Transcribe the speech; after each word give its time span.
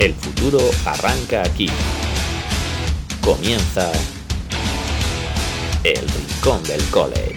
El 0.00 0.14
futuro 0.14 0.58
arranca 0.86 1.42
aquí. 1.42 1.68
Comienza 3.20 3.92
el 5.84 6.08
Rincón 6.08 6.62
del 6.62 6.82
College. 6.84 7.36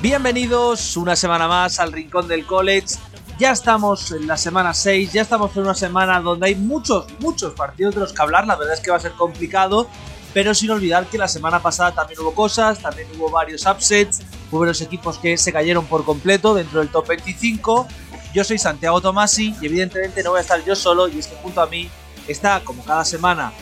Bienvenidos 0.00 0.96
una 0.96 1.16
semana 1.16 1.48
más 1.48 1.80
al 1.80 1.90
Rincón 1.90 2.28
del 2.28 2.46
College. 2.46 2.94
Ya 3.36 3.50
estamos 3.50 4.12
en 4.12 4.28
la 4.28 4.36
semana 4.36 4.72
6, 4.72 5.12
ya 5.12 5.22
estamos 5.22 5.56
en 5.56 5.64
una 5.64 5.74
semana 5.74 6.20
donde 6.20 6.46
hay 6.46 6.54
muchos, 6.54 7.06
muchos 7.18 7.52
partidos 7.54 7.96
de 7.96 8.02
los 8.02 8.12
que 8.12 8.22
hablar. 8.22 8.46
La 8.46 8.54
verdad 8.54 8.74
es 8.74 8.80
que 8.80 8.92
va 8.92 8.98
a 8.98 9.00
ser 9.00 9.14
complicado, 9.14 9.88
pero 10.32 10.54
sin 10.54 10.70
olvidar 10.70 11.06
que 11.06 11.18
la 11.18 11.26
semana 11.26 11.60
pasada 11.60 11.90
también 11.90 12.20
hubo 12.20 12.32
cosas, 12.32 12.78
también 12.78 13.08
hubo 13.18 13.28
varios 13.28 13.66
upsets, 13.66 14.20
hubo 14.52 14.60
varios 14.60 14.80
equipos 14.82 15.18
que 15.18 15.36
se 15.36 15.52
cayeron 15.52 15.86
por 15.86 16.04
completo 16.04 16.54
dentro 16.54 16.80
del 16.80 16.90
top 16.90 17.08
25. 17.08 17.88
Yo 18.34 18.44
soy 18.44 18.58
Santiago 18.58 19.00
Tomasi 19.00 19.54
y 19.60 19.66
evidentemente 19.66 20.22
no 20.22 20.30
voy 20.30 20.38
a 20.38 20.42
estar 20.42 20.62
yo 20.64 20.76
solo 20.76 21.08
y 21.08 21.18
es 21.18 21.26
que 21.26 21.36
junto 21.36 21.60
a 21.60 21.66
mí 21.66 21.90
está, 22.28 22.60
como 22.60 22.84
cada 22.84 23.04
semana, 23.04 23.52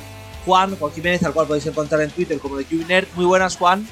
Juan, 0.45 0.77
Juan 0.77 0.93
Jiménez, 0.93 1.23
al 1.23 1.33
cual 1.33 1.47
podéis 1.47 1.67
encontrar 1.67 2.01
en 2.03 2.11
Twitter 2.11 2.39
como 2.39 2.57
de 2.57 2.65
Junior. 2.65 3.07
Muy 3.15 3.25
buenas, 3.25 3.57
Juan. 3.57 3.87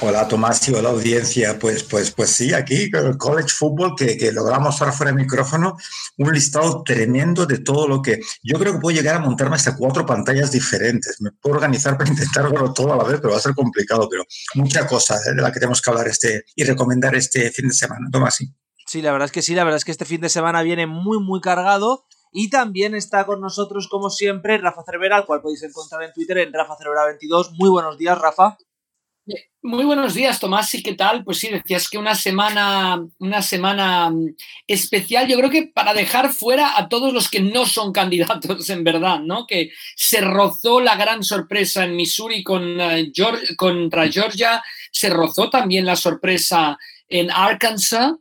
Hola 0.00 0.26
Tomás 0.26 0.68
y 0.68 0.74
hola 0.74 0.90
audiencia. 0.90 1.58
Pues, 1.58 1.84
pues, 1.84 2.10
pues 2.10 2.30
sí, 2.30 2.52
aquí 2.52 2.90
el 2.92 3.16
college 3.18 3.50
football 3.50 3.94
que, 3.96 4.16
que 4.16 4.32
logramos 4.32 4.80
ahora 4.80 4.92
fuera 4.92 5.12
de 5.12 5.18
micrófono 5.18 5.76
un 6.18 6.32
listado 6.32 6.82
tremendo 6.82 7.46
de 7.46 7.58
todo 7.58 7.86
lo 7.86 8.02
que 8.02 8.20
yo 8.42 8.58
creo 8.58 8.74
que 8.74 8.78
puedo 8.78 8.96
llegar 8.96 9.16
a 9.16 9.20
montarme 9.20 9.56
hasta 9.56 9.76
cuatro 9.76 10.04
pantallas 10.04 10.50
diferentes. 10.50 11.20
Me 11.20 11.30
puedo 11.32 11.56
organizar 11.56 11.96
para 11.96 12.10
intentar 12.10 12.50
verlo 12.50 12.72
todo 12.72 12.92
a 12.92 12.96
la 12.96 13.04
vez, 13.04 13.18
pero 13.20 13.32
va 13.32 13.38
a 13.38 13.42
ser 13.42 13.54
complicado. 13.54 14.08
Pero 14.08 14.24
mucha 14.54 14.86
cosa 14.86 15.18
de 15.20 15.40
la 15.40 15.52
que 15.52 15.60
tenemos 15.60 15.80
que 15.80 15.90
hablar 15.90 16.08
este 16.08 16.44
y 16.54 16.64
recomendar 16.64 17.14
este 17.14 17.50
fin 17.50 17.68
de 17.68 17.74
semana. 17.74 18.08
Tomás, 18.10 18.36
sí. 18.36 18.52
Sí, 18.86 19.00
la 19.00 19.12
verdad 19.12 19.26
es 19.26 19.32
que 19.32 19.42
sí, 19.42 19.54
la 19.54 19.64
verdad 19.64 19.78
es 19.78 19.84
que 19.84 19.92
este 19.92 20.04
fin 20.04 20.20
de 20.20 20.28
semana 20.28 20.62
viene 20.62 20.86
muy, 20.86 21.18
muy 21.18 21.40
cargado. 21.40 22.04
Y 22.34 22.48
también 22.48 22.94
está 22.94 23.26
con 23.26 23.42
nosotros, 23.42 23.88
como 23.88 24.08
siempre, 24.08 24.56
Rafa 24.56 24.82
Cervera, 24.84 25.16
al 25.16 25.26
cual 25.26 25.42
podéis 25.42 25.62
encontrar 25.62 26.02
en 26.02 26.14
Twitter 26.14 26.38
en 26.38 26.52
Rafa 26.52 26.76
Cervera 26.78 27.04
22. 27.04 27.52
Muy 27.52 27.68
buenos 27.68 27.98
días, 27.98 28.18
Rafa. 28.18 28.56
Muy 29.62 29.84
buenos 29.84 30.14
días, 30.14 30.40
Tomás. 30.40 30.74
¿Y 30.74 30.82
qué 30.82 30.94
tal? 30.94 31.22
Pues 31.22 31.38
sí, 31.38 31.48
decías 31.48 31.88
que 31.88 31.96
una 31.96 32.16
semana, 32.16 33.06
una 33.18 33.42
semana 33.42 34.10
mm, 34.10 34.34
especial, 34.66 35.28
yo 35.28 35.36
creo 35.36 35.50
que 35.50 35.70
para 35.72 35.94
dejar 35.94 36.32
fuera 36.32 36.76
a 36.76 36.88
todos 36.88 37.12
los 37.12 37.30
que 37.30 37.40
no 37.40 37.64
son 37.64 37.92
candidatos 37.92 38.68
en 38.70 38.82
verdad, 38.82 39.20
¿no? 39.20 39.46
Que 39.46 39.70
se 39.94 40.20
rozó 40.20 40.80
la 40.80 40.96
gran 40.96 41.22
sorpresa 41.22 41.84
en 41.84 41.94
Missouri 41.94 42.42
con, 42.42 42.76
Georgia, 43.14 43.48
contra 43.56 44.10
Georgia, 44.10 44.62
se 44.90 45.08
rozó 45.10 45.48
también 45.48 45.86
la 45.86 45.94
sorpresa 45.96 46.76
en 47.08 47.30
Arkansas, 47.30 48.14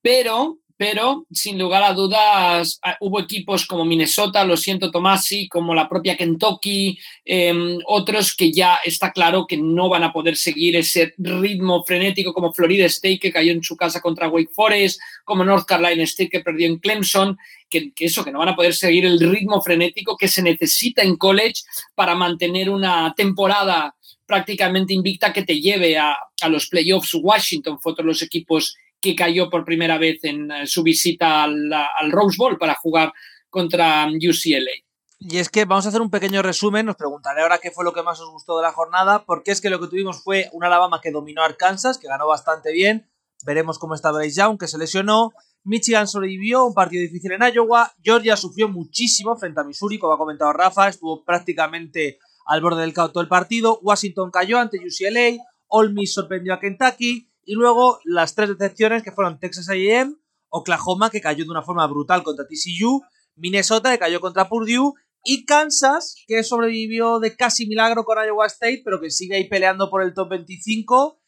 pero 0.00 0.58
pero 0.78 1.26
sin 1.32 1.58
lugar 1.58 1.82
a 1.82 1.92
dudas 1.92 2.78
ah, 2.84 2.96
hubo 3.00 3.18
equipos 3.18 3.66
como 3.66 3.84
Minnesota, 3.84 4.44
lo 4.44 4.56
siento 4.56 4.92
Tomasi, 4.92 5.48
como 5.48 5.74
la 5.74 5.88
propia 5.88 6.16
Kentucky, 6.16 6.96
eh, 7.24 7.52
otros 7.86 8.34
que 8.34 8.52
ya 8.52 8.78
está 8.84 9.10
claro 9.12 9.44
que 9.48 9.56
no 9.56 9.88
van 9.88 10.04
a 10.04 10.12
poder 10.12 10.36
seguir 10.36 10.76
ese 10.76 11.14
ritmo 11.18 11.82
frenético 11.82 12.32
como 12.32 12.52
Florida 12.52 12.86
State 12.86 13.18
que 13.18 13.32
cayó 13.32 13.50
en 13.50 13.62
su 13.64 13.76
casa 13.76 14.00
contra 14.00 14.28
Wake 14.28 14.52
Forest, 14.54 15.00
como 15.24 15.44
North 15.44 15.66
Carolina 15.66 16.04
State 16.04 16.30
que 16.30 16.40
perdió 16.40 16.68
en 16.68 16.78
Clemson, 16.78 17.36
que, 17.68 17.92
que 17.92 18.04
eso, 18.04 18.24
que 18.24 18.30
no 18.30 18.38
van 18.38 18.50
a 18.50 18.56
poder 18.56 18.72
seguir 18.72 19.04
el 19.04 19.18
ritmo 19.18 19.60
frenético 19.60 20.16
que 20.16 20.28
se 20.28 20.42
necesita 20.42 21.02
en 21.02 21.16
college 21.16 21.62
para 21.96 22.14
mantener 22.14 22.70
una 22.70 23.12
temporada 23.16 23.96
prácticamente 24.26 24.94
invicta 24.94 25.32
que 25.32 25.42
te 25.42 25.60
lleve 25.60 25.98
a, 25.98 26.16
a 26.40 26.48
los 26.48 26.68
playoffs. 26.68 27.14
Washington 27.14 27.80
fue 27.80 27.92
otro 27.92 28.04
de 28.04 28.08
los 28.08 28.22
equipos 28.22 28.76
que 29.00 29.14
cayó 29.14 29.50
por 29.50 29.64
primera 29.64 29.98
vez 29.98 30.24
en 30.24 30.50
eh, 30.50 30.66
su 30.66 30.82
visita 30.82 31.44
al, 31.44 32.10
Rose 32.10 32.36
Bowl 32.38 32.58
para 32.58 32.74
jugar 32.74 33.12
contra 33.48 34.06
UCLA. 34.06 34.72
Y 35.20 35.38
es 35.38 35.48
que 35.48 35.64
vamos 35.64 35.84
a 35.84 35.88
hacer 35.88 36.00
un 36.00 36.10
pequeño 36.10 36.42
resumen, 36.42 36.88
os 36.88 36.96
preguntaré 36.96 37.42
ahora 37.42 37.58
qué 37.58 37.72
fue 37.72 37.84
lo 37.84 37.92
que 37.92 38.02
más 38.02 38.20
os 38.20 38.30
gustó 38.30 38.56
de 38.56 38.62
la 38.62 38.72
jornada, 38.72 39.24
porque 39.24 39.50
es 39.50 39.60
que 39.60 39.70
lo 39.70 39.80
que 39.80 39.88
tuvimos 39.88 40.22
fue 40.22 40.48
un 40.52 40.64
Alabama 40.64 41.00
que 41.02 41.10
dominó 41.10 41.42
a 41.42 41.46
Arkansas, 41.46 41.98
que 41.98 42.06
ganó 42.06 42.28
bastante 42.28 42.72
bien, 42.72 43.10
veremos 43.44 43.80
cómo 43.80 43.94
está 43.94 44.12
Bryce 44.12 44.40
Young, 44.40 44.58
que 44.58 44.68
se 44.68 44.78
lesionó, 44.78 45.32
Michigan 45.64 46.06
sobrevivió, 46.06 46.64
un 46.64 46.74
partido 46.74 47.02
difícil 47.02 47.32
en 47.32 47.42
Iowa, 47.52 47.92
Georgia 48.02 48.36
sufrió 48.36 48.68
muchísimo 48.68 49.36
frente 49.36 49.60
a 49.60 49.64
Missouri, 49.64 49.98
como 49.98 50.12
ha 50.12 50.18
comentado 50.18 50.52
Rafa, 50.52 50.88
estuvo 50.88 51.24
prácticamente 51.24 52.18
al 52.46 52.60
borde 52.60 52.82
del 52.82 52.94
caos 52.94 53.12
todo 53.12 53.22
el 53.22 53.28
partido, 53.28 53.80
Washington 53.82 54.30
cayó 54.30 54.58
ante 54.58 54.78
UCLA, 54.78 55.44
Ole 55.66 55.92
Miss 55.92 56.14
sorprendió 56.14 56.54
a 56.54 56.60
Kentucky, 56.60 57.27
y 57.48 57.54
luego 57.54 57.98
las 58.04 58.34
tres 58.34 58.50
decepciones 58.50 59.02
que 59.02 59.10
fueron 59.10 59.40
Texas 59.40 59.70
A&M, 59.70 60.14
Oklahoma 60.50 61.08
que 61.08 61.22
cayó 61.22 61.46
de 61.46 61.50
una 61.50 61.62
forma 61.62 61.86
brutal 61.86 62.22
contra 62.22 62.46
TCU, 62.46 63.00
Minnesota 63.36 63.90
que 63.90 63.98
cayó 63.98 64.20
contra 64.20 64.50
Purdue 64.50 64.92
y 65.24 65.46
Kansas 65.46 66.14
que 66.26 66.42
sobrevivió 66.42 67.20
de 67.20 67.34
casi 67.36 67.66
milagro 67.66 68.04
con 68.04 68.18
Iowa 68.22 68.44
State 68.44 68.82
pero 68.84 69.00
que 69.00 69.10
sigue 69.10 69.36
ahí 69.36 69.48
peleando 69.48 69.88
por 69.88 70.02
el 70.02 70.12
top 70.12 70.28
25. 70.28 71.22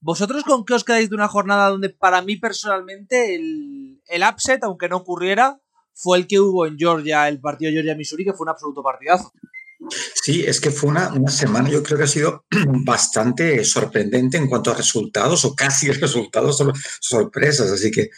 ¿Vosotros 0.00 0.42
con 0.44 0.64
qué 0.64 0.72
os 0.72 0.84
quedáis 0.84 1.10
de 1.10 1.16
una 1.16 1.28
jornada 1.28 1.68
donde 1.68 1.90
para 1.90 2.22
mí 2.22 2.36
personalmente 2.36 3.34
el, 3.34 4.00
el 4.06 4.22
upset, 4.22 4.64
aunque 4.64 4.88
no 4.88 4.96
ocurriera, 4.96 5.60
fue 5.92 6.16
el 6.16 6.26
que 6.26 6.40
hubo 6.40 6.64
en 6.64 6.78
Georgia, 6.78 7.28
el 7.28 7.42
partido 7.42 7.72
Georgia-Missouri, 7.72 8.24
que 8.24 8.32
fue 8.32 8.44
un 8.46 8.50
absoluto 8.50 8.82
partidazo? 8.82 9.32
Sí, 10.22 10.44
es 10.44 10.60
que 10.60 10.70
fue 10.70 10.90
una, 10.90 11.12
una, 11.12 11.30
semana, 11.30 11.70
yo 11.70 11.82
creo 11.82 11.96
que 11.96 12.04
ha 12.04 12.08
sido 12.08 12.44
bastante 12.84 13.64
sorprendente 13.64 14.36
en 14.36 14.48
cuanto 14.48 14.70
a 14.70 14.74
resultados 14.74 15.44
o 15.44 15.54
casi 15.54 15.90
resultados, 15.92 16.62
sorpresas. 17.00 17.70
Así 17.70 17.90
que, 17.90 18.10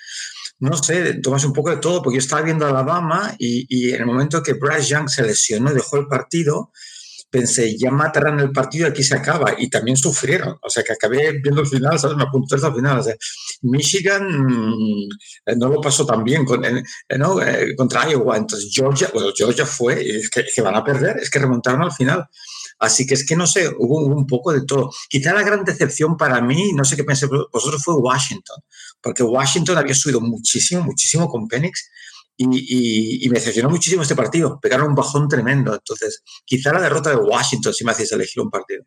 no 0.61 0.77
sé, 0.77 1.15
tomas 1.15 1.45
un 1.45 1.53
poco 1.53 1.71
de 1.71 1.77
todo, 1.77 2.03
porque 2.03 2.17
yo 2.17 2.21
estaba 2.21 2.43
viendo 2.43 2.67
a 2.67 2.71
Alabama 2.71 3.35
y, 3.39 3.67
y 3.69 3.91
en 3.91 4.01
el 4.01 4.07
momento 4.07 4.43
que 4.43 4.55
Bryce 4.55 4.89
Young 4.89 5.09
se 5.09 5.23
lesionó 5.23 5.71
y 5.71 5.75
dejó 5.75 5.99
el 5.99 6.07
partido, 6.07 6.73
pensé, 7.31 7.77
ya 7.79 7.91
matarán 7.91 8.41
el 8.41 8.51
partido 8.51 8.89
aquí 8.89 9.03
se 9.03 9.15
acaba. 9.15 9.55
Y 9.57 9.71
también 9.71 9.97
sufrieron. 9.97 10.59
O 10.63 10.69
sea, 10.69 10.83
que 10.83 10.93
acabé 10.93 11.33
viendo 11.43 11.63
el 11.63 11.67
final, 11.67 11.99
¿sabes? 11.99 12.17
Me 12.17 12.25
apunté 12.25 12.57
al 12.57 12.75
final. 12.75 12.99
O 12.99 13.03
sea, 13.03 13.15
Michigan 13.63 14.27
mmm, 14.29 15.09
no 15.57 15.69
lo 15.69 15.81
pasó 15.81 16.05
tan 16.05 16.25
bien 16.25 16.45
¿no? 17.19 17.43
eh, 17.43 17.75
contra 17.77 18.11
Iowa. 18.11 18.37
Entonces, 18.37 18.71
Georgia, 18.73 19.11
bueno, 19.15 19.31
Georgia 19.35 19.65
fue, 19.65 20.19
es 20.19 20.31
que, 20.31 20.63
van 20.63 20.75
a 20.75 20.85
perder, 20.85 21.19
es 21.19 21.31
que 21.31 21.39
remontaron 21.39 21.83
al 21.83 21.93
final. 21.93 22.27
Así 22.79 23.07
que 23.07 23.15
es 23.15 23.27
que 23.27 23.37
no 23.37 23.47
sé, 23.47 23.71
hubo, 23.79 24.07
un 24.07 24.27
poco 24.27 24.53
de 24.53 24.65
todo. 24.65 24.91
Quizá 25.09 25.35
la 25.35 25.43
gran 25.43 25.65
decepción 25.65 26.17
para 26.17 26.41
mí, 26.41 26.73
no 26.73 26.85
sé 26.85 26.97
qué 26.97 27.05
pensé 27.05 27.27
vosotros, 27.27 27.83
fue 27.85 27.95
Washington. 27.95 28.57
Porque 29.03 29.23
Washington 29.23 29.79
había 29.79 29.95
subido 29.95 30.21
muchísimo, 30.21 30.83
muchísimo 30.83 31.29
con 31.29 31.47
Penix 31.47 31.91
y, 32.43 33.29
me 33.29 33.39
decepcionó 33.39 33.69
muchísimo 33.69 34.03
este 34.03 34.15
partido. 34.15 34.59
Pegaron 34.61 34.89
un 34.89 34.95
bajón 34.95 35.29
tremendo. 35.29 35.75
Entonces, 35.75 36.23
quizá 36.45 36.73
la 36.73 36.81
derrota 36.81 37.11
de 37.11 37.17
Washington 37.17 37.75
si 37.75 37.85
me 37.85 37.93
hacéis 37.93 38.13
elegir 38.13 38.43
un 38.43 38.51
partido. 38.51 38.85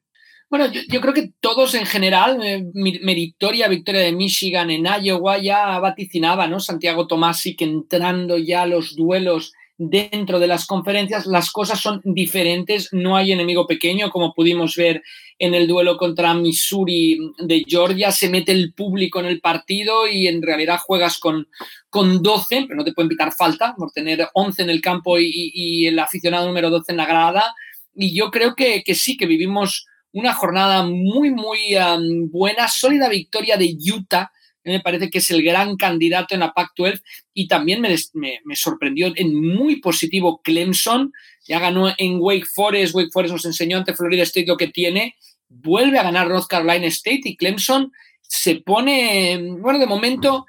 Bueno, 0.49 0.71
yo, 0.71 0.81
yo, 0.87 1.01
creo 1.01 1.13
que 1.13 1.31
todos 1.39 1.73
en 1.73 1.85
general, 1.85 2.39
eh, 2.43 2.63
meritoria 2.73 3.67
victoria 3.67 4.01
de 4.01 4.11
Michigan 4.11 4.69
en 4.69 4.85
Iowa, 5.01 5.39
ya 5.39 5.79
vaticinaba, 5.79 6.47
¿no? 6.47 6.59
Santiago 6.59 7.07
Tomasi 7.07 7.55
que 7.55 7.65
entrando 7.65 8.37
ya 8.37 8.63
a 8.63 8.67
los 8.67 8.95
duelos 8.95 9.53
dentro 9.89 10.39
de 10.39 10.47
las 10.47 10.65
conferencias 10.65 11.25
las 11.25 11.51
cosas 11.51 11.79
son 11.79 12.01
diferentes, 12.03 12.89
no 12.91 13.15
hay 13.15 13.31
enemigo 13.31 13.67
pequeño, 13.67 14.09
como 14.09 14.33
pudimos 14.33 14.75
ver 14.75 15.03
en 15.39 15.53
el 15.53 15.67
duelo 15.67 15.97
contra 15.97 16.33
Missouri 16.33 17.17
de 17.39 17.63
Georgia, 17.67 18.11
se 18.11 18.29
mete 18.29 18.51
el 18.51 18.73
público 18.73 19.19
en 19.19 19.25
el 19.25 19.41
partido 19.41 20.07
y 20.07 20.27
en 20.27 20.41
realidad 20.41 20.79
juegas 20.79 21.17
con, 21.17 21.47
con 21.89 22.21
12, 22.21 22.65
pero 22.67 22.75
no 22.75 22.83
te 22.83 22.93
pueden 22.93 23.09
pitar 23.09 23.33
falta 23.33 23.73
por 23.77 23.91
tener 23.91 24.27
11 24.33 24.63
en 24.63 24.69
el 24.69 24.81
campo 24.81 25.17
y, 25.19 25.87
el 25.87 25.99
aficionado 25.99 26.47
número 26.47 26.69
12 26.69 26.91
en 26.91 26.97
la 26.97 27.05
grada. 27.05 27.55
Y 27.95 28.15
yo 28.15 28.31
creo 28.31 28.55
que, 28.55 28.83
que 28.83 28.95
sí, 28.95 29.17
que 29.17 29.25
vivimos 29.25 29.85
una 30.11 30.33
jornada 30.33 30.83
muy, 30.83 31.31
muy 31.31 31.75
um, 31.75 32.29
buena, 32.29 32.67
sólida 32.67 33.09
victoria 33.09 33.57
de 33.57 33.75
Utah 33.93 34.31
me 34.71 34.79
parece 34.79 35.09
que 35.09 35.17
es 35.17 35.29
el 35.31 35.43
gran 35.43 35.75
candidato 35.75 36.33
en 36.33 36.41
la 36.41 36.53
Pac-12 36.53 37.01
y 37.33 37.47
también 37.47 37.81
me, 37.81 38.55
sorprendió 38.55 39.11
en 39.15 39.35
muy 39.35 39.77
positivo 39.77 40.41
Clemson, 40.43 41.11
ya 41.45 41.59
ganó 41.59 41.93
en 41.97 42.17
Wake 42.19 42.45
Forest, 42.45 42.95
Wake 42.95 43.11
Forest 43.11 43.33
nos 43.33 43.45
enseñó 43.45 43.77
ante 43.77 43.93
Florida 43.93 44.23
State 44.23 44.47
lo 44.47 44.57
que 44.57 44.67
tiene, 44.67 45.15
vuelve 45.49 45.99
a 45.99 46.03
ganar 46.03 46.27
North 46.27 46.47
Carolina 46.47 46.87
State 46.87 47.21
y 47.25 47.35
Clemson 47.35 47.91
se 48.21 48.55
pone, 48.55 49.39
bueno, 49.59 49.79
de 49.79 49.85
momento 49.85 50.45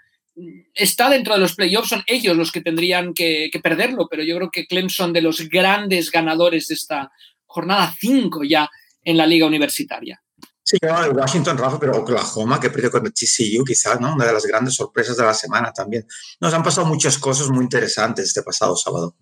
está 0.75 1.11
dentro 1.11 1.35
de 1.35 1.41
los 1.41 1.55
playoffs, 1.55 1.91
son 1.91 2.03
ellos 2.07 2.37
los 2.37 2.51
que 2.51 2.61
tendrían 2.61 3.15
que, 3.15 3.51
que 3.53 3.61
perderlo, 3.61 4.09
pero 4.09 4.23
yo 4.23 4.37
creo 4.37 4.51
que 4.51 4.67
Clemson 4.67 5.13
de 5.13 5.23
los 5.23 5.49
grandes 5.49 6.11
ganadores 6.11 6.69
de 6.69 6.75
esta 6.75 7.13
jornada 7.47 7.95
5 8.01 8.43
ya 8.45 8.69
en 9.05 9.17
la 9.17 9.27
liga 9.27 9.47
universitaria. 9.47 10.24
Sí, 10.67 10.79
no, 10.81 11.11
Washington, 11.11 11.59
Rafa, 11.59 11.79
pero 11.79 11.99
Oklahoma, 11.99 12.59
que 12.59 12.71
perdió 12.71 12.91
con 12.91 13.03
TCU, 13.03 13.65
quizás, 13.67 14.01
¿no? 14.01 14.15
Una 14.15 14.25
de 14.25 14.33
las 14.33 14.47
grandes 14.47 14.75
sorpresas 14.75 15.15
de 15.15 15.23
la 15.23 15.35
semana 15.35 15.73
también. 15.73 16.07
Nos 16.41 16.55
han 16.55 16.63
pasado 16.63 16.87
muchas 16.87 17.19
cosas 17.19 17.51
muy 17.51 17.65
interesantes 17.65 18.29
este 18.29 18.43
pasado 18.43 18.75
sábado. 18.75 19.15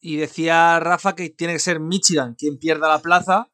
Y 0.00 0.16
decía 0.16 0.78
Rafa 0.78 1.16
que 1.16 1.30
tiene 1.30 1.54
que 1.54 1.58
ser 1.58 1.80
Michigan 1.80 2.36
quien 2.38 2.58
pierda 2.58 2.88
la 2.88 3.02
plaza. 3.02 3.50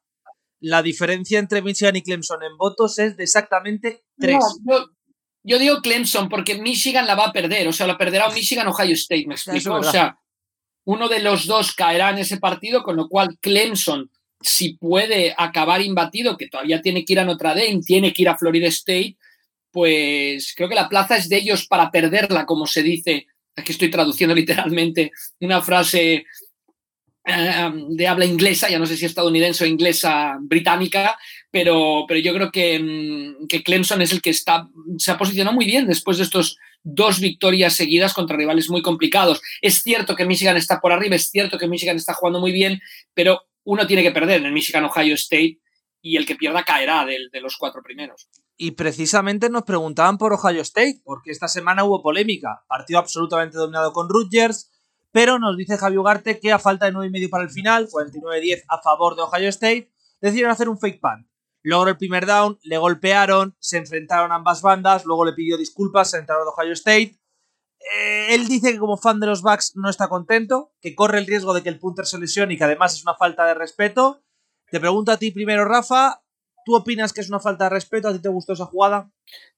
la 0.59 0.83
diferencia 0.83 1.39
entre 1.39 1.63
Michigan 1.63 1.95
y 1.95 2.03
Clemson 2.03 2.43
en 2.43 2.55
votos 2.55 2.99
es 2.99 3.17
de 3.17 3.23
exactamente 3.23 4.03
tres. 4.19 4.37
yo, 5.43 5.57
digo 5.57 5.81
Clemson 5.81 6.29
porque 6.29 6.61
Michigan 6.61 7.07
la 7.07 7.15
va 7.15 7.27
a 7.27 7.33
perder, 7.33 7.67
o 7.67 7.73
sea, 7.73 7.87
la 7.87 7.97
perderá 7.97 8.29
Michigan 8.29 8.67
Ohio 8.67 8.93
State, 8.93 9.25
me 9.25 9.33
explico. 9.33 9.73
o 9.73 9.83
sea, 9.83 10.19
uno 10.85 11.09
de 11.09 11.21
los 11.21 11.47
dos 11.47 11.73
caerá 11.73 12.11
en 12.11 12.19
ese 12.19 12.37
partido, 12.37 12.83
con 12.83 12.95
lo 12.95 13.07
cual 13.07 13.39
Clemson, 13.39 14.11
si 14.41 14.73
puede 14.73 15.33
acabar 15.37 15.81
imbatido, 15.81 16.37
que 16.37 16.47
todavía 16.47 16.81
tiene 16.81 17.05
que 17.05 17.13
ir 17.13 17.19
a 17.19 17.25
Notre 17.25 17.49
Dame, 17.49 17.81
tiene 17.85 18.13
que 18.13 18.23
ir 18.23 18.29
a 18.29 18.37
Florida 18.37 18.67
State, 18.67 19.17
pues 19.71 20.53
creo 20.55 20.69
que 20.69 20.75
la 20.75 20.89
plaza 20.89 21.17
es 21.17 21.29
de 21.29 21.37
ellos 21.37 21.65
para 21.67 21.91
perderla, 21.91 22.45
como 22.45 22.65
se 22.65 22.83
dice. 22.83 23.27
Aquí 23.55 23.71
estoy 23.71 23.89
traduciendo 23.89 24.35
literalmente 24.35 25.11
una 25.39 25.61
frase 25.61 26.25
eh, 27.25 27.71
de 27.89 28.07
habla 28.07 28.25
inglesa, 28.25 28.69
ya 28.69 28.79
no 28.79 28.85
sé 28.85 28.97
si 28.97 29.05
estadounidense 29.05 29.63
o 29.63 29.67
inglesa 29.67 30.37
británica, 30.41 31.17
pero, 31.51 32.05
pero 32.07 32.19
yo 32.19 32.33
creo 32.33 32.51
que, 32.51 32.79
mm, 32.79 33.47
que, 33.47 33.63
Clemson 33.63 34.01
es 34.01 34.11
el 34.11 34.21
que 34.21 34.31
está, 34.31 34.67
se 34.97 35.11
ha 35.11 35.17
posicionado 35.17 35.55
muy 35.55 35.65
bien 35.65 35.87
después 35.87 36.17
de 36.17 36.23
estos 36.23 36.57
dos 36.83 37.19
victorias 37.19 37.73
seguidas 37.73 38.13
contra 38.13 38.37
rivales 38.37 38.69
muy 38.69 38.81
complicados. 38.81 39.39
Es 39.61 39.83
cierto 39.83 40.15
que 40.15 40.25
Michigan 40.25 40.57
está 40.57 40.79
por 40.79 40.91
arriba, 40.91 41.15
es 41.15 41.29
cierto 41.29 41.59
que 41.59 41.67
Michigan 41.67 41.97
está 41.97 42.13
jugando 42.13 42.39
muy 42.39 42.51
bien, 42.51 42.81
pero 43.13 43.43
uno 43.63 43.87
tiene 43.87 44.03
que 44.03 44.11
perder 44.11 44.41
en 44.41 44.47
el 44.47 44.53
Michigan 44.53 44.85
Ohio 44.85 45.15
State 45.15 45.59
y 46.01 46.17
el 46.17 46.25
que 46.25 46.35
pierda 46.35 46.63
caerá 46.63 47.05
de, 47.05 47.17
de 47.31 47.41
los 47.41 47.57
cuatro 47.57 47.81
primeros. 47.83 48.29
Y 48.57 48.71
precisamente 48.71 49.49
nos 49.49 49.63
preguntaban 49.63 50.17
por 50.17 50.33
Ohio 50.33 50.61
State, 50.61 51.01
porque 51.03 51.31
esta 51.31 51.47
semana 51.47 51.83
hubo 51.83 52.01
polémica. 52.01 52.63
Partido 52.67 52.99
absolutamente 52.99 53.57
dominado 53.57 53.91
con 53.93 54.09
Rutgers, 54.09 54.71
pero 55.11 55.39
nos 55.39 55.57
dice 55.57 55.77
Javi 55.77 55.97
Ugarte 55.97 56.39
que 56.39 56.51
a 56.51 56.59
falta 56.59 56.85
de 56.85 56.91
9 56.91 57.07
y 57.07 57.11
medio 57.11 57.29
para 57.29 57.43
el 57.43 57.49
final, 57.49 57.87
49-10 57.87 58.63
a 58.67 58.81
favor 58.81 59.15
de 59.15 59.23
Ohio 59.23 59.49
State, 59.49 59.91
decidieron 60.21 60.51
hacer 60.51 60.69
un 60.69 60.79
fake 60.79 61.01
punt. 61.01 61.27
Logró 61.63 61.91
el 61.91 61.97
primer 61.97 62.25
down, 62.25 62.59
le 62.63 62.77
golpearon, 62.77 63.55
se 63.59 63.77
enfrentaron 63.77 64.31
ambas 64.31 64.61
bandas, 64.61 65.05
luego 65.05 65.25
le 65.25 65.33
pidió 65.33 65.57
disculpas, 65.57 66.13
al 66.13 66.21
entrenador 66.21 66.47
de 66.47 66.61
Ohio 66.61 66.73
State. 66.73 67.19
Eh, 67.97 68.35
él 68.35 68.47
dice 68.47 68.71
que 68.71 68.79
como 68.79 68.97
fan 68.97 69.19
de 69.19 69.27
los 69.27 69.41
Bucks 69.41 69.73
no 69.75 69.89
está 69.89 70.07
contento, 70.07 70.71
que 70.81 70.95
corre 70.95 71.19
el 71.19 71.27
riesgo 71.27 71.53
de 71.53 71.63
que 71.63 71.69
el 71.69 71.79
punter 71.79 72.05
se 72.05 72.19
lesione 72.19 72.53
y 72.53 72.57
que 72.57 72.63
además 72.63 72.93
es 72.93 73.03
una 73.03 73.15
falta 73.15 73.45
de 73.45 73.53
respeto. 73.53 74.23
Te 74.69 74.79
pregunto 74.79 75.11
a 75.11 75.17
ti 75.17 75.31
primero, 75.31 75.65
Rafa, 75.65 76.21
¿tú 76.65 76.75
opinas 76.75 77.11
que 77.11 77.21
es 77.21 77.29
una 77.29 77.39
falta 77.39 77.65
de 77.65 77.71
respeto? 77.71 78.07
¿A 78.07 78.13
ti 78.13 78.19
te 78.19 78.29
gustó 78.29 78.53
esa 78.53 78.65
jugada? 78.65 79.09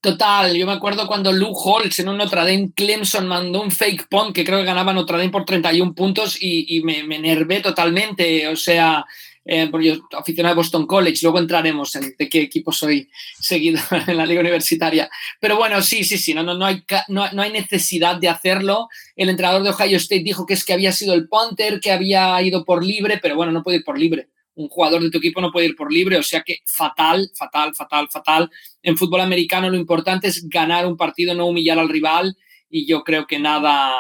Total, 0.01 0.55
yo 0.55 0.65
me 0.65 0.71
acuerdo 0.71 1.05
cuando 1.07 1.31
Luke 1.31 1.59
Holtz 1.63 1.99
en 1.99 2.09
un 2.09 2.17
Notre 2.17 2.41
Dame 2.41 2.71
Clemson 2.73 3.27
mandó 3.27 3.61
un 3.61 3.71
fake 3.71 4.07
punt 4.09 4.33
que 4.33 4.45
creo 4.45 4.59
que 4.59 4.65
ganaba 4.65 4.93
Notre 4.93 5.17
Dame 5.17 5.29
por 5.29 5.45
31 5.45 5.93
puntos 5.93 6.37
y, 6.39 6.81
me, 6.83 7.03
me 7.03 7.17
enervé 7.17 7.59
totalmente. 7.59 8.47
O 8.47 8.55
sea, 8.55 9.05
eh, 9.45 9.67
porque 9.69 9.87
yo 9.87 10.07
aficionado 10.17 10.53
a 10.53 10.55
Boston 10.55 10.87
College, 10.87 11.19
luego 11.23 11.39
entraremos 11.39 11.95
en 11.95 12.15
de 12.17 12.29
qué 12.29 12.41
equipo 12.41 12.71
soy 12.71 13.09
seguido 13.39 13.79
en 14.07 14.17
la 14.17 14.25
liga 14.25 14.41
universitaria. 14.41 15.09
Pero 15.39 15.57
bueno, 15.57 15.81
sí, 15.81 16.03
sí, 16.03 16.17
sí, 16.17 16.33
no, 16.33 16.43
no, 16.43 16.53
no, 16.53 16.65
hay, 16.65 16.83
no, 17.09 17.23
hay 17.41 17.51
necesidad 17.51 18.17
de 18.17 18.29
hacerlo. 18.29 18.87
El 19.15 19.29
entrenador 19.29 19.63
de 19.63 19.69
Ohio 19.69 19.97
State 19.97 20.23
dijo 20.23 20.45
que 20.45 20.53
es 20.53 20.63
que 20.63 20.73
había 20.73 20.91
sido 20.91 21.13
el 21.13 21.27
punter, 21.27 21.79
que 21.79 21.91
había 21.91 22.41
ido 22.41 22.63
por 22.63 22.85
libre, 22.85 23.19
pero 23.21 23.35
bueno, 23.35 23.51
no 23.51 23.63
puede 23.63 23.77
ir 23.77 23.83
por 23.83 23.99
libre. 23.99 24.29
Un 24.55 24.69
jugador 24.69 25.01
de 25.01 25.09
tu 25.09 25.17
equipo 25.17 25.41
no 25.41 25.51
puede 25.51 25.65
ir 25.67 25.75
por 25.75 25.91
libre, 25.91 26.17
o 26.17 26.23
sea 26.23 26.41
que 26.41 26.59
fatal, 26.65 27.29
fatal, 27.35 27.73
fatal, 27.75 28.07
fatal. 28.09 28.49
En 28.81 28.97
fútbol 28.97 29.21
americano 29.21 29.69
lo 29.69 29.77
importante 29.77 30.27
es 30.27 30.47
ganar 30.47 30.85
un 30.85 30.95
partido, 30.95 31.33
no 31.33 31.47
humillar 31.47 31.79
al 31.79 31.89
rival 31.89 32.37
y 32.69 32.87
yo 32.87 33.03
creo 33.03 33.27
que 33.27 33.37
nada, 33.37 33.91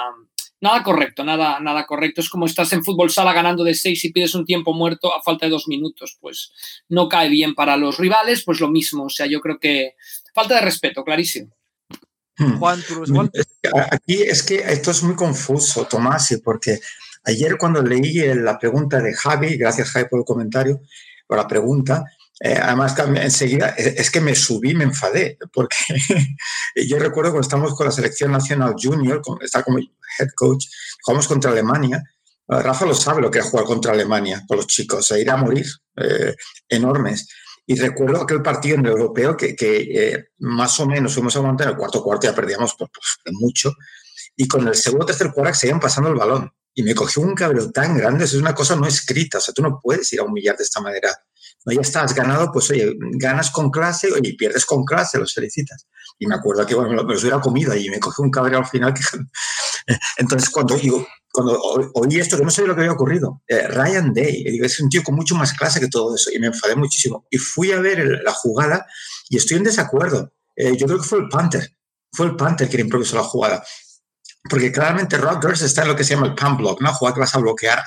Nada 0.63 0.81
correcto, 0.81 1.25
nada, 1.25 1.59
nada 1.59 1.85
correcto. 1.85 2.21
Es 2.21 2.29
como 2.29 2.45
estás 2.45 2.71
en 2.71 2.85
fútbol 2.85 3.09
sala 3.11 3.33
ganando 3.33 3.65
de 3.65 3.75
seis 3.75 4.05
y 4.05 4.13
pides 4.13 4.33
un 4.33 4.45
tiempo 4.45 4.73
muerto 4.73 5.13
a 5.13 5.21
falta 5.21 5.45
de 5.45 5.49
dos 5.49 5.67
minutos. 5.67 6.17
Pues 6.21 6.53
no 6.87 7.09
cae 7.09 7.27
bien 7.27 7.53
para 7.53 7.75
los 7.75 7.97
rivales, 7.97 8.45
pues 8.45 8.61
lo 8.61 8.69
mismo. 8.69 9.03
O 9.03 9.09
sea, 9.09 9.25
yo 9.25 9.41
creo 9.41 9.59
que 9.59 9.95
falta 10.33 10.55
de 10.55 10.61
respeto, 10.61 11.03
clarísimo. 11.03 11.53
Hmm. 12.37 12.59
Juan, 12.59 12.81
Aquí 13.91 14.21
es 14.21 14.41
que 14.41 14.55
esto 14.55 14.91
es 14.91 15.03
muy 15.03 15.17
confuso, 15.17 15.85
Tomás, 15.85 16.33
porque 16.41 16.79
ayer 17.25 17.57
cuando 17.57 17.83
leí 17.83 18.21
la 18.33 18.57
pregunta 18.57 19.01
de 19.01 19.13
Javi, 19.13 19.57
gracias 19.57 19.89
Javi 19.89 20.07
por 20.09 20.19
el 20.19 20.25
comentario, 20.25 20.79
por 21.27 21.39
la 21.39 21.47
pregunta, 21.49 22.05
eh, 22.39 22.59
además, 22.61 22.95
enseguida 23.15 23.69
es 23.69 24.09
que 24.09 24.19
me 24.19 24.35
subí, 24.35 24.73
me 24.73 24.83
enfadé, 24.85 25.37
porque 25.53 25.77
yo 26.87 26.99
recuerdo 26.99 27.31
cuando 27.31 27.41
estábamos 27.41 27.75
con 27.75 27.85
la 27.85 27.91
selección 27.91 28.31
nacional 28.31 28.75
junior, 28.81 29.21
está 29.41 29.63
como 29.63 29.79
head 29.79 30.29
coach, 30.35 30.65
jugamos 31.03 31.27
contra 31.27 31.51
Alemania. 31.51 32.03
Rafa 32.47 32.85
lo 32.85 32.93
sabe 32.93 33.21
lo 33.21 33.31
que 33.31 33.39
es 33.39 33.45
jugar 33.45 33.65
contra 33.65 33.93
Alemania 33.93 34.43
con 34.47 34.57
los 34.57 34.67
chicos, 34.67 35.09
e 35.11 35.21
ir 35.21 35.29
a 35.29 35.37
morir 35.37 35.65
eh, 35.97 36.35
enormes. 36.67 37.27
Y 37.65 37.75
recuerdo 37.75 38.21
aquel 38.21 38.41
partido 38.41 38.75
en 38.75 38.85
el 38.85 38.91
europeo 38.91 39.37
que, 39.37 39.55
eh, 39.59 40.25
más 40.39 40.77
o 40.79 40.85
menos 40.85 41.13
fuimos 41.13 41.35
a 41.37 41.41
montar 41.41 41.67
en 41.67 41.73
el 41.73 41.77
cuarto 41.77 42.03
cuarto, 42.03 42.27
ya 42.27 42.35
perdíamos 42.35 42.75
por, 42.75 42.89
mucho, 43.31 43.73
y 44.35 44.47
con 44.47 44.67
el 44.67 44.75
segundo 44.75 45.05
tercer 45.05 45.31
cuarto 45.31 45.53
seguían 45.53 45.79
pasando 45.79 46.09
el 46.09 46.15
balón. 46.15 46.51
Y 46.75 46.83
me 46.83 46.95
cogió 46.95 47.21
un 47.21 47.35
cabrón 47.35 47.71
tan 47.71 47.95
grande, 47.95 48.25
eso 48.25 48.35
es 48.35 48.41
una 48.41 48.55
cosa 48.55 48.75
no 48.75 48.87
escrita, 48.87 49.37
o 49.37 49.41
sea, 49.41 49.53
tú 49.53 49.61
no 49.61 49.79
puedes 49.81 50.11
ir 50.11 50.19
a 50.19 50.23
humillar 50.23 50.57
de 50.57 50.63
esta 50.63 50.81
manera 50.81 51.15
ya 51.71 51.81
estás 51.81 52.13
ganado, 52.13 52.51
pues 52.51 52.69
oye, 52.71 52.93
ganas 53.13 53.51
con 53.51 53.69
clase, 53.69 54.11
oye, 54.11 54.35
pierdes 54.37 54.65
con 54.65 54.83
clase, 54.83 55.17
los 55.17 55.33
felicitas. 55.33 55.87
Y 56.19 56.27
me 56.27 56.35
acuerdo 56.35 56.65
que, 56.65 56.75
bueno, 56.75 57.03
me 57.03 57.13
los 57.13 57.21
hubiera 57.21 57.39
comido 57.39 57.75
y 57.75 57.89
me 57.89 57.99
cogí 57.99 58.21
un 58.21 58.31
cabreo 58.31 58.59
al 58.59 58.65
final. 58.65 58.93
Que... 58.93 59.01
Entonces, 60.17 60.49
cuando, 60.49 60.75
digo, 60.75 61.05
cuando 61.31 61.59
oí 61.93 62.19
esto, 62.19 62.37
que 62.37 62.43
no 62.43 62.51
sabía 62.51 62.69
lo 62.69 62.75
que 62.75 62.81
había 62.81 62.93
ocurrido, 62.93 63.41
eh, 63.47 63.67
Ryan 63.67 64.13
Day, 64.13 64.43
digo, 64.43 64.65
es 64.65 64.79
un 64.79 64.89
tío 64.89 65.03
con 65.03 65.15
mucho 65.15 65.35
más 65.35 65.53
clase 65.53 65.79
que 65.79 65.87
todo 65.87 66.13
eso, 66.15 66.29
y 66.31 66.39
me 66.39 66.47
enfadé 66.47 66.75
muchísimo. 66.75 67.25
Y 67.29 67.37
fui 67.37 67.71
a 67.71 67.79
ver 67.79 68.21
la 68.23 68.33
jugada 68.33 68.85
y 69.29 69.37
estoy 69.37 69.57
en 69.57 69.63
desacuerdo. 69.63 70.33
Eh, 70.55 70.75
yo 70.77 70.85
creo 70.85 70.99
que 70.99 71.07
fue 71.07 71.19
el 71.19 71.29
Panther, 71.29 71.75
fue 72.11 72.27
el 72.27 72.35
Panther 72.35 72.69
quien 72.69 72.81
improvisó 72.81 73.15
la 73.15 73.23
jugada. 73.23 73.63
Porque 74.49 74.71
claramente 74.71 75.17
Rutgers 75.17 75.61
está 75.61 75.83
en 75.83 75.87
lo 75.87 75.95
que 75.95 76.03
se 76.03 76.15
llama 76.15 76.27
el 76.27 76.35
pump 76.35 76.59
block, 76.59 76.81
¿no? 76.81 76.93
Jugada 76.93 77.15
que 77.15 77.21
vas 77.21 77.33
a 77.33 77.39
bloquear 77.39 77.81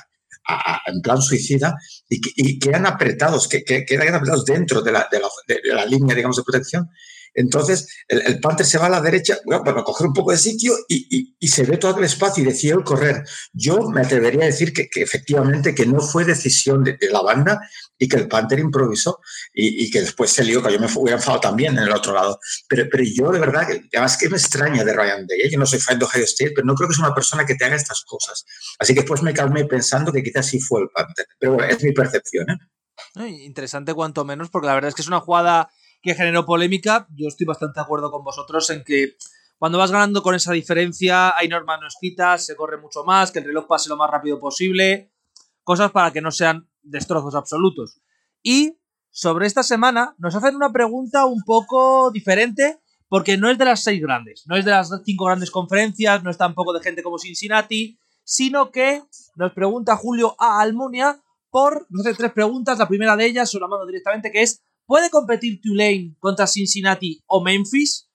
en 0.85 1.01
plan 1.01 1.21
suicida 1.21 1.75
y, 2.09 2.21
que, 2.21 2.59
quedan 2.59 2.85
apretados, 2.85 3.47
que, 3.47 3.63
quedan 3.63 4.15
apretados 4.15 4.45
dentro 4.45 4.81
de 4.81 4.91
la, 4.91 5.07
de 5.11 5.19
la, 5.19 5.27
de 5.47 5.73
la 5.73 5.85
línea, 5.85 6.15
digamos, 6.15 6.37
de 6.37 6.43
protección 6.43 6.89
entonces, 7.37 7.87
el, 8.07 8.39
Panther 8.39 8.65
se 8.65 8.79
va 8.79 8.87
a 8.87 8.89
la 8.89 8.99
derecha 8.99 9.37
bueno, 9.45 9.63
para 9.63 9.83
coger 9.83 10.07
un 10.07 10.13
poco 10.13 10.31
de 10.31 10.39
sitio 10.39 10.73
y, 10.89 11.35
se 11.47 11.63
ve 11.63 11.77
todo 11.77 11.99
el 11.99 12.03
espacio 12.03 12.43
y 12.43 12.47
decidió 12.47 12.83
correr. 12.83 13.23
Yo 13.53 13.89
me 13.89 14.01
atrevería 14.01 14.41
a 14.41 14.47
decir 14.47 14.73
que, 14.73 14.89
efectivamente 14.95 15.75
que 15.75 15.85
no 15.85 16.01
fue 16.01 16.25
decisión 16.25 16.83
de, 16.83 16.97
la 17.11 17.21
banda 17.21 17.61
y 17.97 18.07
que 18.07 18.17
el 18.17 18.27
Panther 18.27 18.57
improvisó 18.57 19.19
y, 19.53 19.89
que 19.91 20.01
después 20.01 20.31
se 20.31 20.43
lió, 20.43 20.63
que 20.63 20.73
yo 20.73 20.79
me 20.79 20.87
hubiera 20.95 21.17
enfadado 21.17 21.41
también 21.41 21.77
en 21.77 21.83
el 21.83 21.91
otro 21.91 22.11
lado. 22.11 22.39
Pero, 22.67 22.87
pero 22.91 23.03
yo 23.03 23.31
de 23.31 23.39
verdad, 23.39 23.67
además 23.93 24.17
que 24.17 24.29
me 24.29 24.37
extraña 24.37 24.83
de 24.83 24.93
Ryan 24.93 25.27
Day, 25.27 25.41
¿eh? 25.41 25.49
yo 25.51 25.59
no 25.59 25.67
soy 25.67 25.79
fan 25.79 25.99
de 25.99 26.05
Ohio 26.05 26.23
State, 26.23 26.53
pero 26.55 26.65
no 26.65 26.73
creo 26.73 26.89
que 26.89 26.93
es 26.93 26.99
una 26.99 27.13
persona 27.13 27.45
que 27.45 27.53
te 27.53 27.65
haga 27.65 27.75
estas 27.75 28.03
cosas. 28.03 28.45
Así 28.79 28.95
que 28.95 29.01
después 29.01 29.21
me 29.21 29.33
calmé 29.35 29.65
pensando 29.65 30.11
que 30.11 30.23
quizás 30.23 30.47
sí 30.47 30.59
fue 30.59 30.81
el 30.81 30.89
Panther. 30.89 31.27
Pero 31.37 31.53
bueno, 31.53 31.71
es 31.71 31.83
mi 31.83 31.91
percepción. 31.91 32.47
¿eh? 32.49 33.29
Interesante 33.29 33.93
cuanto 33.93 34.25
menos, 34.25 34.49
porque 34.49 34.65
la 34.65 34.73
verdad 34.73 34.89
es 34.89 34.95
que 34.95 35.03
es 35.03 35.07
una 35.07 35.19
jugada 35.19 35.69
que 36.01 36.15
generó 36.15 36.45
polémica. 36.45 37.07
Yo 37.15 37.27
estoy 37.27 37.45
bastante 37.45 37.79
de 37.79 37.83
acuerdo 37.83 38.11
con 38.11 38.23
vosotros 38.23 38.69
en 38.69 38.83
que 38.83 39.15
cuando 39.57 39.77
vas 39.77 39.91
ganando 39.91 40.21
con 40.21 40.35
esa 40.35 40.53
diferencia 40.53 41.35
hay 41.35 41.47
normas 41.47 41.79
no 41.81 41.87
escritas, 41.87 42.45
se 42.45 42.55
corre 42.55 42.77
mucho 42.77 43.03
más, 43.03 43.31
que 43.31 43.39
el 43.39 43.45
reloj 43.45 43.67
pase 43.67 43.89
lo 43.89 43.97
más 43.97 44.09
rápido 44.09 44.39
posible, 44.39 45.11
cosas 45.63 45.91
para 45.91 46.11
que 46.11 46.21
no 46.21 46.31
sean 46.31 46.69
destrozos 46.83 47.33
absolutos. 47.35 47.99
Y 48.43 48.77
sobre 49.09 49.47
esta 49.47 49.63
semana 49.63 50.15
nos 50.19 50.35
hacen 50.35 50.55
una 50.55 50.71
pregunta 50.71 51.25
un 51.25 51.41
poco 51.43 52.11
diferente 52.11 52.79
porque 53.09 53.37
no 53.37 53.49
es 53.49 53.57
de 53.57 53.65
las 53.65 53.83
seis 53.83 54.01
grandes, 54.01 54.43
no 54.47 54.55
es 54.55 54.65
de 54.65 54.71
las 54.71 54.91
cinco 55.05 55.25
grandes 55.25 55.49
conferencias, 55.49 56.23
no 56.23 56.29
es 56.29 56.37
tampoco 56.37 56.73
de 56.73 56.83
gente 56.83 57.01
como 57.01 57.17
Cincinnati, 57.17 57.97
sino 58.23 58.71
que 58.71 59.01
nos 59.35 59.53
pregunta 59.53 59.95
Julio 59.95 60.35
A. 60.37 60.61
Almunia 60.61 61.19
por, 61.49 61.87
nos 61.89 62.05
hace 62.05 62.15
tres 62.15 62.33
preguntas, 62.33 62.77
la 62.77 62.87
primera 62.87 63.15
de 63.15 63.25
ellas, 63.25 63.49
se 63.49 63.59
la 63.59 63.67
mando 63.67 63.85
directamente, 63.85 64.31
que 64.31 64.43
es 64.43 64.61
¿Puede 64.87 65.09
competir 65.09 65.59
Tulane 65.61 66.15
contra 66.17 66.47
Cincinnati 66.47 67.21
o 67.27 67.43
Memphis? 67.43 68.09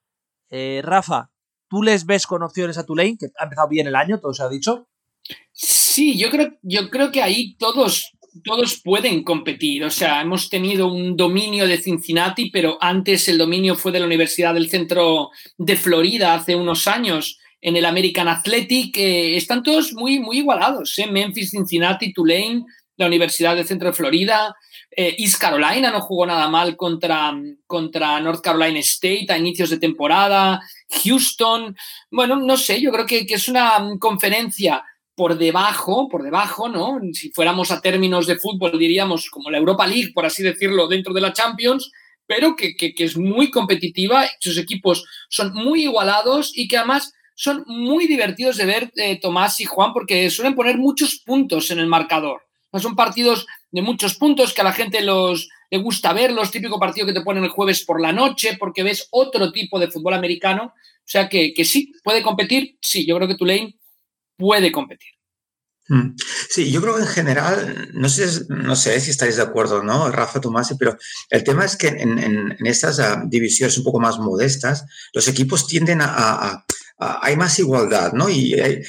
Eh, 0.49 0.81
Rafa, 0.83 1.31
¿tú 1.69 1.83
les 1.83 2.07
ves 2.07 2.27
con 2.27 2.43
opciones 2.43 2.79
a 2.79 2.87
Tulane? 2.87 3.19
Que 3.19 3.27
ha 3.39 3.45
empezado 3.45 3.69
bien 3.69 3.87
el 3.87 3.95
año, 3.95 4.19
todo 4.19 4.33
se 4.33 4.43
ha 4.43 4.49
dicho. 4.49 4.89
Sí, 5.53 6.19
yo 6.19 6.31
creo, 6.31 6.55
yo 6.63 6.89
creo 6.89 7.13
que 7.13 7.23
ahí 7.23 7.57
todos, 7.59 8.13
todos 8.43 8.81
pueden 8.83 9.23
competir. 9.23 9.85
O 9.85 9.91
sea, 9.91 10.23
hemos 10.23 10.49
tenido 10.49 10.91
un 10.91 11.15
dominio 11.15 11.69
de 11.69 11.77
Cincinnati, 11.77 12.51
pero 12.51 12.79
antes 12.81 13.29
el 13.29 13.37
dominio 13.37 13.77
fue 13.77 13.93
de 13.93 14.01
la 14.01 14.07
Universidad 14.07 14.55
del 14.55 14.71
Centro 14.71 15.29
de 15.59 15.77
Florida 15.77 16.35
hace 16.35 16.57
unos 16.57 16.87
años 16.87 17.39
en 17.61 17.77
el 17.77 17.85
American 17.85 18.29
Athletic. 18.29 18.97
están 18.97 19.63
todos 19.63 19.93
muy, 19.93 20.21
muy 20.21 20.39
igualados. 20.39 20.99
¿eh? 20.99 21.07
Memphis, 21.07 21.51
Cincinnati, 21.51 22.15
Tulane, 22.15 22.65
la 22.97 23.09
Universidad 23.09 23.57
del 23.57 23.67
Centro 23.67 23.89
de 23.89 23.95
Florida. 23.95 24.57
Eh, 24.95 25.17
East 25.19 25.41
Carolina 25.41 25.91
no 25.91 26.01
jugó 26.03 26.27
nada 26.27 26.49
mal 26.49 26.77
contra, 26.77 27.35
contra 27.67 28.21
North 28.21 28.43
Carolina 28.43 28.79
State 28.81 29.27
a 29.31 29.39
inicios 29.39 29.71
de 29.71 29.79
temporada. 29.79 30.61
Houston, 31.03 31.75
bueno, 32.11 32.37
no 32.37 32.57
sé, 32.57 32.81
yo 32.81 32.93
creo 32.93 33.07
que, 33.07 33.27
es 33.29 33.49
una 33.49 33.89
conferencia 33.99 34.85
por 35.15 35.39
debajo, 35.39 36.09
por 36.09 36.23
debajo, 36.23 36.69
¿no? 36.69 36.99
Si 37.13 37.31
fuéramos 37.31 37.71
a 37.71 37.81
términos 37.81 38.27
de 38.27 38.39
fútbol, 38.39 38.79
diríamos 38.79 39.31
como 39.31 39.51
la 39.51 39.59
Europa 39.59 39.87
League, 39.87 40.13
por 40.15 40.27
así 40.27 40.43
decirlo, 40.43 40.89
dentro 40.89 41.15
de 41.15 41.21
la 41.21 41.33
Champions, 41.33 41.91
pero 42.27 42.55
que, 42.55 42.75
es 42.79 43.17
muy 43.17 43.51
competitiva, 43.51 44.27
sus 44.41 44.59
equipos 44.59 45.05
son 45.29 45.55
muy 45.55 45.85
igualados 45.85 46.53
y 46.55 46.69
que 46.69 46.79
además 46.79 47.13
son 47.35 47.65
muy 47.67 48.07
divertidos 48.07 48.59
de 48.59 48.67
ver 48.67 48.93
eh, 48.97 49.19
Tomás 49.21 49.61
y 49.61 49.65
Juan 49.65 49.93
porque 49.93 50.29
suelen 50.31 50.55
poner 50.55 50.77
muchos 50.77 51.23
puntos 51.25 51.71
en 51.71 51.79
el 51.79 51.87
marcador. 51.87 52.43
Son 52.81 52.97
partidos 52.97 53.47
de 53.71 53.83
muchos 53.83 54.15
puntos 54.17 54.53
que 54.55 54.61
a 54.61 54.65
la 54.65 54.73
gente 54.73 55.01
los, 55.03 55.49
le 55.71 55.79
gusta 55.79 56.13
ver, 56.13 56.33
los 56.33 56.51
típicos 56.51 56.79
partidos 56.79 57.09
que 57.09 57.19
te 57.19 57.25
ponen 57.25 57.45
el 57.45 57.51
jueves 57.51 57.85
por 57.85 58.01
la 58.01 58.13
noche 58.13 58.57
porque 58.59 58.83
ves 58.83 59.09
otro 59.11 59.53
tipo 59.53 59.79
de 59.79 59.91
fútbol 59.91 60.15
americano. 60.15 60.75
O 60.75 61.05
sea 61.05 61.29
que, 61.29 61.53
que 61.53 61.65
sí, 61.65 61.93
puede 62.05 62.23
competir, 62.23 62.79
sí, 62.81 63.07
yo 63.07 63.17
creo 63.17 63.29
que 63.29 63.37
Tulane 63.37 63.79
puede 64.37 64.71
competir. 64.71 65.11
Mm. 65.89 66.15
Sí, 66.49 66.71
yo 66.71 66.81
creo 66.81 66.95
que 66.95 67.03
en 67.03 67.09
general, 67.09 67.91
no 67.93 68.09
sé, 68.09 68.47
no 68.49 68.77
sé 68.77 69.01
si 69.01 69.11
estáis 69.11 69.37
de 69.37 69.43
acuerdo, 69.43 69.83
¿no? 69.83 70.11
Rafa 70.11 70.41
Tomasi, 70.41 70.77
pero 70.77 70.97
el 71.29 71.43
tema 71.43 71.65
es 71.65 71.77
que 71.77 71.89
en, 71.89 72.19
en, 72.19 72.67
estas 72.67 73.01
ah, 73.01 73.23
divisiones 73.27 73.77
un 73.79 73.85
poco 73.85 74.01
más 74.01 74.19
modestas, 74.19 74.85
los 75.13 75.27
equipos 75.29 75.67
tienden 75.67 76.01
a, 76.01 76.65
hay 77.21 77.37
más 77.37 77.59
igualdad, 77.59 78.13
¿no? 78.13 78.29
Y 78.29 78.55
eh, 78.55 78.83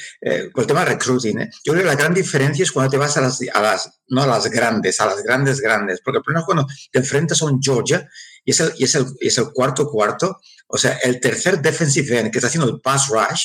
con 0.52 0.62
el 0.62 0.66
tema 0.66 0.80
de 0.80 0.92
recruiting, 0.92 1.40
¿eh? 1.40 1.50
yo 1.64 1.72
creo 1.72 1.84
que 1.84 1.90
la 1.90 1.96
gran 1.96 2.14
diferencia 2.14 2.62
es 2.62 2.72
cuando 2.72 2.90
te 2.90 2.96
vas 2.96 3.16
a 3.16 3.20
las, 3.20 3.40
a 3.52 3.60
las, 3.60 4.00
no 4.08 4.22
a 4.22 4.26
las 4.26 4.50
grandes, 4.50 5.00
a 5.00 5.06
las 5.06 5.22
grandes, 5.22 5.60
grandes, 5.60 6.00
porque 6.04 6.18
el 6.18 6.22
problema 6.22 6.40
es 6.40 6.46
cuando 6.46 6.66
te 6.92 6.98
enfrentas 6.98 7.42
a 7.42 7.46
un 7.46 7.60
Georgia 7.62 8.08
y 8.44 8.50
es 8.50 8.60
el, 8.60 8.72
y 8.76 8.84
es 8.84 8.94
el, 8.94 9.06
y 9.20 9.28
es 9.28 9.38
el 9.38 9.52
cuarto 9.52 9.88
cuarto, 9.88 10.40
o 10.68 10.78
sea, 10.78 10.98
el 11.02 11.20
tercer 11.20 11.60
defensive 11.60 12.18
end 12.18 12.30
que 12.30 12.38
está 12.38 12.48
haciendo 12.48 12.70
el 12.70 12.80
pass 12.80 13.08
rush, 13.08 13.44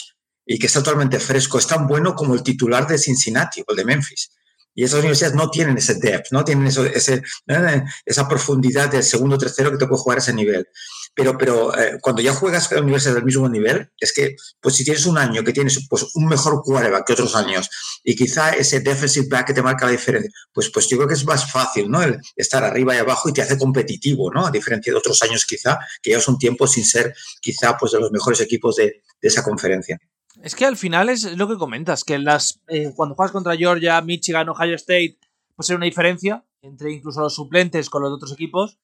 y 0.51 0.57
que 0.57 0.65
está 0.65 0.81
totalmente 0.81 1.19
fresco, 1.19 1.59
es 1.59 1.67
tan 1.67 1.85
bueno 1.85 2.15
como 2.15 2.33
el 2.33 2.41
titular 2.41 2.87
de 2.87 2.97
Cincinnati 2.97 3.61
o 3.61 3.65
el 3.69 3.77
de 3.77 3.85
Memphis. 3.85 4.31
Y 4.73 4.83
esas 4.83 4.99
universidades 4.99 5.35
no 5.35 5.51
tienen 5.51 5.77
ese 5.77 5.93
depth, 5.93 6.31
no 6.31 6.43
tienen 6.43 6.65
eso, 6.65 6.83
ese, 6.85 7.21
eh, 7.47 7.83
esa 8.03 8.27
profundidad 8.27 8.89
del 8.89 9.03
segundo 9.03 9.37
tercero 9.37 9.69
que 9.69 9.77
te 9.77 9.85
puede 9.85 10.01
jugar 10.01 10.17
a 10.17 10.21
ese 10.21 10.33
nivel. 10.33 10.67
Pero, 11.13 11.37
pero 11.37 11.77
eh, 11.77 11.97
cuando 12.01 12.21
ya 12.21 12.33
juegas 12.33 12.71
a 12.71 12.79
universidades 12.79 13.15
del 13.15 13.25
mismo 13.25 13.49
nivel, 13.49 13.91
es 13.99 14.13
que, 14.13 14.35
pues 14.61 14.75
si 14.75 14.83
tienes 14.85 15.05
un 15.05 15.17
año 15.17 15.43
que 15.43 15.51
tienes 15.51 15.85
pues, 15.89 16.05
un 16.15 16.27
mejor 16.27 16.61
quarterback 16.63 17.05
que 17.05 17.13
otros 17.13 17.35
años 17.35 17.69
y 18.03 18.15
quizá 18.15 18.51
ese 18.51 18.79
defensive 18.79 19.27
back 19.29 19.47
que 19.47 19.53
te 19.53 19.61
marca 19.61 19.85
la 19.85 19.91
diferencia, 19.91 20.31
pues, 20.53 20.69
pues 20.71 20.87
yo 20.87 20.97
creo 20.97 21.07
que 21.09 21.15
es 21.15 21.25
más 21.25 21.51
fácil, 21.51 21.89
¿no? 21.89 22.01
El 22.01 22.19
estar 22.35 22.63
arriba 22.63 22.95
y 22.95 22.99
abajo 22.99 23.29
y 23.29 23.33
te 23.33 23.41
hace 23.41 23.57
competitivo, 23.57 24.31
¿no? 24.31 24.45
A 24.45 24.51
diferencia 24.51 24.93
de 24.93 24.97
otros 24.97 25.21
años 25.23 25.45
quizá, 25.45 25.79
que 26.01 26.11
ya 26.11 26.21
son 26.21 26.37
tiempos 26.37 26.71
sin 26.71 26.85
ser 26.85 27.13
quizá 27.41 27.77
pues 27.77 27.91
de 27.91 27.99
los 27.99 28.11
mejores 28.11 28.39
equipos 28.39 28.77
de, 28.77 29.03
de 29.21 29.27
esa 29.27 29.43
conferencia. 29.43 29.99
Es 30.41 30.55
que 30.55 30.65
al 30.65 30.77
final 30.77 31.09
es 31.09 31.35
lo 31.35 31.47
que 31.49 31.57
comentas, 31.57 32.03
que 32.03 32.17
las 32.17 32.61
eh, 32.67 32.93
cuando 32.95 33.15
juegas 33.15 33.31
contra 33.31 33.57
Georgia, 33.57 34.01
Michigan, 34.01 34.47
Ohio 34.47 34.75
State, 34.75 35.17
pues 35.55 35.69
hay 35.69 35.75
una 35.75 35.85
diferencia 35.85 36.45
entre 36.61 36.93
incluso 36.93 37.21
los 37.21 37.35
suplentes 37.35 37.89
con 37.89 38.03
los 38.03 38.11
otros 38.11 38.31
equipos, 38.31 38.77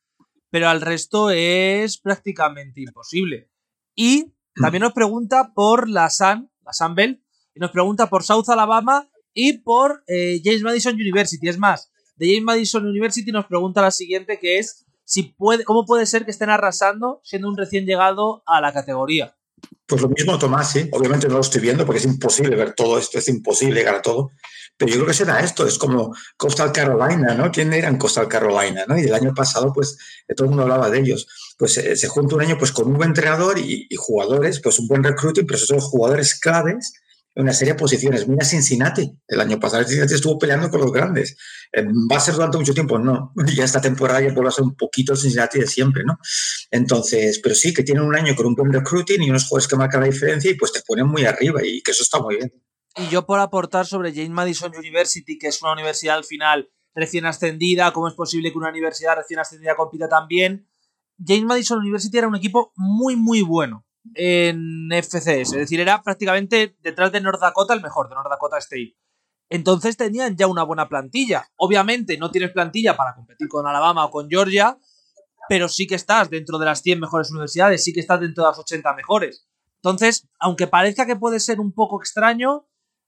pero 0.55 0.69
al 0.69 0.79
resto 0.79 1.31
es 1.31 1.97
prácticamente 1.97 2.79
imposible. 2.79 3.51
Y 3.93 4.31
también 4.55 4.83
nos 4.83 4.93
pregunta 4.93 5.51
por 5.53 5.89
la 5.89 6.09
San, 6.09 6.49
la 6.61 6.71
San 6.71 6.95
Bell, 6.95 7.21
y 7.53 7.59
nos 7.59 7.71
pregunta 7.71 8.07
por 8.07 8.23
South 8.23 8.47
Alabama 8.47 9.09
y 9.33 9.57
por 9.57 10.05
eh, 10.07 10.39
James 10.41 10.61
Madison 10.61 10.93
University. 10.93 11.49
Es 11.49 11.57
más, 11.57 11.91
de 12.15 12.27
James 12.27 12.45
Madison 12.45 12.85
University 12.85 13.33
nos 13.33 13.47
pregunta 13.47 13.81
la 13.81 13.91
siguiente, 13.91 14.39
que 14.39 14.57
es 14.57 14.85
si 15.03 15.23
puede, 15.23 15.65
cómo 15.65 15.85
puede 15.85 16.05
ser 16.05 16.23
que 16.23 16.31
estén 16.31 16.49
arrasando 16.49 17.19
siendo 17.25 17.49
un 17.49 17.57
recién 17.57 17.85
llegado 17.85 18.41
a 18.45 18.61
la 18.61 18.71
categoría. 18.71 19.35
Pues 19.87 20.01
lo 20.01 20.09
mismo 20.09 20.37
Tomás, 20.39 20.71
sí. 20.71 20.89
Obviamente 20.91 21.27
no 21.27 21.35
lo 21.35 21.41
estoy 21.41 21.61
viendo 21.61 21.85
porque 21.85 21.99
es 21.99 22.05
imposible 22.05 22.55
ver 22.55 22.73
todo 22.73 22.97
esto, 22.97 23.19
es 23.19 23.27
imposible 23.27 23.79
llegar 23.79 23.95
a 23.95 24.01
todo. 24.01 24.31
Pero 24.77 24.89
yo 24.91 24.97
creo 24.97 25.07
que 25.07 25.13
será 25.13 25.39
esto, 25.39 25.65
es 25.65 25.77
como 25.77 26.13
Coastal 26.35 26.71
Carolina, 26.71 27.33
¿no? 27.33 27.51
¿Quién 27.51 27.71
era 27.71 27.87
en 27.87 27.97
Coastal 27.97 28.27
Carolina, 28.27 28.83
¿no? 28.87 28.97
Y 28.97 29.03
el 29.03 29.13
año 29.13 29.33
pasado, 29.33 29.71
pues, 29.71 29.97
todo 30.35 30.45
el 30.45 30.49
mundo 30.49 30.63
hablaba 30.63 30.89
de 30.89 30.99
ellos. 30.99 31.27
Pues 31.57 31.77
eh, 31.77 31.95
se 31.95 32.07
junta 32.07 32.35
un 32.35 32.41
año 32.41 32.57
pues 32.57 32.71
con 32.71 32.87
un 32.87 32.95
buen 32.95 33.09
entrenador 33.09 33.57
y, 33.57 33.87
jugadores, 33.95 34.59
pues 34.61 34.79
un 34.79 34.87
buen 34.87 35.03
recruiting, 35.03 35.45
pero 35.45 35.57
esos 35.57 35.69
son 35.69 35.79
jugadores 35.79 36.37
claves 36.39 36.93
una 37.35 37.53
serie 37.53 37.73
de 37.73 37.79
posiciones. 37.79 38.27
Mira 38.27 38.45
Cincinnati, 38.45 39.11
el 39.27 39.39
año 39.41 39.59
pasado 39.59 39.83
Cincinnati 39.83 40.13
estuvo 40.13 40.39
peleando 40.39 40.69
con 40.69 40.81
los 40.81 40.91
grandes. 40.91 41.37
Eh, 41.71 41.83
¿Va 42.11 42.17
a 42.17 42.19
ser 42.19 42.35
durante 42.35 42.57
mucho 42.57 42.73
tiempo? 42.73 42.97
No. 42.97 43.33
Ya 43.55 43.63
esta 43.63 43.81
temporada 43.81 44.21
ya 44.21 44.33
vuelve 44.33 44.49
a 44.49 44.51
ser 44.51 44.63
un 44.63 44.75
poquito 44.75 45.13
el 45.13 45.19
Cincinnati 45.19 45.59
de 45.59 45.67
siempre, 45.67 46.03
¿no? 46.05 46.17
Entonces, 46.71 47.39
pero 47.41 47.55
sí, 47.55 47.73
que 47.73 47.83
tienen 47.83 48.03
un 48.03 48.15
año 48.15 48.35
con 48.35 48.47
un 48.47 48.55
buen 48.55 48.71
recruiting 48.71 49.21
y 49.21 49.29
unos 49.29 49.45
jugadores 49.45 49.67
que 49.67 49.75
marcan 49.75 50.01
la 50.01 50.07
diferencia 50.07 50.49
y 50.49 50.55
pues 50.55 50.71
te 50.71 50.81
ponen 50.85 51.07
muy 51.07 51.25
arriba 51.25 51.61
y 51.63 51.81
que 51.81 51.91
eso 51.91 52.03
está 52.03 52.19
muy 52.19 52.37
bien. 52.37 52.51
Y 52.97 53.09
yo 53.09 53.25
por 53.25 53.39
aportar 53.39 53.85
sobre 53.85 54.13
James 54.13 54.29
Madison 54.29 54.73
University, 54.75 55.37
que 55.37 55.47
es 55.47 55.61
una 55.61 55.73
universidad 55.73 56.15
al 56.15 56.23
final 56.23 56.69
recién 56.93 57.25
ascendida, 57.25 57.91
¿cómo 57.91 58.07
es 58.07 58.13
posible 58.13 58.51
que 58.51 58.57
una 58.57 58.69
universidad 58.69 59.17
recién 59.17 59.39
ascendida 59.39 59.75
compita 59.75 60.07
tan 60.07 60.27
bien? 60.27 60.69
James 61.17 61.43
Madison 61.43 61.79
University 61.79 62.17
era 62.17 62.27
un 62.27 62.35
equipo 62.35 62.71
muy, 62.75 63.15
muy 63.15 63.41
bueno 63.41 63.84
en 64.13 64.89
FCS. 64.91 65.27
Es 65.27 65.51
decir, 65.51 65.79
era 65.79 66.01
prácticamente 66.01 66.77
detrás 66.81 67.11
de 67.11 67.21
North 67.21 67.41
Dakota 67.41 67.73
el 67.73 67.81
mejor, 67.81 68.09
de 68.09 68.15
North 68.15 68.29
Dakota 68.29 68.57
State. 68.57 68.95
Entonces 69.49 69.97
tenían 69.97 70.35
ya 70.35 70.47
una 70.47 70.63
buena 70.63 70.87
plantilla. 70.89 71.47
Obviamente 71.57 72.17
no 72.17 72.31
tienes 72.31 72.51
plantilla 72.51 72.95
para 72.95 73.15
competir 73.15 73.47
con 73.47 73.67
Alabama 73.67 74.05
o 74.05 74.11
con 74.11 74.29
Georgia, 74.29 74.77
pero 75.49 75.69
sí 75.69 75.87
que 75.87 75.95
estás 75.95 76.29
dentro 76.29 76.57
de 76.57 76.65
las 76.65 76.81
100 76.81 76.99
mejores 76.99 77.31
universidades, 77.31 77.83
sí 77.83 77.93
que 77.93 77.99
estás 77.99 78.19
dentro 78.19 78.43
de 78.43 78.49
las 78.49 78.59
80 78.59 78.93
mejores. 78.93 79.47
Entonces, 79.77 80.27
aunque 80.39 80.67
parezca 80.67 81.05
que 81.05 81.15
puede 81.15 81.39
ser 81.39 81.59
un 81.59 81.71
poco 81.73 81.99
extraño, 81.99 82.67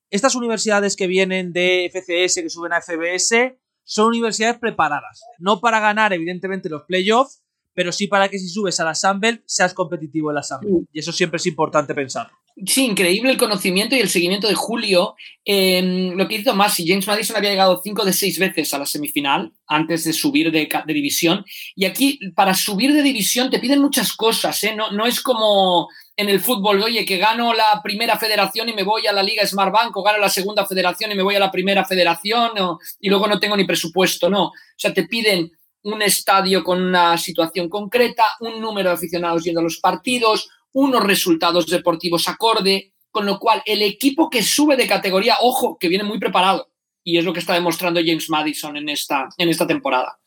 estas 0.10 0.36
universidades 0.36 0.96
que 0.96 1.08
vienen 1.08 1.52
de 1.52 1.90
FCS, 1.92 2.36
que 2.36 2.50
suben 2.50 2.74
a 2.74 2.82
FBS, 2.82 3.58
son 3.84 4.08
universidades 4.08 4.60
preparadas. 4.60 5.22
No 5.40 5.60
para 5.60 5.80
ganar, 5.80 6.14
evidentemente, 6.14 6.70
los 6.70 6.84
playoffs, 6.84 7.44
pero 7.78 7.92
sí 7.92 8.08
para 8.08 8.28
que 8.28 8.40
si 8.40 8.50
subes 8.50 8.80
a 8.80 8.84
la 8.84 8.96
Sandbell 8.96 9.44
seas 9.46 9.76
competitivo 9.76 10.32
en 10.32 10.36
la 10.38 10.42
Sandbell. 10.42 10.88
Y 10.92 10.98
eso 10.98 11.12
siempre 11.12 11.38
es 11.38 11.46
importante 11.46 11.94
pensar. 11.94 12.28
Sí, 12.66 12.86
increíble 12.86 13.30
el 13.30 13.38
conocimiento 13.38 13.96
y 13.96 14.00
el 14.00 14.10
seguimiento 14.10 14.48
de 14.48 14.56
Julio. 14.56 15.14
Em, 15.46 16.14
lo 16.18 16.28
que 16.28 16.38
hizo 16.38 16.56
más, 16.56 16.74
si 16.74 16.88
James 16.88 17.06
Madison 17.06 17.38
había 17.38 17.52
llegado 17.52 17.80
cinco 17.84 18.04
de 18.04 18.14
seis 18.14 18.40
veces 18.40 18.74
a 18.74 18.80
la 18.80 18.88
semifinal 18.88 19.54
antes 19.68 20.06
de 20.06 20.14
subir 20.14 20.52
de, 20.52 20.68
división. 20.88 21.46
Y 21.76 21.86
aquí, 21.86 22.20
para 22.36 22.56
subir 22.56 22.94
de 22.94 23.04
división, 23.04 23.52
te 23.52 23.60
piden 23.60 23.80
muchas 23.80 24.12
cosas. 24.14 24.64
¿eh? 24.64 24.74
No, 24.76 24.90
no 24.90 25.06
es 25.06 25.22
como 25.22 25.88
en 26.16 26.30
el 26.30 26.40
fútbol, 26.40 26.82
oye, 26.82 27.06
que 27.06 27.18
gano 27.18 27.54
la 27.54 27.80
primera 27.84 28.18
federación 28.18 28.70
y 28.70 28.74
me 28.74 28.82
voy 28.82 29.06
a 29.06 29.14
la 29.14 29.22
Liga 29.22 29.46
Smart 29.46 29.72
Bank, 29.72 29.96
o 29.96 30.02
gano 30.02 30.18
la 30.18 30.30
segunda 30.30 30.66
federación 30.66 31.12
y 31.12 31.16
me 31.16 31.22
voy 31.22 31.36
a 31.36 31.40
la 31.40 31.52
primera 31.52 31.86
federación, 31.86 32.54
y 33.00 33.08
luego 33.08 33.28
no 33.28 33.40
tengo 33.40 33.56
ni 33.56 33.66
presupuesto. 33.66 34.32
No. 34.32 34.46
O 34.46 34.80
sea, 34.80 34.96
te 34.96 35.04
piden 35.04 35.52
un 35.94 36.02
estadio 36.02 36.64
con 36.64 36.82
una 36.82 37.18
situación 37.18 37.70
concreta, 37.70 38.26
un 38.42 38.62
número 38.62 38.90
de 38.90 38.96
aficionados 38.96 39.44
yendo 39.44 39.62
a 39.62 39.64
los 39.64 39.80
partidos, 39.80 40.50
unos 40.74 41.04
resultados 41.04 41.68
deportivos 41.68 42.28
acorde, 42.28 42.94
con 43.10 43.26
lo 43.26 43.40
cual 43.40 43.62
el 43.66 43.82
equipo 43.82 44.30
que 44.30 44.44
sube 44.44 44.76
de 44.76 44.88
categoría, 44.88 45.38
ojo, 45.42 45.78
que 45.80 45.88
viene 45.88 46.04
muy 46.04 46.20
preparado. 46.20 46.70
Y 47.04 47.18
es 47.18 47.24
lo 47.24 47.32
que 47.32 47.40
está 47.40 47.54
demostrando 47.54 48.02
James 48.06 48.30
Madison 48.30 48.76
en 48.76 48.90
esta, 48.90 49.30
en 49.38 49.48
esta 49.48 49.66
temporada. 49.66 50.20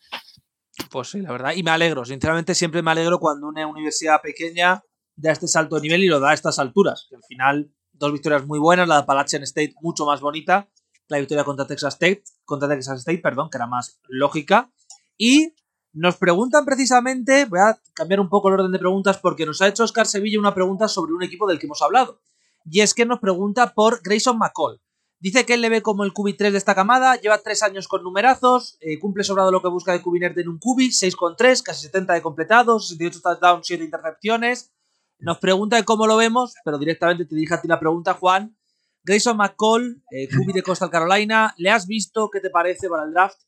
Pues 0.90 1.08
sí, 1.08 1.20
la 1.20 1.30
verdad. 1.30 1.52
Y 1.54 1.62
me 1.62 1.70
alegro, 1.70 2.04
sinceramente 2.06 2.54
siempre 2.54 2.80
me 2.80 2.90
alegro 2.90 3.20
cuando 3.20 3.48
una 3.48 3.66
universidad 3.66 4.22
pequeña 4.22 4.82
da 5.14 5.32
este 5.32 5.46
salto 5.46 5.76
de 5.76 5.82
nivel 5.82 6.04
y 6.04 6.08
lo 6.08 6.20
da 6.20 6.30
a 6.30 6.34
estas 6.34 6.58
alturas. 6.58 7.06
Al 7.14 7.22
final, 7.28 7.70
dos 7.92 8.12
victorias 8.12 8.46
muy 8.46 8.58
buenas, 8.58 8.88
la 8.88 8.94
de 8.94 9.00
Appalachian 9.02 9.42
State 9.42 9.74
mucho 9.82 10.06
más 10.06 10.22
bonita, 10.22 10.70
la 11.08 11.18
victoria 11.18 11.44
contra 11.44 11.66
Texas 11.66 11.94
State, 11.94 12.22
contra 12.46 12.68
Texas 12.68 13.00
State, 13.00 13.18
perdón, 13.18 13.50
que 13.50 13.58
era 13.58 13.66
más 13.66 14.00
lógica. 14.08 14.72
Y 15.22 15.54
nos 15.92 16.16
preguntan 16.16 16.64
precisamente, 16.64 17.44
voy 17.44 17.60
a 17.60 17.78
cambiar 17.92 18.20
un 18.20 18.30
poco 18.30 18.48
el 18.48 18.54
orden 18.54 18.72
de 18.72 18.78
preguntas 18.78 19.18
porque 19.18 19.44
nos 19.44 19.60
ha 19.60 19.68
hecho 19.68 19.84
Oscar 19.84 20.06
Sevilla 20.06 20.38
una 20.38 20.54
pregunta 20.54 20.88
sobre 20.88 21.12
un 21.12 21.22
equipo 21.22 21.46
del 21.46 21.58
que 21.58 21.66
hemos 21.66 21.82
hablado. 21.82 22.22
Y 22.64 22.80
es 22.80 22.94
que 22.94 23.04
nos 23.04 23.20
pregunta 23.20 23.74
por 23.74 24.00
Grayson 24.02 24.38
McCall. 24.38 24.80
Dice 25.18 25.44
que 25.44 25.52
él 25.52 25.60
le 25.60 25.68
ve 25.68 25.82
como 25.82 26.04
el 26.04 26.14
QB3 26.14 26.52
de 26.52 26.56
esta 26.56 26.74
camada, 26.74 27.16
lleva 27.16 27.36
tres 27.36 27.62
años 27.62 27.86
con 27.86 28.02
numerazos, 28.02 28.78
eh, 28.80 28.98
cumple 28.98 29.22
sobrado 29.22 29.52
lo 29.52 29.60
que 29.60 29.68
busca 29.68 29.92
de 29.92 30.00
QB 30.00 30.38
en 30.38 30.48
un 30.48 30.58
QB, 30.58 30.90
6,3, 30.90 31.62
casi 31.62 31.82
70 31.82 32.14
de 32.14 32.22
completados, 32.22 32.88
68 32.88 33.20
touchdowns, 33.20 33.66
7 33.66 33.84
intercepciones. 33.84 34.72
Nos 35.18 35.36
pregunta 35.36 35.76
de 35.76 35.84
cómo 35.84 36.06
lo 36.06 36.16
vemos, 36.16 36.54
pero 36.64 36.78
directamente 36.78 37.26
te 37.26 37.34
dije 37.34 37.52
a 37.52 37.60
ti 37.60 37.68
la 37.68 37.78
pregunta, 37.78 38.14
Juan. 38.14 38.56
Grayson 39.04 39.36
McCall, 39.36 40.02
eh, 40.12 40.28
QB 40.28 40.54
de 40.54 40.62
Coastal 40.62 40.88
Carolina, 40.88 41.54
¿le 41.58 41.68
has 41.68 41.86
visto? 41.86 42.30
¿Qué 42.30 42.40
te 42.40 42.48
parece 42.48 42.88
para 42.88 43.04
el 43.04 43.12
draft? 43.12 43.38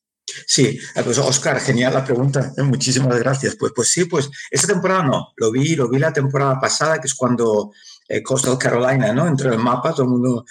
Sí, 0.47 0.79
eh, 0.95 1.03
pues 1.05 1.19
Oscar, 1.19 1.61
genial 1.61 1.95
la 1.95 2.05
pregunta, 2.05 2.53
eh, 2.57 2.63
muchísimas 2.63 3.19
gracias. 3.19 3.57
Pues, 3.57 3.73
pues 3.75 3.89
sí, 3.89 4.05
pues 4.05 4.31
esta 4.51 4.69
temporada 4.69 5.03
no, 5.03 5.33
lo 5.37 5.51
vi, 5.51 5.75
lo 5.75 5.89
vi 5.89 5.99
la 5.99 6.13
temporada 6.13 6.59
pasada, 6.61 7.01
que 7.01 7.07
es 7.07 7.15
cuando 7.15 7.73
eh, 8.09 8.23
Coastal 8.23 8.59
Carolina, 8.59 9.13
¿no? 9.13 9.27
Entró 9.27 9.49
en 9.49 9.55
el 9.55 9.65
mapa, 9.65 9.93
todo 9.93 10.05
el 10.05 10.11
mundo, 10.11 10.45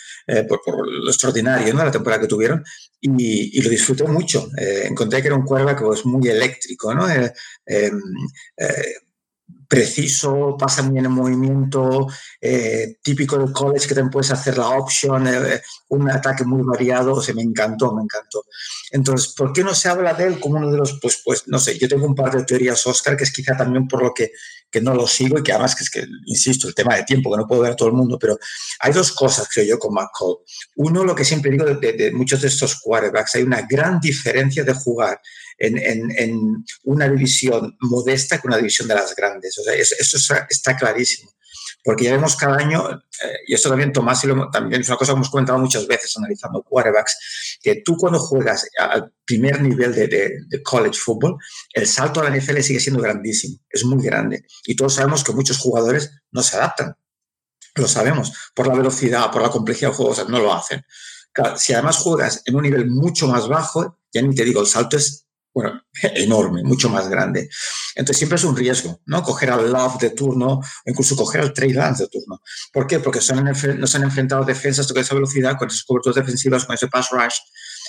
por, 0.47 0.87
lo 0.87 1.09
extraordinario, 1.09 1.73
¿no? 1.73 1.83
La 1.83 1.91
temporada 1.91 2.21
que 2.21 2.27
tuvieron, 2.27 2.63
y, 2.99 3.61
lo 3.61 3.69
disfruté 3.69 4.03
mucho. 4.05 4.49
encontré 4.57 5.21
que 5.21 5.27
era 5.27 5.35
un 5.35 5.45
que 5.45 5.83
pues, 5.83 6.05
muy 6.05 6.27
eléctrico, 6.27 6.93
¿no? 6.93 7.07
Preciso, 9.71 10.57
pasa 10.59 10.81
muy 10.83 10.99
en 10.99 11.09
movimiento, 11.09 12.05
eh, 12.41 12.97
típico 13.01 13.37
del 13.37 13.53
college 13.53 13.87
que 13.87 13.95
también 13.95 14.11
puedes 14.11 14.29
hacer 14.29 14.57
la 14.57 14.67
option, 14.67 15.25
eh, 15.25 15.61
un 15.87 16.11
ataque 16.11 16.43
muy 16.43 16.61
variado, 16.61 17.13
o 17.13 17.21
sea, 17.21 17.33
me 17.33 17.41
encantó, 17.41 17.93
me 17.93 18.03
encantó. 18.03 18.43
Entonces, 18.91 19.33
¿por 19.33 19.53
qué 19.53 19.63
no 19.63 19.73
se 19.73 19.87
habla 19.87 20.13
de 20.13 20.27
él 20.27 20.41
como 20.41 20.57
uno 20.57 20.69
de 20.69 20.77
los, 20.77 20.99
pues, 20.99 21.21
pues, 21.23 21.47
no 21.47 21.57
sé, 21.57 21.79
yo 21.79 21.87
tengo 21.87 22.05
un 22.05 22.15
par 22.15 22.35
de 22.35 22.43
teorías, 22.43 22.85
Oscar, 22.85 23.15
que 23.15 23.23
es 23.23 23.31
quizá 23.31 23.55
también 23.55 23.87
por 23.87 24.03
lo 24.03 24.13
que, 24.13 24.33
que 24.69 24.81
no 24.81 24.93
lo 24.93 25.07
sigo 25.07 25.39
y 25.39 25.43
que 25.43 25.53
además 25.53 25.73
que 25.73 25.85
es 25.85 25.89
que, 25.89 26.05
insisto, 26.25 26.67
el 26.67 26.75
tema 26.75 26.97
de 26.97 27.03
tiempo, 27.03 27.31
que 27.31 27.37
no 27.37 27.47
puedo 27.47 27.61
ver 27.61 27.71
a 27.71 27.75
todo 27.77 27.87
el 27.87 27.95
mundo, 27.95 28.19
pero 28.19 28.37
hay 28.81 28.91
dos 28.91 29.13
cosas, 29.13 29.47
creo 29.53 29.65
yo, 29.65 29.79
con 29.79 29.93
McCall. 29.93 30.39
Uno, 30.75 31.05
lo 31.05 31.15
que 31.15 31.23
siempre 31.23 31.49
digo 31.49 31.63
de, 31.63 31.93
de 31.93 32.11
muchos 32.11 32.41
de 32.41 32.49
estos 32.49 32.75
quarterbacks, 32.81 33.35
hay 33.35 33.43
una 33.43 33.61
gran 33.61 34.01
diferencia 34.01 34.65
de 34.65 34.73
jugar 34.73 35.21
en, 35.61 36.65
una 36.83 37.07
división 37.07 37.77
modesta 37.81 38.39
que 38.39 38.47
una 38.47 38.57
división 38.57 38.87
de 38.87 38.95
las 38.95 39.15
grandes. 39.15 39.57
O 39.59 39.63
sea, 39.63 39.73
eso, 39.73 40.17
está, 40.49 40.75
clarísimo. 40.75 41.31
Porque 41.83 42.05
ya 42.05 42.11
vemos 42.11 42.35
cada 42.35 42.57
año, 42.57 42.89
eh, 42.91 43.37
y 43.47 43.53
esto 43.55 43.69
también 43.69 43.91
Tomás 43.91 44.23
y 44.23 44.27
lo, 44.27 44.49
también 44.51 44.81
es 44.81 44.87
una 44.87 44.97
cosa 44.97 45.13
que 45.13 45.15
hemos 45.15 45.29
comentado 45.29 45.57
muchas 45.57 45.87
veces 45.87 46.15
analizando 46.15 46.61
quarterbacks, 46.61 47.57
que 47.59 47.81
tú 47.83 47.97
cuando 47.97 48.19
juegas 48.19 48.67
al 48.77 49.11
primer 49.25 49.61
nivel 49.61 49.93
de, 49.93 50.07
de, 50.07 50.63
college 50.63 50.99
football, 50.99 51.37
el 51.73 51.87
salto 51.87 52.19
a 52.19 52.29
la 52.29 52.35
NFL 52.35 52.59
sigue 52.61 52.79
siendo 52.79 53.01
grandísimo, 53.01 53.57
es 53.69 53.83
muy 53.83 54.03
grande. 54.03 54.45
Y 54.65 54.75
todos 54.75 54.95
sabemos 54.95 55.23
que 55.23 55.31
muchos 55.31 55.57
jugadores 55.57 56.11
no 56.31 56.43
se 56.43 56.55
adaptan. 56.57 56.95
Lo 57.75 57.87
sabemos, 57.87 58.31
por 58.53 58.67
la 58.67 58.75
velocidad, 58.75 59.31
por 59.31 59.41
la 59.41 59.49
complejidad 59.49 59.89
del 59.89 59.97
juego, 59.97 60.11
o 60.11 60.15
sea, 60.15 60.25
no 60.25 60.39
lo 60.39 60.53
hacen. 60.53 60.85
si 61.57 61.73
además 61.73 61.97
juegas 61.97 62.43
en 62.45 62.55
un 62.55 62.63
nivel 62.63 62.89
mucho 62.89 63.27
más 63.27 63.47
bajo, 63.47 63.99
ya 64.13 64.21
ni 64.21 64.35
te 64.35 64.43
digo, 64.43 64.61
el 64.61 64.67
salto 64.67 64.97
es 64.97 65.25
bueno, 65.53 65.81
enorme, 66.15 66.63
mucho 66.63 66.89
más 66.89 67.09
grande. 67.09 67.49
Entonces 67.95 68.17
siempre 68.17 68.37
es 68.37 68.43
un 68.43 68.55
riesgo, 68.55 69.01
¿no? 69.05 69.21
Coger 69.23 69.51
al 69.51 69.71
Love 69.71 69.99
de 69.99 70.09
turno 70.11 70.61
incluso 70.85 71.15
coger 71.15 71.41
al 71.41 71.53
Trey 71.53 71.73
Lance 71.73 72.03
de 72.03 72.09
turno. 72.09 72.41
¿Por 72.71 72.87
qué? 72.87 72.99
Porque 72.99 73.21
son 73.21 73.43
nos 73.43 73.95
han 73.95 74.03
enfrentado 74.03 74.43
defensas 74.45 74.87
con 74.87 75.01
esa 75.01 75.15
velocidad, 75.15 75.57
con 75.57 75.67
esas 75.67 75.83
coberturas 75.83 76.15
defensivas, 76.15 76.65
con 76.65 76.75
ese 76.75 76.87
pass 76.87 77.09
rush. 77.11 77.35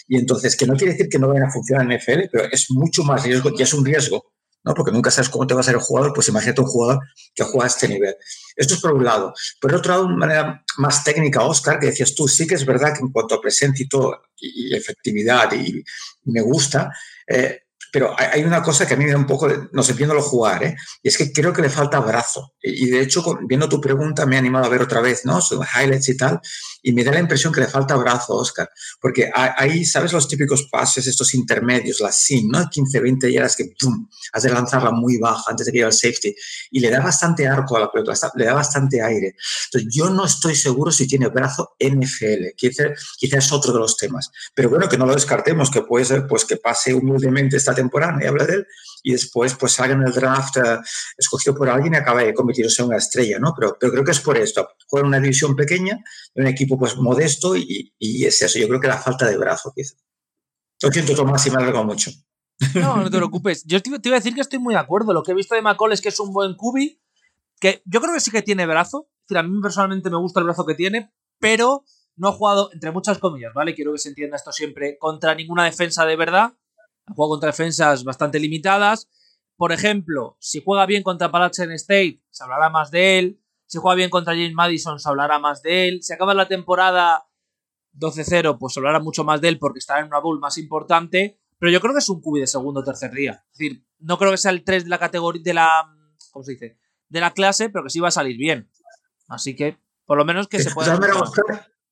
Y 0.09 0.16
entonces, 0.19 0.57
que 0.57 0.66
no 0.66 0.75
quiere 0.75 0.92
decir 0.92 1.09
que 1.09 1.19
no 1.19 1.28
vayan 1.28 1.45
a 1.45 1.50
funcionar 1.50 1.90
en 1.90 1.99
NFL, 1.99 2.28
pero 2.31 2.49
es 2.50 2.66
mucho 2.71 3.04
más 3.04 3.23
riesgo, 3.23 3.50
y 3.57 3.62
es 3.62 3.73
un 3.73 3.85
riesgo, 3.85 4.33
¿no? 4.64 4.75
Porque 4.75 4.92
nunca 4.92 5.11
sabes 5.11 5.28
cómo 5.28 5.47
te 5.47 5.54
va 5.54 5.61
a 5.61 5.64
ser 5.64 5.75
el 5.75 5.81
jugador, 5.81 6.12
pues 6.12 6.28
imagínate 6.28 6.61
un 6.61 6.66
jugador 6.66 7.00
que 7.35 7.45
juega 7.45 7.64
a 7.64 7.69
este 7.69 7.88
nivel. 7.88 8.14
Esto 8.57 8.75
es 8.75 8.81
por 8.81 8.92
un 8.92 9.04
lado. 9.04 9.33
Por 9.61 9.75
otro 9.75 9.92
lado, 9.92 10.09
de 10.09 10.16
manera 10.16 10.64
más 10.78 11.04
técnica, 11.04 11.42
Oscar, 11.42 11.78
que 11.78 11.87
decías 11.87 12.14
tú, 12.14 12.26
sí 12.26 12.47
que 12.47 12.54
es 12.54 12.66
verdad 12.66 12.95
que 12.95 13.00
en 13.00 13.12
cuanto 13.12 13.35
a 13.35 13.40
presencia 13.40 13.85
y 13.85 13.88
todo, 13.88 14.23
y 14.37 14.75
efectividad, 14.75 15.52
y 15.52 15.85
me 16.25 16.40
gusta, 16.40 16.90
eh, 17.26 17.60
pero 17.92 18.16
hay 18.18 18.42
una 18.42 18.62
cosa 18.62 18.87
que 18.87 18.94
a 18.94 18.96
mí 18.96 19.04
me 19.04 19.12
da 19.12 19.18
un 19.18 19.26
poco, 19.26 19.46
no 19.70 19.82
sé, 19.82 19.92
viéndolo 19.92 20.22
jugar, 20.22 20.64
¿eh? 20.64 20.76
y 21.02 21.08
es 21.08 21.18
que 21.18 21.30
creo 21.30 21.52
que 21.52 21.61
le 21.61 21.68
falta 21.68 22.00
brazo. 22.00 22.54
Y 22.62 22.88
de 22.88 23.02
hecho, 23.02 23.22
viendo 23.46 23.68
tu 23.68 23.82
pregunta, 23.82 24.25
me 24.25 24.37
he 24.37 24.38
animado 24.38 24.64
a 24.64 24.70
ver 24.70 24.80
otra 24.80 25.02
vez, 25.02 25.26
¿no? 25.26 25.42
Sus 25.42 25.61
highlights 25.76 26.08
y 26.08 26.16
tal, 26.16 26.40
y 26.82 26.92
me 26.92 27.04
da 27.04 27.12
la 27.12 27.20
impresión 27.20 27.52
que 27.52 27.61
le 27.61 27.66
falta 27.66 27.94
brazo, 27.96 28.34
Oscar, 28.34 28.70
porque 28.99 29.30
ahí, 29.34 29.84
¿sabes 29.84 30.12
los 30.14 30.26
típicos 30.26 30.68
pases, 30.72 31.06
estos 31.06 31.34
intermedios, 31.34 32.00
las 32.00 32.16
sin, 32.16 32.49
¿no? 32.49 32.66
15, 32.70 32.99
20 32.99 33.30
yardas 33.30 33.56
que 33.56 33.75
¡pum! 33.78 34.08
has 34.32 34.42
de 34.42 34.50
lanzarla 34.50 34.90
muy 34.90 35.18
baja 35.18 35.50
antes 35.50 35.66
de 35.66 35.72
que 35.72 35.78
llegue 35.78 35.87
al 35.87 35.92
safety, 35.92 36.34
y 36.70 36.80
le 36.80 36.88
da 36.88 37.00
bastante 37.00 37.46
arco 37.46 37.76
a 37.76 37.80
la 37.80 37.92
pelota, 37.92 38.14
le 38.37 38.46
da 38.46 38.54
bastante 38.54 39.02
aire. 39.02 39.34
Entonces, 39.66 39.90
yo 39.94 40.08
no 40.08 40.25
estoy 40.25 40.54
seguro 40.54 40.90
si 40.90 41.06
tiene 41.06 41.28
brazo 41.28 41.76
NFL, 41.78 42.54
quizás 42.56 42.87
quizá 43.18 43.37
es 43.37 43.52
otro 43.52 43.75
de 43.75 43.80
los 43.80 43.99
temas, 43.99 44.30
pero 44.54 44.70
bueno, 44.70 44.88
que 44.88 44.96
no 44.96 45.04
lo 45.04 45.12
descartemos, 45.12 45.70
que 45.70 45.82
puede 45.82 46.06
ser 46.06 46.26
pues 46.26 46.46
que 46.46 46.56
pase 46.56 46.94
humildemente 46.94 47.58
esta 47.58 47.75
temporada 47.75 47.81
y 48.20 48.26
habla 48.26 48.46
de 48.46 48.54
él, 48.54 48.66
y 49.02 49.12
después 49.12 49.54
pues 49.54 49.72
salga 49.72 49.94
en 49.94 50.02
el 50.02 50.12
draft 50.12 50.56
eh, 50.58 50.78
escogido 51.16 51.54
por 51.54 51.68
alguien 51.68 51.94
y 51.94 51.96
acabe 51.96 52.26
de 52.26 52.34
convertirse 52.34 52.82
en 52.82 52.88
una 52.88 52.98
estrella, 52.98 53.38
¿no? 53.38 53.54
Pero, 53.58 53.76
pero 53.78 53.92
creo 53.92 54.04
que 54.04 54.12
es 54.12 54.20
por 54.20 54.36
esto. 54.36 54.68
Juega 54.86 55.04
en 55.04 55.08
una 55.08 55.20
división 55.20 55.56
pequeña, 55.56 56.02
en 56.34 56.44
un 56.44 56.48
equipo 56.48 56.78
pues 56.78 56.96
modesto 56.96 57.56
y, 57.56 57.92
y, 57.98 58.24
es 58.24 58.40
eso. 58.42 58.58
Yo 58.58 58.68
creo 58.68 58.80
que 58.80 58.88
la 58.88 58.98
falta 58.98 59.26
de 59.26 59.36
brazo, 59.36 59.72
quizá. 59.74 59.96
Lo 60.82 60.90
siento, 60.90 61.14
Tomás, 61.14 61.42
si 61.42 61.50
me 61.50 61.56
alargo 61.56 61.84
mucho. 61.84 62.10
No, 62.74 62.96
no 62.96 63.10
te 63.10 63.16
preocupes. 63.16 63.64
Yo 63.64 63.80
te, 63.80 63.90
iba 63.90 64.16
a 64.16 64.20
decir 64.20 64.34
que 64.34 64.40
estoy 64.40 64.58
muy 64.58 64.74
de 64.74 64.80
acuerdo. 64.80 65.12
Lo 65.12 65.22
que 65.22 65.32
he 65.32 65.34
visto 65.34 65.54
de 65.54 65.62
McCall 65.62 65.92
es 65.92 66.00
que 66.00 66.08
es 66.08 66.20
un 66.20 66.32
buen 66.32 66.54
cubi, 66.56 67.00
que 67.60 67.82
yo 67.84 68.00
creo 68.00 68.14
que 68.14 68.20
sí 68.20 68.30
que 68.30 68.42
tiene 68.42 68.66
brazo. 68.66 69.08
Decir, 69.22 69.38
a 69.38 69.42
mí 69.42 69.61
personalmente 69.61 70.11
me 70.11 70.18
gusta 70.18 70.40
el 70.40 70.46
brazo 70.46 70.66
que 70.66 70.74
tiene, 70.74 71.12
pero 71.38 71.85
no 72.16 72.28
ha 72.28 72.33
jugado, 72.33 72.70
entre 72.72 72.90
muchas 72.90 73.18
comillas, 73.18 73.52
¿vale? 73.54 73.74
Quiero 73.74 73.92
que 73.92 73.98
se 73.98 74.11
entienda 74.11 74.37
esto 74.37 74.52
siempre, 74.52 74.96
contra 74.98 75.35
ninguna 75.35 75.64
defensa 75.64 76.04
de 76.04 76.16
verdad. 76.16 76.52
Ha 77.12 77.14
jugado 77.14 77.31
contra 77.33 77.48
defensas 77.48 78.05
bastante 78.05 78.40
limitadas. 78.40 79.09
Por 79.57 79.70
ejemplo, 79.72 80.37
si 80.40 80.62
juega 80.64 80.87
bien 80.87 81.03
contra 81.03 81.31
Palachen 81.31 81.70
State, 81.72 82.22
se 82.31 82.42
hablará 82.42 82.70
más 82.70 82.90
de 82.90 83.18
él. 83.18 83.40
Si 83.66 83.79
juega 83.79 83.94
bien 83.94 84.11
contra 84.11 84.33
James 84.33 84.55
Madison, 84.55 84.98
se 84.98 85.09
hablará 85.09 85.38
más 85.38 85.62
de 85.62 85.88
él. 85.88 86.03
Si 86.03 86.12
acaba 86.12 86.33
la 86.33 86.48
temporada 86.48 87.27
12-0, 87.94 88.59
pues 88.59 88.72
se 88.72 88.81
hablará 88.81 88.98
mucho 88.98 89.25
más 89.25 89.40
de 89.40 89.48
él 89.48 89.59
porque 89.59 89.79
estará 89.79 90.01
en 90.01 90.07
una 90.07 90.20
bowl 90.20 90.40
más 90.40 90.57
importante. 90.57 91.38
Pero 91.59 91.70
yo 91.70 91.81
creo 91.81 91.92
que 91.92 91.98
es 91.98 92.09
un 92.09 92.20
cubi 92.20 92.40
de 92.40 92.46
segundo 92.46 92.81
o 92.81 92.85
tercer 92.85 93.12
día. 93.12 93.44
Es 93.53 93.59
decir, 93.59 93.87
no 93.98 94.18
creo 94.18 94.31
que 94.31 94.38
sea 94.38 94.51
el 94.51 94.64
3 94.64 94.85
de 94.85 94.90
la 94.90 94.98
categoría, 94.98 95.42
de 95.44 95.55
la. 95.55 95.94
¿Cómo 96.33 96.44
se 96.44 96.53
dice? 96.53 96.79
De 97.09 97.20
la 97.20 97.33
clase, 97.33 97.68
pero 97.68 97.85
que 97.85 97.90
sí 97.90 98.01
va 98.01 98.09
a 98.09 98.12
salir 98.12 98.38
bien. 98.38 98.70
Así 99.29 99.55
que, 99.55 99.79
por 100.07 100.16
lo 100.16 100.25
menos 100.25 100.48
que 100.48 100.61
se 100.61 100.70
pueda. 100.70 100.98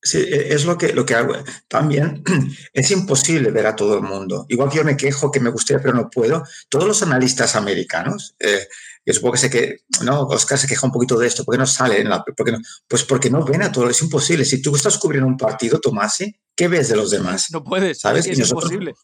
Sí, 0.03 0.19
e, 0.19 0.55
es 0.55 0.65
lo 0.65 0.79
que, 0.79 0.93
lo 0.93 1.05
que 1.05 1.15
hago. 1.15 1.35
También 1.69 2.23
es 2.73 2.91
imposible 2.91 3.51
ver 3.51 3.67
a 3.67 3.77
todo 3.77 3.95
el 3.97 4.03
mundo. 4.03 4.47
Igual 4.49 4.71
que 4.71 4.79
yo 4.79 4.85
me 4.85 4.97
quejo 4.97 5.31
que 5.31 5.41
me 5.41 5.51
gustaría, 5.51 5.83
pero 5.83 5.95
no 5.95 6.09
puedo. 6.09 6.45
Todos 6.69 6.87
los 6.87 7.03
analistas 7.03 7.55
americanos, 7.57 8.35
eh, 8.39 8.67
yo 9.05 9.15
supongo 9.15 9.33
que 9.33 9.39
sé 9.39 9.51
que, 9.51 9.81
¿no? 10.03 10.23
Oscar 10.23 10.59
se 10.59 10.67
queja 10.67 10.87
un 10.87 10.93
poquito 10.93 11.19
de 11.19 11.27
esto. 11.27 11.45
¿Por 11.45 11.55
qué 11.55 11.59
no 11.59 11.67
sale 11.67 12.01
en 12.01 12.09
la.? 12.09 12.23
Por 12.23 12.51
no? 12.53 12.59
Pues 12.87 13.05
porque 13.05 13.31
no 13.31 13.45
ven 13.45 13.63
a 13.63 13.73
todo. 13.73 13.89
Es 13.89 14.01
imposible. 14.03 14.45
Si 14.45 14.61
tú 14.63 14.75
estás 14.77 14.99
cubriendo 14.99 15.27
un 15.27 15.37
partido, 15.37 15.81
Tomasi, 15.81 16.35
¿qué 16.55 16.69
ves 16.69 16.89
de 16.89 16.97
los 16.97 17.11
demás? 17.11 17.49
No 17.51 17.65
puedes. 17.65 18.01
¿Sabes? 18.01 18.27
Es 18.27 18.39
imposible. 18.39 18.95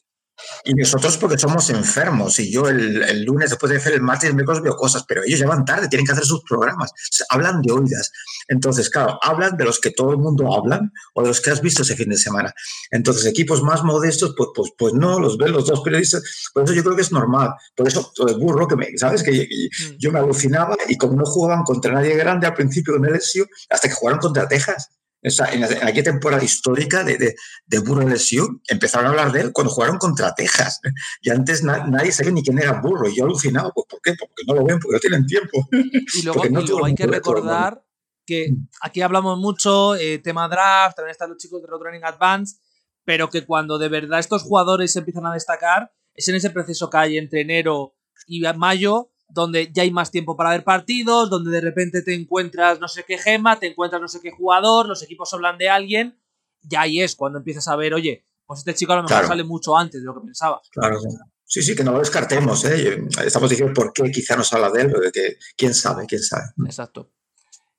Y 0.64 0.74
nosotros 0.74 1.16
porque 1.16 1.38
somos 1.38 1.70
enfermos 1.70 2.38
y 2.38 2.50
yo 2.50 2.68
el, 2.68 3.24
lunes 3.24 3.50
después 3.50 3.70
de 3.70 3.78
hacer 3.78 3.94
el 3.94 4.02
martes 4.02 4.28
el 4.28 4.34
miércoles 4.34 4.62
veo 4.62 4.76
cosas, 4.76 5.04
pero 5.06 5.22
ellos 5.24 5.40
ya 5.40 5.46
van 5.46 5.64
tarde, 5.64 5.88
tienen 5.88 6.06
que 6.06 6.12
hacer 6.12 6.24
sus 6.24 6.42
programas, 6.42 6.92
hablan 7.30 7.62
de 7.62 7.72
oídas. 7.72 8.12
Entonces, 8.48 8.90
claro, 8.90 9.18
hablan 9.22 9.56
de 9.56 9.64
los 9.64 9.80
que 9.80 9.90
todo 9.90 10.10
el 10.10 10.18
mundo 10.18 10.54
hablan 10.54 10.92
o 11.14 11.22
de 11.22 11.28
los 11.28 11.40
que 11.40 11.50
has 11.50 11.60
visto 11.60 11.82
ese 11.82 11.96
fin 11.96 12.08
de 12.08 12.16
semana. 12.16 12.54
Entonces, 12.90 13.26
equipos 13.26 13.62
más 13.62 13.82
modestos, 13.82 14.34
pues, 14.36 14.50
pues, 14.54 14.72
pues 14.76 14.94
no, 14.94 15.18
los 15.18 15.38
ven 15.38 15.52
los 15.52 15.66
dos 15.66 15.80
periodistas. 15.80 16.22
Por 16.52 16.64
eso 16.64 16.72
yo 16.72 16.82
creo 16.82 16.96
que 16.96 17.02
es 17.02 17.12
normal. 17.12 17.50
Por 17.74 17.88
eso, 17.88 18.12
el 18.26 18.36
burro, 18.36 18.68
que 18.68 18.76
me, 18.76 18.96
¿sabes? 18.96 19.22
Que 19.22 19.32
mm. 19.32 19.96
yo 19.98 20.12
me 20.12 20.18
alucinaba 20.18 20.76
y 20.88 20.96
como 20.96 21.14
no 21.14 21.24
jugaban 21.24 21.64
contra 21.64 21.92
nadie 21.92 22.14
grande 22.16 22.46
al 22.46 22.54
principio 22.54 22.98
de 22.98 23.10
LSU, 23.10 23.46
hasta 23.70 23.88
que 23.88 23.94
jugaron 23.94 24.20
contra 24.20 24.48
Texas 24.48 24.90
en, 25.26 25.64
aquella 25.64 26.04
temporada 26.04 26.44
histórica 26.44 27.02
de, 27.02 27.18
de, 27.18 27.34
de 27.66 27.78
Burro 27.80 28.08
LSU, 28.08 28.62
empezaron 28.68 29.06
a 29.06 29.10
hablar 29.10 29.32
de 29.32 29.40
él 29.40 29.52
cuando 29.52 29.72
jugaron 29.72 29.98
contra 29.98 30.34
Texas. 30.34 30.80
Y 31.20 31.30
antes 31.30 31.64
nadie 31.64 32.12
sabía 32.12 32.32
ni 32.32 32.42
quién 32.42 32.58
era 32.58 32.80
Burro. 32.80 33.08
Y 33.08 33.16
yo 33.16 33.24
alucinado, 33.24 33.72
pues 33.74 33.86
¿por 33.88 34.00
qué? 34.02 34.14
Porque 34.18 34.42
no 34.46 34.54
lo 34.54 34.64
ven, 34.64 34.78
porque 34.78 34.94
no 34.96 35.00
tienen 35.00 35.26
tiempo. 35.26 35.68
Y 36.14 36.22
luego, 36.22 36.84
hay 36.84 36.94
que 36.94 37.06
recordar 37.06 37.82
que 38.24 38.50
mm. 38.50 38.68
aquí 38.82 39.02
hablamos 39.02 39.38
mucho, 39.38 39.96
eh, 39.96 40.18
tema 40.18 40.48
draft, 40.48 40.96
también 40.96 41.12
están 41.12 41.30
los 41.30 41.38
chicos 41.38 41.60
de 41.62 41.68
Road 41.68 41.82
Running 41.82 42.04
Advance, 42.04 42.56
pero 43.04 43.28
que 43.30 43.44
cuando 43.44 43.78
de 43.78 43.88
verdad 43.88 44.18
estos 44.18 44.42
jugadores 44.42 44.92
se 44.92 45.00
empiezan 45.00 45.26
a 45.26 45.32
destacar, 45.32 45.92
es 46.14 46.28
en 46.28 46.36
ese 46.36 46.50
proceso 46.50 46.90
que 46.90 46.96
hay 46.96 47.18
entre 47.18 47.42
enero 47.42 47.94
y 48.26 48.40
mayo, 48.56 49.12
donde 49.28 49.70
ya 49.72 49.82
hay 49.82 49.90
más 49.90 50.10
tiempo 50.10 50.36
para 50.36 50.50
ver 50.50 50.64
partidos, 50.64 51.30
donde 51.30 51.50
de 51.50 51.60
repente 51.60 52.02
te 52.02 52.14
encuentras 52.14 52.80
no 52.80 52.88
sé 52.88 53.04
qué 53.06 53.18
gema, 53.18 53.58
te 53.58 53.66
encuentras 53.66 54.00
no 54.00 54.08
sé 54.08 54.20
qué 54.20 54.30
jugador, 54.30 54.86
los 54.86 55.02
equipos 55.02 55.32
hablan 55.34 55.58
de 55.58 55.68
alguien, 55.68 56.20
ya 56.62 56.82
ahí 56.82 57.00
es 57.00 57.16
cuando 57.16 57.38
empiezas 57.38 57.68
a 57.68 57.76
ver, 57.76 57.94
oye, 57.94 58.26
pues 58.46 58.60
este 58.60 58.74
chico 58.74 58.92
a 58.92 58.96
lo 58.96 59.02
mejor 59.02 59.26
sale 59.26 59.44
mucho 59.44 59.76
antes 59.76 60.00
de 60.00 60.06
lo 60.06 60.14
que 60.14 60.24
pensaba. 60.24 60.60
Claro, 60.70 60.98
sí, 61.44 61.62
sí, 61.62 61.74
que 61.74 61.84
no 61.84 61.92
lo 61.92 61.98
descartemos, 61.98 62.64
¿eh? 62.64 63.02
Estamos 63.24 63.50
diciendo 63.50 63.74
por 63.74 63.92
qué 63.92 64.10
quizá 64.10 64.36
nos 64.36 64.52
habla 64.52 64.70
de 64.70 64.82
él, 64.82 64.92
de 64.92 65.12
que 65.12 65.36
quién 65.56 65.74
sabe, 65.74 66.06
quién 66.06 66.22
sabe. 66.22 66.44
Exacto. 66.64 67.10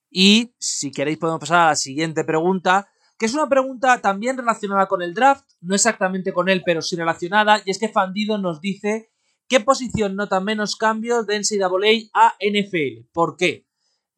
Y 0.09 0.53
si 0.59 0.91
queréis 0.91 1.17
podemos 1.17 1.39
pasar 1.39 1.59
a 1.59 1.69
la 1.69 1.75
siguiente 1.75 2.23
pregunta, 2.23 2.89
que 3.17 3.25
es 3.25 3.33
una 3.33 3.49
pregunta 3.49 3.99
también 3.99 4.37
relacionada 4.37 4.87
con 4.87 5.01
el 5.01 5.13
draft, 5.13 5.45
no 5.61 5.75
exactamente 5.75 6.33
con 6.33 6.49
él, 6.49 6.61
pero 6.65 6.81
sí 6.81 6.95
relacionada, 6.95 7.61
y 7.65 7.71
es 7.71 7.79
que 7.79 7.89
Fandido 7.89 8.37
nos 8.37 8.61
dice 8.61 9.11
¿Qué 9.47 9.59
posición 9.59 10.15
nota 10.15 10.39
menos 10.39 10.75
cambios 10.75 11.25
de 11.25 11.39
NCAA 11.39 12.09
a 12.13 12.35
NFL? 12.39 13.07
¿Por 13.13 13.37
qué? 13.37 13.65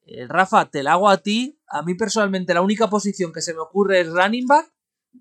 Eh, 0.06 0.28
Rafa, 0.28 0.70
te 0.70 0.82
la 0.82 0.94
hago 0.94 1.10
a 1.10 1.18
ti. 1.18 1.60
A 1.68 1.84
mí 1.84 1.94
personalmente 1.96 2.54
la 2.54 2.62
única 2.62 2.90
posición 2.90 3.32
que 3.32 3.42
se 3.42 3.54
me 3.54 3.60
ocurre 3.60 4.02
es 4.02 4.10
running 4.10 4.48
back 4.48 4.74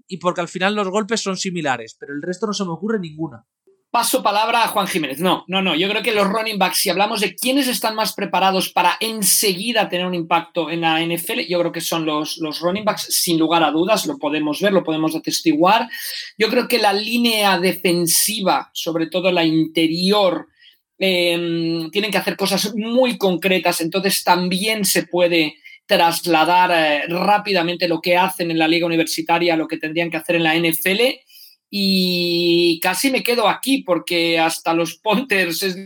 y 0.07 0.17
porque 0.19 0.41
al 0.41 0.49
final 0.49 0.75
los 0.75 0.89
golpes 0.89 1.21
son 1.21 1.37
similares, 1.37 1.97
pero 1.99 2.15
el 2.15 2.23
resto 2.23 2.47
no 2.47 2.53
se 2.53 2.65
me 2.65 2.71
ocurre 2.71 2.99
ninguna 2.99 3.47
paso 3.91 4.23
palabra 4.23 4.65
a 4.65 4.69
Juan 4.69 4.87
Jiménez. 4.87 5.21
No, 5.21 5.45
no, 5.49 5.63
no. 5.63 5.75
Yo 5.75 5.89
creo 5.89 6.03
que 6.03 6.13
los 6.13 6.29
running 6.29 6.59
backs, 6.59 6.79
si 6.79 6.91
hablamos 6.91 7.21
de 7.21 7.35
quiénes 7.35 7.69
están 7.69 7.95
más 7.95 8.13
preparados 8.13 8.71
para 8.71 8.97
enseguida 9.01 9.89
tener 9.89 10.07
un 10.07 10.15
impacto 10.15 10.71
en 10.71 10.83
la 10.83 11.01
NFL, 11.01 11.41
yo 11.49 11.59
creo 11.61 11.73
que 11.73 11.81
son 11.81 12.05
los, 12.05 12.39
los 12.39 12.61
running 12.61 12.85
backs, 12.85 13.07
sin 13.11 13.39
lugar 13.39 13.63
a 13.63 13.71
dudas. 13.71 14.07
Lo 14.07 14.19
podemos 14.19 14.61
ver, 14.61 14.73
lo 14.73 14.85
podemos 14.85 15.17
atestiguar. 15.17 15.89
Yo 16.37 16.49
creo 16.49 16.69
que 16.69 16.79
la 16.79 16.93
línea 16.93 17.59
defensiva, 17.59 18.71
sobre 18.75 19.07
todo 19.07 19.33
la 19.33 19.45
interior, 19.45 20.49
em, 20.99 21.91
tienen 21.91 22.11
que 22.11 22.19
hacer 22.19 22.37
cosas 22.37 22.75
muy 22.75 23.17
concretas, 23.17 23.81
entonces 23.81 24.23
también 24.23 24.85
se 24.85 25.05
puede 25.05 25.57
trasladar 25.87 26.71
eh, 26.71 27.07
rápidamente 27.09 27.89
lo 27.89 28.01
que 28.01 28.17
hacen 28.17 28.51
en 28.51 28.59
la 28.59 28.69
liga 28.69 28.85
universitaria 28.85 29.57
lo 29.57 29.67
que 29.67 29.79
tendrían 29.79 30.11
que 30.11 30.19
hacer 30.19 30.37
en 30.37 30.45
la 30.45 30.55
NFL. 30.55 31.01
Y 31.71 32.81
casi 32.81 33.11
me 33.11 33.23
quedo 33.23 33.49
aquí 33.49 33.83
porque 33.83 34.39
hasta 34.39 34.73
los 34.73 34.97
punters 34.97 35.63
es 35.63 35.77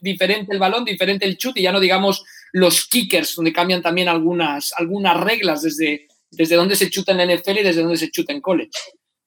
diferente 0.00 0.52
el 0.52 0.58
balón, 0.58 0.84
diferente 0.84 1.26
el 1.26 1.36
chute, 1.36 1.60
y 1.60 1.64
ya 1.64 1.72
no 1.72 1.80
digamos 1.80 2.24
los 2.52 2.86
kickers, 2.86 3.34
donde 3.34 3.52
cambian 3.52 3.82
también 3.82 4.08
algunas, 4.08 4.72
algunas 4.76 5.18
reglas 5.18 5.62
desde, 5.62 6.06
desde 6.30 6.56
donde 6.56 6.76
se 6.76 6.90
chuta 6.90 7.12
en 7.12 7.18
la 7.18 7.36
NFL 7.36 7.58
y 7.58 7.62
desde 7.64 7.82
donde 7.82 7.96
se 7.96 8.10
chuta 8.10 8.32
en 8.32 8.40
college. 8.40 8.70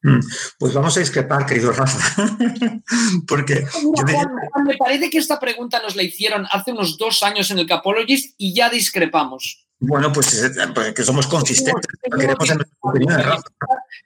Mm, 0.02 0.20
pues 0.58 0.74
vamos 0.74 0.96
a 0.96 1.02
discrepar, 1.02 1.46
querido 1.46 1.74
Rafa, 1.74 2.26
porque 3.28 3.66
me... 4.66 4.78
parece 4.78 5.10
que 5.10 5.18
esta 5.18 5.40
pregunta 5.40 5.82
nos 5.82 5.98
la 5.98 6.04
hicieron 6.04 6.48
hace 6.52 6.72
unos 6.72 6.98
dos 6.98 7.22
años 7.22 7.52
en 7.52 7.60
el 7.60 7.68
Capologist 7.68 8.34
y 8.38 8.54
ya 8.54 8.70
discrepamos. 8.70 9.68
Bueno, 9.82 10.12
pues, 10.12 10.44
eh, 10.44 10.52
pues, 10.76 10.94
que 10.94 11.04
somos 11.04 11.28
consistentes. 11.28 11.88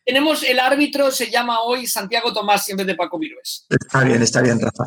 Tenemos, 0.05 0.43
el 0.43 0.59
árbitro, 0.59 1.09
se 1.09 1.31
llama 1.31 1.61
hoy 1.61 1.87
Santiago 1.87 2.31
Tomás 2.31 2.69
en 2.69 2.77
vez 2.77 2.87
de 2.87 2.95
Paco 2.95 3.17
Virués. 3.17 3.65
Está 3.69 4.03
bien, 4.03 4.21
está 4.21 4.41
bien, 4.41 4.59
Rafa. 4.59 4.85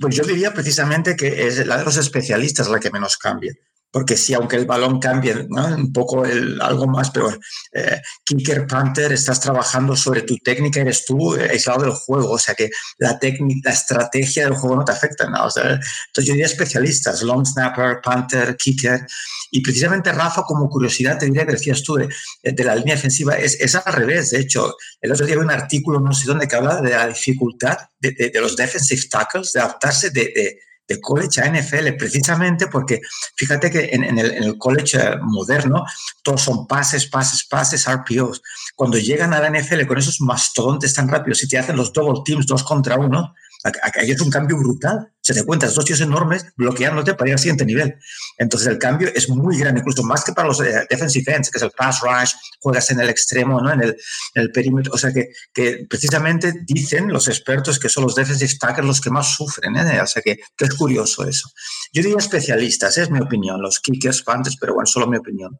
Pues 0.00 0.16
yo 0.16 0.24
diría 0.24 0.52
precisamente 0.52 1.14
que 1.14 1.46
es 1.46 1.64
la 1.66 1.78
de 1.78 1.84
los 1.84 1.96
especialistas 1.96 2.68
la 2.68 2.80
que 2.80 2.90
menos 2.90 3.16
cambia 3.16 3.54
porque 3.90 4.16
sí, 4.16 4.34
aunque 4.34 4.56
el 4.56 4.66
balón 4.66 5.00
cambie 5.00 5.34
un 5.34 5.92
poco 5.92 6.24
el, 6.26 6.60
algo 6.60 6.86
más, 6.86 7.10
pero 7.10 7.30
eh, 7.72 8.00
Kicker 8.24 8.66
Panther, 8.66 9.12
estás 9.12 9.40
trabajando 9.40 9.96
sobre 9.96 10.22
tu 10.22 10.36
técnica, 10.36 10.80
eres 10.80 11.04
tú 11.06 11.34
eh, 11.34 11.48
aislado 11.50 11.84
del 11.84 11.92
juego, 11.92 12.32
o 12.32 12.38
sea 12.38 12.54
que 12.54 12.68
la 12.98 13.18
técnica, 13.18 13.70
la 13.70 13.74
estrategia 13.74 14.44
del 14.44 14.54
juego 14.54 14.76
no 14.76 14.84
te 14.84 14.92
afecta, 14.92 15.28
¿no? 15.30 15.38
entonces 15.46 15.80
yo 16.16 16.32
diría 16.32 16.46
especialistas, 16.46 17.22
long 17.22 17.46
snapper, 17.46 18.00
Panther, 18.02 18.56
Kicker, 18.56 19.06
y 19.50 19.60
precisamente 19.60 20.12
Rafa, 20.12 20.42
como 20.42 20.68
curiosidad, 20.68 21.18
te 21.18 21.26
diría 21.26 21.46
que 21.46 21.52
decías 21.52 21.82
tú 21.82 21.94
de, 21.94 22.08
de 22.42 22.64
la 22.64 22.74
línea 22.74 22.96
defensiva, 22.96 23.34
es, 23.36 23.58
es, 23.60 23.74
al 23.76 23.92
revés, 23.94 24.30
de 24.30 24.40
hecho, 24.40 24.74
el 25.00 25.12
otro 25.12 25.24
día 25.24 25.36
vi 25.36 25.42
un 25.42 25.50
artículo, 25.50 26.00
no 26.00 26.12
sé 26.12 26.26
dónde, 26.26 26.48
que 26.48 26.56
habla 26.56 26.80
de 26.80 26.90
la 26.90 27.06
dificultad 27.06 27.78
de, 27.98 28.12
de, 28.12 28.40
los 28.40 28.56
defensive 28.56 29.02
tackles, 29.10 29.52
de 29.52 29.60
adaptarse 29.60 30.10
de 30.10 30.58
de 30.88 31.00
college 31.00 31.40
a 31.40 31.50
NFL, 31.50 31.96
precisamente 31.98 32.68
porque 32.68 33.00
fíjate 33.34 33.70
que 33.70 33.90
en, 33.92 34.04
el, 34.18 34.30
el, 34.32 34.58
college 34.58 34.98
eh, 34.98 35.16
moderno 35.20 35.84
todos 36.22 36.42
son 36.42 36.66
pases, 36.66 37.06
pases, 37.06 37.44
pases, 37.44 37.86
RPOs. 37.90 38.42
Cuando 38.74 38.98
llegan 38.98 39.32
a 39.32 39.40
la 39.40 39.50
NFL 39.50 39.86
con 39.86 39.98
esos 39.98 40.20
mastodontes 40.20 40.94
tan 40.94 41.08
rápidos 41.08 41.42
y 41.42 41.48
te 41.48 41.58
hacen 41.58 41.76
los 41.76 41.92
double 41.92 42.22
teams 42.24 42.46
dos 42.46 42.62
contra 42.62 42.96
uno, 42.96 43.34
Aquí 43.66 44.10
es 44.10 44.20
un 44.20 44.30
cambio 44.30 44.56
brutal. 44.56 45.12
Se 45.20 45.34
te 45.34 45.44
cuentas 45.44 45.74
dos 45.74 45.84
tíos 45.84 46.00
enormes 46.00 46.46
bloqueándote 46.56 47.14
para 47.14 47.30
ir 47.30 47.34
al 47.34 47.38
siguiente 47.38 47.64
nivel. 47.64 47.96
Entonces 48.38 48.68
el 48.68 48.78
cambio 48.78 49.08
es 49.12 49.28
muy 49.28 49.58
grande, 49.58 49.80
incluso 49.80 50.04
más 50.04 50.24
que 50.24 50.32
para 50.32 50.46
los 50.46 50.60
eh, 50.60 50.86
defensive 50.88 51.34
ends, 51.34 51.50
que 51.50 51.58
es 51.58 51.62
el 51.62 51.72
pass 51.72 52.00
rush, 52.00 52.32
juegas 52.60 52.90
en 52.90 53.00
el 53.00 53.08
extremo, 53.08 53.60
¿no? 53.60 53.72
en, 53.72 53.82
el, 53.82 53.96
el 54.34 54.52
perímetro. 54.52 54.92
O 54.94 54.98
sea 54.98 55.12
que, 55.12 55.30
que, 55.52 55.86
precisamente 55.88 56.52
dicen 56.64 57.12
los 57.12 57.26
expertos 57.28 57.78
que 57.78 57.88
son 57.88 58.04
los 58.04 58.14
defensive 58.14 58.52
tackles 58.60 58.86
los 58.86 59.00
que 59.00 59.10
más 59.10 59.34
sufren. 59.34 59.76
¿eh? 59.76 60.00
O 60.00 60.06
sea 60.06 60.22
que, 60.22 60.38
que, 60.56 60.64
es 60.64 60.74
curioso 60.74 61.24
eso. 61.26 61.48
Yo 61.92 62.02
diría 62.02 62.18
especialistas, 62.18 62.96
¿eh? 62.98 63.02
es 63.02 63.10
mi 63.10 63.20
opinión, 63.20 63.60
los 63.60 63.80
kickers, 63.80 64.22
panthers, 64.22 64.56
pero 64.60 64.74
bueno, 64.74 64.86
solo 64.86 65.08
mi 65.08 65.16
opinión. 65.16 65.58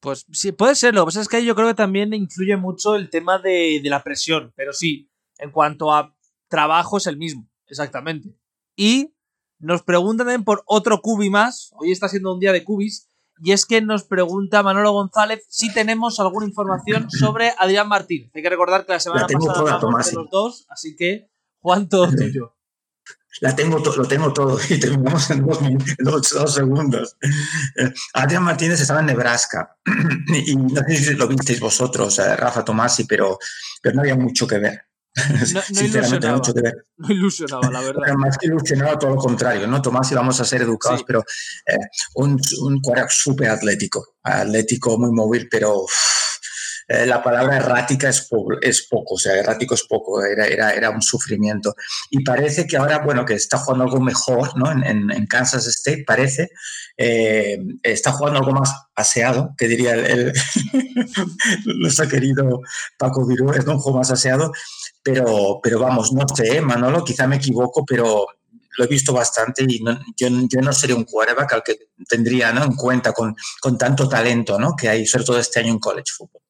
Pues 0.00 0.26
sí, 0.32 0.52
puede 0.52 0.74
ser. 0.74 0.94
Lo 0.94 1.02
que 1.02 1.06
pasa 1.06 1.20
es 1.22 1.28
que 1.28 1.44
yo 1.44 1.54
creo 1.54 1.68
que 1.68 1.74
también 1.74 2.12
influye 2.14 2.56
mucho 2.56 2.94
el 2.94 3.10
tema 3.10 3.38
de, 3.38 3.80
de 3.82 3.90
la 3.90 4.02
presión. 4.02 4.52
Pero 4.54 4.72
sí, 4.72 5.10
en 5.38 5.50
cuanto 5.50 5.92
a 5.92 6.13
trabajo 6.48 6.98
es 6.98 7.06
el 7.06 7.16
mismo, 7.16 7.48
exactamente. 7.66 8.36
Y 8.76 9.14
nos 9.58 9.82
preguntan 9.82 10.26
también 10.26 10.44
por 10.44 10.62
otro 10.66 11.00
cubi 11.00 11.30
más, 11.30 11.70
hoy 11.78 11.92
está 11.92 12.08
siendo 12.08 12.34
un 12.34 12.40
día 12.40 12.52
de 12.52 12.64
cubis, 12.64 13.08
y 13.40 13.52
es 13.52 13.66
que 13.66 13.80
nos 13.80 14.04
pregunta 14.04 14.62
Manolo 14.62 14.92
González 14.92 15.44
si 15.48 15.72
tenemos 15.72 16.20
alguna 16.20 16.46
información 16.46 17.10
sobre 17.10 17.52
Adrián 17.58 17.88
Martín. 17.88 18.30
Hay 18.34 18.42
que 18.42 18.50
recordar 18.50 18.86
que 18.86 18.92
la 18.92 19.00
semana 19.00 19.26
pasada 19.26 19.74
hablamos 19.74 20.06
de 20.06 20.12
los 20.12 20.30
dos, 20.30 20.66
así 20.68 20.96
que 20.96 21.30
Juan, 21.60 21.88
todo 21.88 22.10
tuyo. 22.10 22.54
La 23.40 23.56
tengo 23.56 23.78
lo 23.78 24.06
tengo 24.06 24.32
todo 24.32 24.56
y 24.68 24.78
terminamos 24.78 25.28
en 25.30 25.44
dos, 25.98 26.54
segundos. 26.54 27.16
Eh, 27.76 27.92
Adrián 28.12 28.44
Martínez 28.44 28.80
estaba 28.80 29.00
en 29.00 29.06
Nebraska 29.06 29.76
y 30.46 30.54
no 30.54 30.82
sé 30.86 30.96
si 30.96 31.14
lo 31.14 31.26
visteis 31.26 31.58
vosotros, 31.58 32.16
eh, 32.20 32.36
Rafa 32.36 32.64
Tomasi, 32.64 33.04
pero, 33.04 33.38
pero 33.82 33.96
no 33.96 34.02
había 34.02 34.14
mucho 34.14 34.46
que 34.46 34.58
ver. 34.58 34.86
No, 35.54 35.62
Sinceramente, 35.62 36.28
mucho 36.28 36.54
que 36.54 36.62
ver. 36.62 36.86
No 36.96 37.10
ilusionaba, 37.10 37.70
la 37.70 37.80
verdad. 37.80 38.14
más 38.16 38.36
que 38.36 38.46
ilusionaba, 38.46 38.98
todo 38.98 39.10
lo 39.10 39.16
contrario, 39.16 39.66
¿no? 39.66 39.80
Tomás 39.80 40.10
íbamos 40.10 40.40
a 40.40 40.44
ser 40.44 40.62
educados, 40.62 41.04
pero 41.06 41.24
eh, 41.66 41.76
un, 42.16 42.40
un 42.62 42.82
súper 43.08 43.50
atlético, 43.50 44.16
atlético, 44.22 44.98
muy 44.98 45.12
móvil, 45.12 45.48
pero 45.48 45.86
eh, 46.86 47.06
la 47.06 47.22
palabra 47.22 47.56
errática 47.56 48.10
es, 48.10 48.28
es, 48.60 48.86
poco, 48.88 49.14
o 49.14 49.18
sea, 49.18 49.34
errático 49.34 49.74
es 49.74 49.84
poco, 49.84 50.22
era, 50.22 50.46
era, 50.46 50.72
era, 50.72 50.90
un 50.90 51.00
sufrimiento. 51.00 51.74
Y 52.10 52.22
parece 52.22 52.66
que 52.66 52.76
ahora, 52.76 52.98
bueno, 52.98 53.24
que 53.24 53.34
está 53.34 53.58
jugando 53.58 53.84
algo 53.84 54.00
mejor, 54.00 54.56
¿no? 54.58 54.70
En, 54.70 55.10
en, 55.10 55.26
Kansas 55.26 55.66
State, 55.66 56.04
parece, 56.06 56.50
eh, 56.98 57.58
está 57.82 58.12
jugando 58.12 58.40
algo 58.40 58.52
más 58.52 58.70
aseado, 58.94 59.54
que 59.56 59.66
diría 59.66 59.94
el, 59.94 60.32
nuestro 61.80 62.06
querido 62.06 62.60
Paco 62.98 63.26
Virú, 63.26 63.50
es 63.52 63.64
un 63.66 63.78
juego 63.78 63.98
más 63.98 64.10
aseado, 64.10 64.52
pero, 65.04 65.60
pero 65.62 65.78
vamos, 65.78 66.12
no 66.12 66.26
sé, 66.34 66.62
Manolo, 66.62 67.04
quizá 67.04 67.26
me 67.26 67.36
equivoco, 67.36 67.84
pero 67.84 68.26
lo 68.76 68.84
he 68.84 68.88
visto 68.88 69.12
bastante 69.12 69.64
y 69.68 69.84
yo, 70.16 70.28
yo, 70.48 70.60
no 70.60 70.72
sería 70.72 70.96
un 70.96 71.04
quarterback 71.04 71.52
al 71.52 71.62
que 71.62 71.76
tendría 72.08 72.52
¿no? 72.52 72.64
en 72.64 72.74
cuenta 72.74 73.12
con, 73.12 73.36
con 73.60 73.78
tanto 73.78 74.08
talento 74.08 74.58
¿no? 74.58 74.74
que 74.74 74.88
hay, 74.88 75.06
sobre 75.06 75.24
todo 75.24 75.38
este 75.38 75.60
año 75.60 75.72
en 75.72 75.78
college 75.78 76.10
football. 76.16 76.42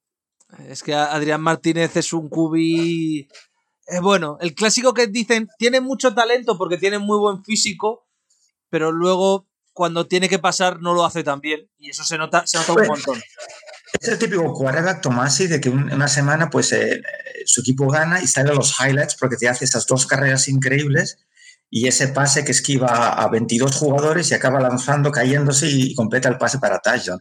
Es 0.68 0.82
que 0.84 0.94
Adrián 0.94 1.40
Martínez 1.40 1.96
es 1.96 2.12
un 2.12 2.28
cubi. 2.28 3.28
Eh, 3.88 4.00
bueno, 4.00 4.38
el 4.40 4.54
clásico 4.54 4.94
que 4.94 5.08
dicen 5.08 5.48
tiene 5.58 5.80
mucho 5.80 6.14
talento 6.14 6.56
porque 6.56 6.78
tiene 6.78 6.98
muy 6.98 7.18
buen 7.18 7.44
físico, 7.44 8.06
pero 8.70 8.92
luego 8.92 9.48
cuando 9.72 10.06
tiene 10.06 10.28
que 10.28 10.38
pasar 10.38 10.80
no 10.80 10.94
lo 10.94 11.04
hace 11.04 11.24
tan 11.24 11.40
bien. 11.40 11.68
Y 11.76 11.90
eso 11.90 12.04
se 12.04 12.16
nota, 12.16 12.46
se 12.46 12.58
nota 12.58 12.72
un 12.72 12.86
montón. 12.86 13.20
Es 14.00 14.08
el 14.08 14.18
típico 14.18 14.52
quarterback 14.52 15.00
Tomasi 15.00 15.46
de 15.46 15.60
que 15.60 15.70
una 15.70 16.08
semana 16.08 16.50
pues 16.50 16.72
eh, 16.72 17.02
su 17.46 17.60
equipo 17.60 17.88
gana 17.88 18.22
y 18.22 18.26
sale 18.26 18.54
los 18.54 18.74
highlights 18.78 19.16
porque 19.18 19.36
te 19.36 19.48
hace 19.48 19.64
esas 19.64 19.86
dos 19.86 20.06
carreras 20.06 20.48
increíbles 20.48 21.18
y 21.70 21.86
ese 21.86 22.08
pase 22.08 22.44
que 22.44 22.52
esquiva 22.52 23.12
a 23.14 23.28
22 23.28 23.74
jugadores 23.74 24.30
y 24.30 24.34
acaba 24.34 24.60
lanzando, 24.60 25.10
cayéndose 25.10 25.68
y 25.68 25.94
completa 25.94 26.28
el 26.28 26.38
pase 26.38 26.58
para 26.58 26.80
touchdown 26.80 27.20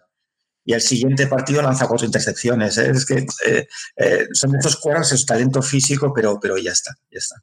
y 0.65 0.73
el 0.73 0.81
siguiente 0.81 1.27
partido 1.27 1.61
lanza 1.61 1.87
cuatro 1.87 2.05
intercepciones. 2.05 2.77
¿eh? 2.77 2.91
Es 2.91 3.05
que 3.05 3.25
eh, 3.45 4.27
son 4.33 4.55
estos 4.55 4.77
cuadros, 4.77 5.11
es 5.11 5.25
talento 5.25 5.61
físico, 5.61 6.13
pero, 6.13 6.39
pero 6.39 6.57
ya 6.57 6.71
está, 6.71 6.95
ya 7.11 7.17
está. 7.17 7.35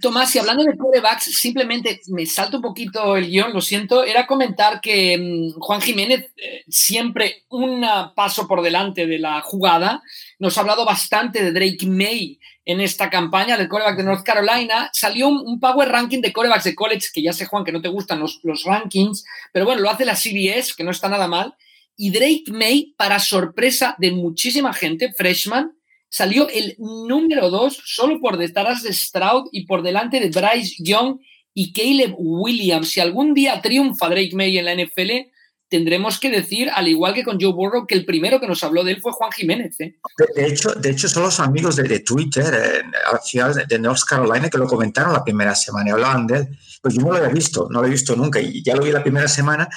Tomás, 0.00 0.34
y 0.34 0.38
hablando 0.38 0.64
de 0.64 0.76
quarterbacks, 0.76 1.24
simplemente 1.24 2.00
me 2.08 2.26
salto 2.26 2.58
un 2.58 2.62
poquito 2.62 3.16
el 3.16 3.28
guion, 3.28 3.52
lo 3.52 3.60
siento, 3.60 4.04
era 4.04 4.26
comentar 4.26 4.80
que 4.80 5.18
mm, 5.18 5.60
Juan 5.60 5.80
Jiménez, 5.80 6.32
siempre 6.68 7.44
un 7.48 7.86
paso 8.14 8.46
por 8.46 8.62
delante 8.62 9.06
de 9.06 9.18
la 9.18 9.40
jugada, 9.40 10.02
nos 10.38 10.56
ha 10.56 10.60
hablado 10.60 10.84
bastante 10.84 11.42
de 11.42 11.52
Drake 11.52 11.86
May 11.86 12.38
en 12.64 12.80
esta 12.80 13.08
campaña 13.08 13.56
del 13.56 13.68
quarterback 13.68 13.96
de 13.96 14.04
North 14.04 14.24
Carolina. 14.24 14.90
Salió 14.92 15.28
un, 15.28 15.58
power 15.60 15.88
ranking 15.88 16.20
de 16.20 16.32
quarterbacks 16.32 16.64
de 16.64 16.74
college, 16.74 17.06
que 17.14 17.22
ya 17.22 17.32
sé, 17.32 17.46
Juan, 17.46 17.64
que 17.64 17.72
no 17.72 17.80
te 17.80 17.88
gustan 17.88 18.18
los, 18.18 18.40
los 18.42 18.64
rankings, 18.64 19.24
pero 19.52 19.64
bueno, 19.64 19.82
lo 19.82 19.90
hace 19.90 20.04
la 20.04 20.16
CBS, 20.16 20.74
que 20.76 20.84
no 20.84 20.90
está 20.90 21.08
nada 21.08 21.28
mal, 21.28 21.54
y 21.96 22.10
Drake 22.10 22.44
May, 22.48 22.94
para 22.96 23.18
sorpresa 23.20 23.94
de 23.98 24.10
muchísima 24.10 24.72
gente, 24.72 25.12
freshman, 25.12 25.75
salió 26.08 26.48
el 26.48 26.76
número 26.78 27.50
dos 27.50 27.80
solo 27.84 28.20
por 28.20 28.36
detrás 28.36 28.82
de 28.82 28.92
Stroud 28.92 29.48
y 29.52 29.66
por 29.66 29.82
delante 29.82 30.20
de 30.20 30.30
Bryce 30.30 30.76
Young 30.78 31.18
y 31.54 31.72
Caleb 31.72 32.14
Williams. 32.18 32.90
Si 32.90 33.00
algún 33.00 33.34
día 33.34 33.60
triunfa 33.60 34.08
Drake 34.08 34.34
May 34.34 34.58
en 34.58 34.64
la 34.64 34.74
NFL, 34.74 35.30
tendremos 35.68 36.20
que 36.20 36.30
decir, 36.30 36.70
al 36.74 36.88
igual 36.88 37.14
que 37.14 37.24
con 37.24 37.40
Joe 37.40 37.52
Burrow, 37.52 37.86
que 37.86 37.94
el 37.94 38.04
primero 38.04 38.38
que 38.38 38.46
nos 38.46 38.62
habló 38.62 38.84
de 38.84 38.92
él 38.92 39.00
fue 39.00 39.12
Juan 39.12 39.32
Jiménez. 39.32 39.80
¿eh? 39.80 39.96
De, 40.34 40.46
hecho, 40.46 40.72
de 40.74 40.90
hecho, 40.90 41.08
son 41.08 41.24
los 41.24 41.40
amigos 41.40 41.76
de, 41.76 42.00
Twitter 42.00 42.54
eh, 42.54 43.64
de 43.68 43.78
North 43.78 44.04
Carolina 44.08 44.48
que 44.48 44.58
lo 44.58 44.66
comentaron 44.66 45.12
la 45.12 45.24
primera 45.24 45.54
semana 45.54 45.90
y 45.90 45.92
hablaban 45.92 46.26
de 46.26 46.38
él. 46.38 46.58
Pues 46.82 46.94
yo 46.94 47.02
no 47.02 47.10
lo 47.10 47.16
había 47.16 47.30
visto, 47.30 47.68
no 47.70 47.80
lo 47.80 47.88
he 47.88 47.90
visto 47.90 48.14
nunca 48.14 48.40
y 48.40 48.62
ya 48.62 48.76
lo 48.76 48.84
vi 48.84 48.92
la 48.92 49.02
primera 49.02 49.26
semana 49.26 49.68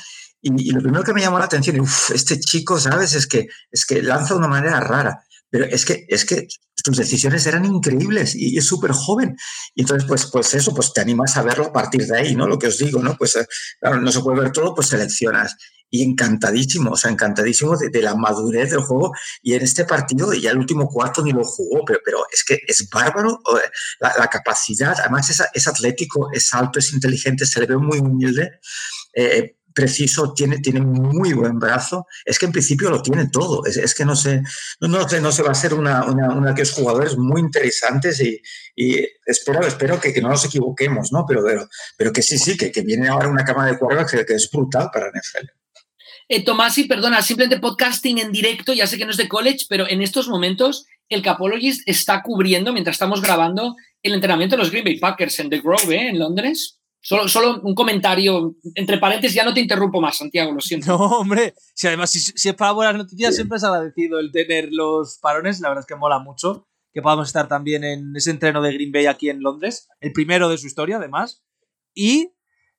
y, 0.41 0.71
lo 0.71 0.81
primero 0.81 1.03
que 1.03 1.13
me 1.13 1.21
llamó 1.21 1.37
la 1.37 1.45
atención, 1.45 1.79
uff, 1.81 2.11
este 2.11 2.39
chico, 2.39 2.79
¿sabes? 2.79 3.13
Es 3.13 3.27
que, 3.27 3.47
es 3.71 3.85
que 3.85 4.01
lanza 4.01 4.33
de 4.33 4.39
una 4.39 4.47
manera 4.47 4.79
rara, 4.79 5.23
pero 5.49 5.65
es 5.65 5.85
que, 5.85 6.05
es 6.07 6.25
que 6.25 6.47
sus 6.75 6.97
decisiones 6.97 7.45
eran 7.45 7.65
increíbles 7.65 8.35
y, 8.35 8.57
es 8.57 8.65
súper 8.65 8.91
joven. 8.91 9.35
Y 9.75 9.81
entonces, 9.81 10.07
pues, 10.07 10.27
pues 10.27 10.53
eso, 10.53 10.73
pues 10.73 10.93
te 10.93 11.01
animas 11.01 11.37
a 11.37 11.43
verlo 11.43 11.65
a 11.65 11.73
partir 11.73 12.05
de 12.05 12.17
ahí, 12.17 12.35
¿no? 12.35 12.47
Lo 12.47 12.57
que 12.57 12.67
os 12.67 12.77
digo, 12.77 13.01
¿no? 13.01 13.15
Pues 13.17 13.35
eh, 13.35 13.45
claro, 13.79 14.01
no 14.01 14.11
se 14.11 14.21
puede 14.21 14.41
ver 14.41 14.51
todo, 14.51 14.73
pues 14.73 14.87
seleccionas. 14.87 15.55
y 15.91 16.03
encantadísimo, 16.03 16.91
o 16.91 16.95
sea, 16.95 17.09
encantadísimo 17.09 17.75
de, 17.75 18.01
la 18.01 18.15
madurez 18.15 18.69
del 18.69 18.81
juego. 18.81 19.11
Y 19.41 19.55
en 19.55 19.63
este 19.63 19.85
partido, 19.85 20.33
ya 20.33 20.51
el 20.51 20.59
último 20.59 20.87
cuarto 20.87 21.23
ni 21.23 21.31
lo 21.31 21.43
jugó, 21.43 21.83
pero, 21.83 21.99
pero 22.05 22.19
es 22.31 22.43
que 22.43 22.59
es 22.67 22.87
bárbaro 22.89 23.41
la, 23.99 24.27
capacidad. 24.27 24.95
Además, 24.99 25.29
es, 25.31 25.41
es, 25.51 25.67
atlético, 25.67 26.29
es 26.31 26.53
alto, 26.53 26.77
es 26.77 26.93
inteligente, 26.93 27.45
se 27.47 27.59
le 27.59 27.65
ve 27.65 27.77
muy 27.77 27.97
humilde. 27.97 28.59
Eh, 29.15 29.55
preciso, 29.73 30.33
tiene, 30.33 30.59
tiene 30.59 30.81
muy 30.81 31.33
buen 31.33 31.59
brazo. 31.59 32.07
Es 32.25 32.39
que 32.39 32.45
en 32.45 32.51
principio 32.51 32.89
lo 32.89 33.01
tiene 33.01 33.29
todo. 33.29 33.65
Es, 33.65 33.77
es 33.77 33.93
que 33.93 34.05
no 34.05 34.15
sé, 34.15 34.41
no, 34.79 34.87
no, 34.87 35.05
no 35.05 35.31
se 35.31 35.43
va 35.43 35.51
a 35.51 35.55
ser 35.55 35.73
una, 35.73 36.05
una, 36.05 36.29
una 36.29 36.47
de 36.47 36.51
aquellos 36.51 36.73
jugadores 36.73 37.17
muy 37.17 37.41
interesantes 37.41 38.21
y, 38.21 38.41
y 38.75 38.97
espero, 39.25 39.65
espero 39.65 39.99
que, 39.99 40.13
que, 40.13 40.21
no 40.21 40.29
nos 40.29 40.45
equivoquemos, 40.45 41.11
¿no? 41.11 41.25
Pero, 41.27 41.43
pero, 41.43 41.67
pero 41.97 42.13
que 42.13 42.21
sí, 42.21 42.37
sí, 42.37 42.57
que, 42.57 42.71
que 42.71 42.81
viene 42.81 43.07
ahora 43.07 43.27
una 43.27 43.43
cama 43.43 43.65
de 43.65 43.77
cuerdas 43.77 44.11
que, 44.11 44.25
que 44.25 44.33
es 44.33 44.49
brutal 44.51 44.89
para 44.93 45.09
NFL. 45.09 45.47
Eh, 46.31 46.43
Tomás, 46.43 46.77
y 46.77 46.83
perdona, 46.83 47.23
simplemente 47.23 47.59
podcasting 47.59 48.19
en 48.19 48.31
directo, 48.31 48.71
ya 48.73 48.85
sé 48.85 48.97
que 48.97 49.05
no 49.05 49.11
es 49.11 49.17
de 49.17 49.27
college, 49.27 49.65
pero 49.67 49.89
en 49.89 50.01
estos 50.03 50.27
momentos 50.27 50.85
el 51.09 51.23
Capologist 51.23 51.81
está 51.87 52.21
cubriendo, 52.21 52.71
mientras 52.71 52.95
estamos 52.95 53.21
grabando, 53.21 53.75
el 54.03 54.13
entrenamiento 54.13 54.55
de 54.55 54.61
los 54.61 54.71
Green 54.71 54.85
Bay 54.85 54.99
Packers 54.99 55.39
en 55.39 55.49
The 55.49 55.59
Grove, 55.59 55.95
¿eh? 55.95 56.09
en 56.09 56.19
Londres. 56.19 56.78
Solo, 57.01 57.27
solo 57.27 57.61
un 57.61 57.75
comentario, 57.75 58.55
entre 58.75 58.97
paréntesis, 58.97 59.35
ya 59.35 59.45
no 59.45 59.53
te 59.53 59.61
interrumpo 59.61 60.01
más, 60.01 60.17
Santiago, 60.17 60.51
lo 60.51 60.59
siento. 60.59 60.87
No, 60.97 61.05
hombre, 61.19 61.53
si 61.73 61.87
además, 61.87 62.11
si, 62.11 62.19
si 62.19 62.49
es 62.49 62.55
para 62.55 62.73
buenas 62.73 62.95
noticias, 62.95 63.35
siempre 63.35 63.57
es 63.57 63.63
agradecido 63.63 64.19
el 64.19 64.31
tener 64.31 64.69
los 64.71 65.17
parones, 65.21 65.61
la 65.61 65.69
verdad 65.69 65.83
es 65.83 65.87
que 65.87 65.95
mola 65.95 66.19
mucho 66.19 66.67
que 66.93 67.01
podamos 67.01 67.27
estar 67.27 67.47
también 67.47 67.83
en 67.83 68.15
ese 68.15 68.31
entreno 68.31 68.61
de 68.61 68.73
Green 68.73 68.91
Bay 68.91 69.05
aquí 69.05 69.29
en 69.29 69.41
Londres, 69.41 69.87
el 69.99 70.11
primero 70.11 70.49
de 70.49 70.57
su 70.57 70.67
historia, 70.67 70.97
además. 70.97 71.43
Y 71.93 72.33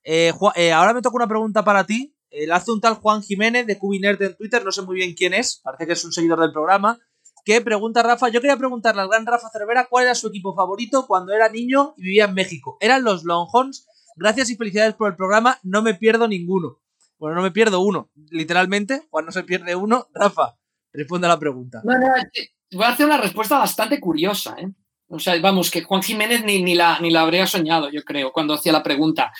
eh, 0.04 0.32
eh, 0.56 0.72
ahora 0.72 0.94
me 0.94 1.02
toca 1.02 1.16
una 1.16 1.28
pregunta 1.28 1.64
para 1.64 1.84
ti, 1.84 2.16
el 2.30 2.52
hace 2.52 2.72
un 2.72 2.80
tal 2.80 2.94
Juan 2.94 3.22
Jiménez 3.22 3.66
de 3.66 3.78
Cubinert 3.78 4.20
en 4.20 4.36
Twitter, 4.36 4.64
no 4.64 4.72
sé 4.72 4.82
muy 4.82 4.96
bien 4.96 5.14
quién 5.14 5.34
es, 5.34 5.60
parece 5.62 5.86
que 5.86 5.92
es 5.92 6.04
un 6.04 6.12
seguidor 6.12 6.40
del 6.40 6.52
programa, 6.52 6.98
que 7.44 7.60
pregunta 7.60 8.02
Rafa, 8.02 8.28
yo 8.28 8.40
quería 8.40 8.56
preguntarle 8.56 9.02
al 9.02 9.08
gran 9.08 9.26
Rafa 9.26 9.48
Cervera 9.50 9.86
cuál 9.88 10.04
era 10.04 10.14
su 10.14 10.28
equipo 10.28 10.54
favorito 10.54 11.06
cuando 11.06 11.32
era 11.32 11.48
niño 11.48 11.94
y 11.96 12.02
vivía 12.02 12.26
en 12.26 12.34
México. 12.34 12.76
Eran 12.80 13.02
los 13.02 13.24
Longhorns. 13.24 13.86
Gracias 14.20 14.50
y 14.50 14.56
felicidades 14.56 14.94
por 14.96 15.08
el 15.08 15.16
programa, 15.16 15.58
no 15.62 15.80
me 15.80 15.94
pierdo 15.94 16.28
ninguno. 16.28 16.82
Bueno, 17.18 17.36
no 17.36 17.42
me 17.42 17.52
pierdo 17.52 17.80
uno, 17.80 18.10
literalmente, 18.30 19.04
cuando 19.08 19.32
se 19.32 19.44
pierde 19.44 19.74
uno. 19.74 20.08
Rafa, 20.12 20.58
responde 20.92 21.26
a 21.26 21.30
la 21.30 21.38
pregunta. 21.38 21.80
Bueno, 21.82 22.06
voy 22.70 22.84
a 22.84 22.90
hacer 22.90 23.06
una 23.06 23.16
respuesta 23.16 23.56
bastante 23.56 23.98
curiosa, 23.98 24.56
¿eh? 24.58 24.68
O 25.08 25.18
sea, 25.18 25.40
vamos, 25.40 25.70
que 25.70 25.82
Juan 25.84 26.02
Jiménez 26.02 26.44
ni, 26.44 26.62
ni, 26.62 26.74
la, 26.74 27.00
ni 27.00 27.10
la 27.10 27.22
habría 27.22 27.46
soñado, 27.46 27.90
yo 27.90 28.02
creo, 28.02 28.30
cuando 28.30 28.52
hacía 28.52 28.72
la 28.72 28.82
pregunta. 28.82 29.32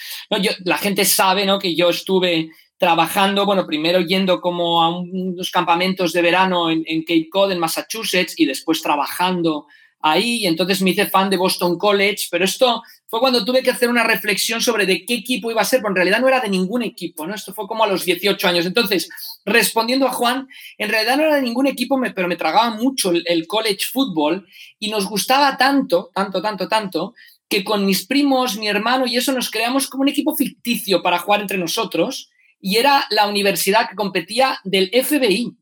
La 0.65 0.79
gente 0.79 1.05
sabe 1.05 1.45
¿no? 1.45 1.59
que 1.59 1.77
yo 1.77 1.91
estuve 1.91 2.51
trabajando, 2.79 3.45
bueno, 3.45 3.67
primero 3.67 4.01
yendo 4.01 4.41
como 4.41 4.83
a 4.83 4.99
unos 4.99 5.51
campamentos 5.51 6.15
de 6.15 6.23
verano 6.23 6.71
en, 6.71 7.03
Cape 7.03 7.29
Cod, 7.31 7.53
en 7.53 7.59
Massachusetts, 7.59 8.33
y 8.39 8.47
después 8.47 8.81
trabajando 8.81 9.67
ahí, 10.01 10.39
y 10.39 10.47
entonces 10.47 10.81
me 10.83 10.91
hice 10.91 11.07
fan 11.07 11.31
de 11.31 11.37
Boston 11.37 11.79
College, 11.79 12.27
pero 12.31 12.45
esto 12.45 12.83
fue 13.07 13.21
cuando 13.21 13.45
tuve 13.45 13.63
que 13.63 13.71
hacer 13.71 13.89
una 13.89 14.05
reflexión 14.05 14.61
sobre 14.61 14.87
de 14.87 15.05
qué 15.05 15.15
equipo 15.15 15.51
iba 15.51 15.61
a 15.61 15.65
ser, 15.65 15.81
porque 15.81 15.93
en 15.93 15.97
realidad 15.97 16.21
no 16.21 16.29
era 16.29 16.41
de 16.41 16.49
ningún 16.49 16.83
equipo, 16.83 17.27
¿no? 17.27 17.35
Esto 17.35 17.53
fue 17.53 17.67
como 17.67 17.85
a 17.85 17.87
los 17.87 18.05
18 18.05 18.49
años. 18.49 18.67
Entonces, 18.67 19.09
respondiendo 19.45 20.07
a 20.07 20.13
Juan, 20.13 20.49
en 20.79 20.89
realidad 20.89 21.17
no 21.17 21.25
era 21.25 21.37
de 21.37 21.43
ningún 21.43 21.67
equipo, 21.67 22.01
pero 22.15 22.29
me 22.29 22.37
tragaba 22.37 22.71
mucho 22.71 23.11
el, 23.11 23.25
el 23.27 23.47
college 23.47 23.87
football 23.93 24.47
y 24.79 24.91
nos 24.91 25.07
gustaba 25.07 25.57
tanto, 25.57 26.11
tanto, 26.15 26.41
tanto, 26.41 26.69
tanto, 26.69 27.15
que 27.49 27.65
con 27.65 27.85
mis 27.85 28.07
primos, 28.07 28.57
mi 28.57 28.69
hermano 28.69 29.07
y 29.07 29.17
eso 29.17 29.33
nos 29.33 29.51
creamos 29.51 29.89
como 29.89 30.03
un 30.03 30.09
equipo 30.09 30.37
ficticio 30.37 31.03
para 31.03 31.19
jugar 31.19 31.41
entre 31.41 31.59
nosotros 31.59 32.31
y 32.61 32.77
era 32.77 33.07
la 33.11 33.27
universidad 33.27 33.89
que 33.89 33.97
competía 33.97 34.61
del 34.63 34.91
FBI, 34.93 35.57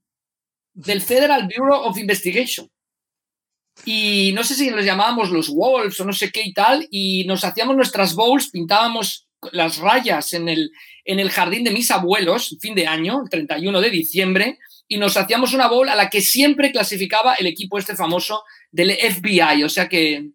del 0.74 1.00
Federal 1.00 1.48
Bureau 1.48 1.82
of 1.82 1.96
Investigation. 1.96 2.68
Y 3.84 4.32
no 4.34 4.44
sé 4.44 4.54
si 4.54 4.70
los 4.70 4.84
llamábamos 4.84 5.30
los 5.30 5.48
Wolves 5.48 5.98
o 6.00 6.04
no 6.04 6.12
sé 6.12 6.30
qué 6.30 6.42
y 6.42 6.52
tal, 6.52 6.86
y 6.90 7.24
nos 7.24 7.44
hacíamos 7.44 7.76
nuestras 7.76 8.14
bowls, 8.14 8.50
pintábamos 8.50 9.26
las 9.52 9.78
rayas 9.78 10.32
en 10.34 10.48
el, 10.48 10.70
en 11.04 11.20
el 11.20 11.30
jardín 11.30 11.64
de 11.64 11.70
mis 11.70 11.90
abuelos, 11.90 12.56
fin 12.60 12.74
de 12.74 12.86
año, 12.86 13.22
el 13.22 13.30
31 13.30 13.80
de 13.80 13.90
diciembre, 13.90 14.58
y 14.88 14.98
nos 14.98 15.16
hacíamos 15.16 15.54
una 15.54 15.68
bowl 15.68 15.88
a 15.88 15.94
la 15.94 16.10
que 16.10 16.20
siempre 16.20 16.72
clasificaba 16.72 17.34
el 17.34 17.46
equipo 17.46 17.78
este 17.78 17.94
famoso 17.94 18.42
del 18.70 18.92
FBI. 18.92 19.62
O 19.64 19.68
sea 19.68 19.88
que 19.88 20.32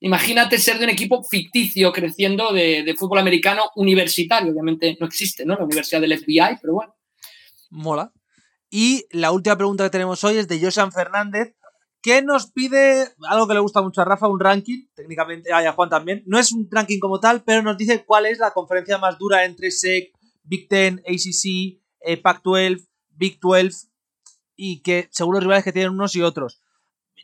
Imagínate 0.00 0.58
ser 0.58 0.78
de 0.78 0.84
un 0.84 0.90
equipo 0.90 1.24
ficticio 1.24 1.90
creciendo 1.92 2.52
de, 2.52 2.94
fútbol 2.98 3.18
americano 3.18 3.70
universitario. 3.76 4.52
Obviamente 4.52 4.96
no 5.00 5.06
existe, 5.06 5.44
¿no? 5.46 5.56
La 5.56 5.64
Universidad 5.64 6.00
del 6.00 6.18
FBI, 6.18 6.58
pero 6.60 6.74
bueno. 6.74 6.94
Mola. 7.70 8.12
Y 8.68 9.06
la 9.10 9.30
última 9.32 9.56
pregunta 9.56 9.84
que 9.84 9.90
tenemos 9.90 10.22
hoy 10.22 10.36
es 10.36 10.48
de 10.48 10.60
Josan 10.60 10.92
Fernández, 10.92 11.54
que 12.06 12.22
nos 12.22 12.52
pide 12.52 13.08
algo 13.28 13.48
que 13.48 13.54
le 13.54 13.58
gusta 13.58 13.82
mucho 13.82 14.00
a 14.00 14.04
Rafa, 14.04 14.28
un 14.28 14.38
ranking, 14.38 14.86
técnicamente, 14.94 15.52
a 15.52 15.72
Juan 15.72 15.88
también. 15.88 16.22
No 16.24 16.38
es 16.38 16.52
un 16.52 16.68
ranking 16.70 17.00
como 17.00 17.18
tal, 17.18 17.42
pero 17.42 17.62
nos 17.62 17.76
dice 17.76 18.04
cuál 18.04 18.26
es 18.26 18.38
la 18.38 18.52
conferencia 18.52 18.96
más 18.98 19.18
dura 19.18 19.44
entre 19.44 19.72
SEC, 19.72 20.12
Big 20.44 20.68
Ten, 20.68 21.02
ACC, 21.04 21.80
eh, 22.02 22.22
Pac-12, 22.22 22.86
Big 23.08 23.40
12, 23.40 23.88
y 24.54 24.82
que 24.82 25.08
según 25.10 25.34
los 25.34 25.42
rivales 25.42 25.64
que 25.64 25.72
tienen 25.72 25.94
unos 25.94 26.14
y 26.14 26.22
otros. 26.22 26.60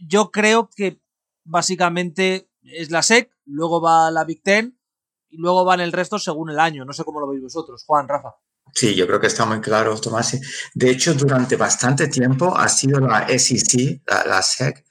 Yo 0.01 0.33
creo 0.33 0.69
que 0.75 1.01
básicamente 1.45 2.51
es 2.65 2.91
la 2.91 3.05
SEC, 3.05 3.31
luego 3.45 3.81
va 3.81 4.11
la 4.11 4.25
Big 4.25 4.43
Ten 4.43 4.81
y 5.29 5.37
luego 5.37 5.65
van 5.65 5.79
el 5.79 5.93
resto 5.93 6.19
según 6.19 6.51
el 6.51 6.59
año. 6.59 6.85
No 6.85 6.93
sé 6.93 7.05
cómo 7.05 7.21
lo 7.21 7.29
veis 7.29 7.41
vosotros, 7.41 7.85
Juan, 7.87 8.09
Rafa. 8.09 8.35
Sí, 8.75 8.95
yo 8.95 9.07
creo 9.07 9.21
que 9.21 9.27
está 9.27 9.45
muy 9.45 9.61
claro, 9.61 9.99
Tomás. 10.01 10.39
De 10.75 10.91
hecho, 10.91 11.15
durante 11.15 11.57
bastante 11.57 12.09
tiempo 12.09 12.57
ha 12.57 12.69
sido 12.69 13.01
la 13.01 13.27
SEC, 13.29 14.03
la, 14.07 14.43
SEC, 14.43 14.85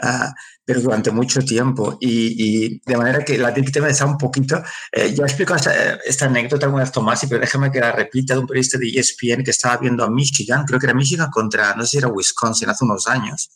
ah, 0.00 0.32
pero 0.64 0.80
durante 0.80 1.10
mucho 1.10 1.40
tiempo. 1.40 1.98
Y, 2.00 2.80
de 2.84 2.96
manera 2.96 3.24
que 3.24 3.36
la 3.36 3.52
Ten 3.52 3.64
está 3.86 4.06
un 4.06 4.16
poquito. 4.16 4.62
Eh, 4.92 5.12
ya 5.14 5.24
explico 5.24 5.54
esta, 5.56 5.94
esta, 6.04 6.26
anécdota 6.26 6.66
alguna 6.66 6.84
vez, 6.84 6.92
Tomás, 6.92 7.26
pero 7.28 7.40
déjame 7.40 7.70
que 7.72 7.80
la 7.80 7.92
repita 7.92 8.34
de 8.34 8.40
un 8.40 8.46
periodista 8.46 8.78
de 8.78 8.88
ESPN 8.88 9.42
que 9.42 9.50
estaba 9.50 9.76
viendo 9.78 10.04
a 10.04 10.10
Michigan, 10.10 10.64
creo 10.64 10.78
que 10.78 10.86
era 10.86 10.94
Michigan 10.94 11.30
contra, 11.30 11.74
no 11.74 11.82
sé 11.84 11.90
si 11.90 11.98
era 11.98 12.08
Wisconsin, 12.08 12.70
hace 12.70 12.84
unos 12.84 13.08
años. 13.08 13.50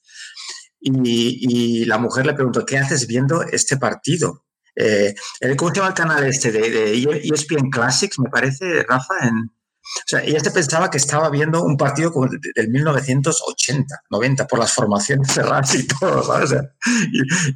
Y, 0.80 1.85
la 1.85 1.98
mujer 1.98 2.26
le 2.26 2.35
preguntó, 2.35 2.64
¿qué 2.64 2.78
haces 2.78 3.06
viendo 3.06 3.42
este 3.42 3.76
partido? 3.76 4.46
Eh, 4.74 5.14
¿Cómo 5.56 5.70
se 5.70 5.76
llama 5.76 5.88
el 5.88 5.94
canal 5.94 6.24
este 6.26 6.50
de, 6.50 6.70
de 6.70 7.20
ESPN 7.24 7.70
Classics, 7.70 8.18
me 8.18 8.30
parece, 8.30 8.83
Rafa? 8.85 9.14
En, 9.22 9.50
o 9.98 10.09
sea, 10.11 10.22
ella 10.22 10.40
se 10.40 10.50
pensaba 10.50 10.90
que 10.90 10.98
estaba 10.98 11.31
viendo 11.31 11.62
un 11.62 11.76
partido 11.76 12.12
como 12.12 12.29
del 12.29 12.68
1980, 12.68 14.05
90, 14.11 14.46
por 14.46 14.59
las 14.59 14.72
formaciones 14.72 15.33
cerradas 15.33 15.74
y 15.74 15.87
todo, 15.87 16.22
¿sabes? 16.22 16.55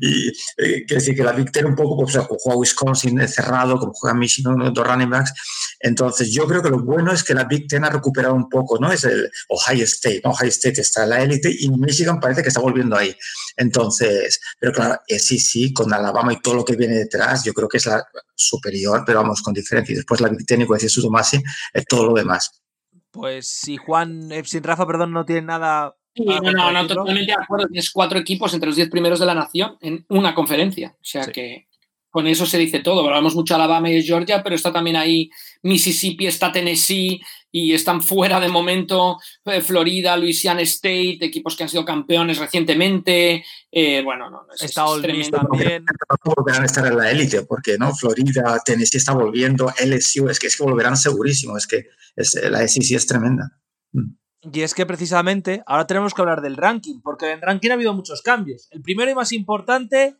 Y, 0.01 0.29
eh, 0.29 0.85
quiere 0.87 0.95
decir 0.95 1.17
que 1.17 1.23
la 1.23 1.35
Ten 1.45 1.67
un 1.67 1.75
poco, 1.75 2.03
pues, 2.05 2.17
juega 2.27 2.59
Wisconsin 2.59 3.27
cerrado, 3.29 3.79
como 3.79 3.93
juega 3.93 4.17
Michigan, 4.17 4.73
dos 4.73 4.87
running 4.87 5.11
backs. 5.11 5.33
Entonces, 5.81 6.33
yo 6.33 6.47
creo 6.47 6.63
que 6.63 6.71
lo 6.71 6.83
bueno 6.83 7.13
es 7.13 7.23
que 7.23 7.35
la 7.35 7.45
Big 7.45 7.67
Ten 7.69 7.85
ha 7.85 7.91
recuperado 7.91 8.35
un 8.35 8.49
poco, 8.49 8.79
¿no? 8.79 8.91
Es 8.91 9.05
el 9.05 9.31
Ohio 9.49 9.85
State, 9.85 10.23
¿no? 10.25 10.31
Ohio 10.31 10.49
State 10.49 10.81
está 10.81 11.05
en 11.05 11.11
la 11.11 11.23
élite 11.23 11.55
y 11.57 11.69
Michigan 11.71 12.21
parece 12.21 12.43
que 12.43 12.49
está 12.49 12.61
volviendo 12.61 12.97
ahí. 12.97 13.15
Entonces, 13.57 14.41
pero 14.59 14.73
claro, 14.73 15.01
eh, 15.07 15.19
sí, 15.19 15.39
sí, 15.39 15.73
con 15.73 15.93
Alabama 15.93 16.33
y 16.33 16.41
todo 16.41 16.55
lo 16.55 16.65
que 16.65 16.77
viene 16.77 16.95
detrás, 16.95 17.45
yo 17.45 17.53
creo 17.53 17.69
que 17.69 17.79
es 17.79 17.87
la 17.87 18.05
superior, 18.35 19.03
pero 19.07 19.21
vamos, 19.21 19.43
con 19.43 19.55
diferencia. 19.55 19.93
Y 19.93 19.97
después 19.97 20.21
la 20.21 20.29
Big 20.29 20.47
Ten, 20.47 20.63
y 20.63 20.67
decía 20.67 20.89
su 20.89 21.03
Tomasi, 21.03 21.43
es 21.73 21.85
todo 21.87 22.07
lo 22.07 22.15
demás. 22.15 22.63
Pues 23.11 23.47
si 23.47 23.77
Juan, 23.77 24.33
eh, 24.33 24.43
sin 24.45 24.63
Rafa, 24.63 24.87
perdón, 24.87 25.13
no 25.13 25.25
tiene 25.25 25.43
nada. 25.43 25.95
no, 26.17 26.41
no, 26.41 26.73
no, 26.73 26.87
totalmente 26.87 27.33
de 27.33 27.43
acuerdo. 27.43 27.69
Tienes 27.69 27.91
cuatro 27.91 28.19
equipos 28.19 28.53
entre 28.55 28.67
los 28.67 28.77
diez 28.77 28.91
primeros 28.91 29.21
de 29.21 29.27
la 29.27 29.35
nación 29.35 29.77
en 29.81 30.05
una 30.09 30.35
conferencia. 30.35 30.97
O 31.01 31.05
sea 31.05 31.27
que 31.27 31.69
con 32.11 32.27
eso 32.27 32.45
se 32.47 32.59
dice 32.59 32.81
todo. 32.81 33.05
Hablamos 33.05 33.35
mucho 33.35 33.55
de 33.55 33.63
Alabama 33.63 33.91
y 33.91 33.95
de 33.95 34.03
Georgia, 34.03 34.43
pero 34.43 34.57
está 34.57 34.73
también 34.73 34.97
ahí 34.97 35.31
Mississippi, 35.65 36.27
está 36.27 36.53
Tennessee 36.53 37.21
y 37.51 37.73
están 37.73 38.03
fuera 38.03 38.41
de 38.41 38.49
momento 38.49 39.19
eh, 39.45 39.61
Florida, 39.61 40.17
Louisiana 40.17 40.61
State, 40.63 41.19
equipos 41.21 41.57
que 41.57 41.65
han 41.65 41.69
sido 41.69 41.85
campeones 41.85 42.39
recientemente. 42.39 43.45
Eh, 43.71 44.03
bueno, 44.03 44.31
no, 44.31 44.47
está 44.61 44.87
Ole 44.87 45.31
también. 45.31 45.85
Volverán 46.25 46.63
a 46.63 46.67
estar 46.67 46.87
en 46.87 46.97
la 46.97 47.11
élite, 47.11 47.43
porque 47.43 47.77
no 47.79 47.95
Florida, 47.95 48.61
Tennessee 48.65 48.99
está 48.99 49.13
volviendo, 49.13 49.73
LSU, 49.85 50.29
es 50.29 50.39
que 50.39 50.49
es 50.49 50.57
que 50.57 50.65
volverán 50.65 50.97
segurísimo, 50.97 51.57
es 51.57 51.67
que 51.67 51.87
es, 52.17 52.35
la 52.51 52.67
SEC 52.67 52.97
es 52.97 53.07
tremenda. 53.07 53.59
Mm. 53.93 54.17
Y 54.53 54.61
es 54.61 54.75
que 54.75 54.85
precisamente 54.85 55.63
ahora 55.67 55.87
tenemos 55.87 56.13
que 56.13 56.21
hablar 56.21 56.43
del 56.43 56.57
ranking, 56.57 57.01
porque 57.03 57.31
en 57.31 57.41
ranking 57.41 57.71
ha 57.71 57.75
habido 57.75 57.95
muchos 57.95 58.21
cambios. 58.21 58.69
El 58.71 58.83
primero 58.83 59.11
y 59.11 59.15
más 59.15 59.33
importante 59.33 60.19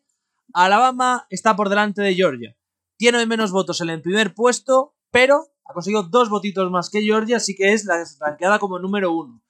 Alabama 0.53 1.27
está 1.31 1.57
por 1.57 1.69
delante 1.69 2.01
de 2.01 2.15
Georgia. 2.15 2.57
Tiene 2.97 3.27
menos 3.27 3.51
votos 3.51 3.81
en 3.81 3.91
el 3.91 4.01
primer 4.01 4.35
puesto, 4.35 4.94
pero 5.15 5.47
ha 5.65 5.73
conseguido 5.73 6.03
dos 6.03 6.29
votitos 6.29 6.69
más 6.73 6.91
que 6.91 7.01
Georgia, 7.01 7.37
así 7.37 7.55
que 7.55 7.73
es 7.73 7.85
la 7.85 8.05
ranqueada 8.19 8.59
como 8.59 8.81
número 8.81 9.13
uno. 9.13 9.41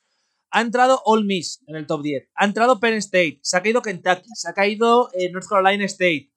Ha 0.50 0.60
entrado 0.60 1.00
All 1.06 1.24
Miss 1.24 1.64
en 1.66 1.74
el 1.74 1.86
top 1.86 2.02
10. 2.02 2.28
Ha 2.34 2.44
entrado 2.44 2.78
Penn 2.78 2.92
State. 2.98 3.38
Se 3.40 3.56
ha 3.56 3.62
caído 3.62 3.80
Kentucky. 3.80 4.28
Se 4.34 4.50
ha 4.50 4.52
caído 4.52 5.08
eh, 5.14 5.32
North 5.32 5.48
Carolina 5.48 5.86
State. 5.86 6.30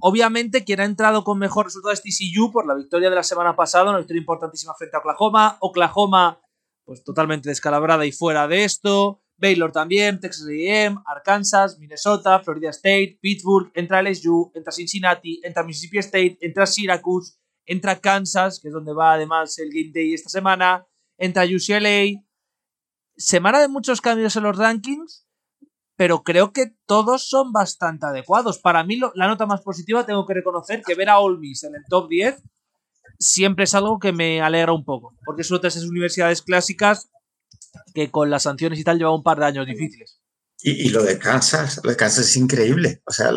Obviamente, 0.00 0.64
quien 0.64 0.80
ha 0.80 0.84
entrado 0.84 1.24
con 1.24 1.38
mejor 1.38 1.64
resultado 1.64 1.94
es 1.94 2.02
TCU 2.02 2.52
por 2.52 2.66
la 2.66 2.74
victoria 2.74 3.08
de 3.08 3.16
la 3.16 3.22
semana 3.22 3.56
pasada, 3.56 3.88
una 3.88 3.98
victoria 3.98 4.20
importantísima 4.20 4.74
frente 4.74 4.96
a 4.96 5.00
Oklahoma. 5.00 5.56
Oklahoma 5.60 6.40
pues 6.84 7.02
totalmente 7.02 7.48
descalabrada 7.48 8.04
y 8.04 8.12
fuera 8.12 8.46
de 8.46 8.64
esto. 8.64 9.22
Baylor 9.38 9.72
también, 9.72 10.20
Texas 10.20 10.46
AM, 10.46 11.02
Arkansas, 11.06 11.78
Minnesota, 11.78 12.38
Florida 12.40 12.68
State, 12.68 13.18
Pittsburgh, 13.20 13.72
entra 13.74 14.02
LSU, 14.02 14.52
entra 14.54 14.70
Cincinnati, 14.72 15.40
entra 15.42 15.64
Mississippi 15.64 15.98
State, 15.98 16.38
entra 16.42 16.66
Syracuse, 16.66 17.38
entra 17.66 18.00
Kansas, 18.00 18.60
que 18.60 18.68
es 18.68 18.74
donde 18.74 18.92
va 18.92 19.14
además 19.14 19.58
el 19.58 19.70
Game 19.70 19.92
Day 19.92 20.14
esta 20.14 20.28
semana, 20.28 20.86
entra 21.18 21.44
UCLA. 21.44 22.22
Semana 23.16 23.60
de 23.60 23.68
muchos 23.68 24.00
cambios 24.00 24.36
en 24.36 24.42
los 24.42 24.56
rankings, 24.56 25.26
pero 25.96 26.22
creo 26.22 26.52
que 26.52 26.74
todos 26.86 27.28
son 27.28 27.52
bastante 27.52 28.06
adecuados. 28.06 28.58
Para 28.58 28.82
mí, 28.82 28.98
la 29.14 29.28
nota 29.28 29.46
más 29.46 29.62
positiva 29.62 30.04
tengo 30.04 30.26
que 30.26 30.34
reconocer 30.34 30.82
que 30.82 30.94
ver 30.94 31.08
a 31.08 31.20
Ole 31.20 31.38
Miss 31.38 31.64
en 31.64 31.76
el 31.76 31.84
top 31.88 32.08
10 32.08 32.42
siempre 33.18 33.64
es 33.64 33.74
algo 33.74 33.98
que 33.98 34.12
me 34.12 34.40
alegra 34.40 34.72
un 34.72 34.84
poco, 34.84 35.14
porque 35.24 35.42
es 35.42 35.52
otra 35.52 35.68
de 35.68 35.78
esas 35.78 35.84
universidades 35.84 36.42
clásicas 36.42 37.10
que 37.94 38.10
con 38.10 38.30
las 38.30 38.44
sanciones 38.44 38.78
y 38.78 38.84
tal 38.84 38.98
lleva 38.98 39.14
un 39.14 39.22
par 39.22 39.38
de 39.38 39.46
años 39.46 39.66
difíciles. 39.66 40.20
Y, 40.62 40.88
lo 40.88 41.02
de 41.02 41.18
Kansas, 41.18 41.80
lo 41.82 41.90
de 41.90 41.96
Kansas 41.96 42.26
es 42.26 42.36
increíble. 42.36 43.02
O 43.04 43.12
sea, 43.12 43.30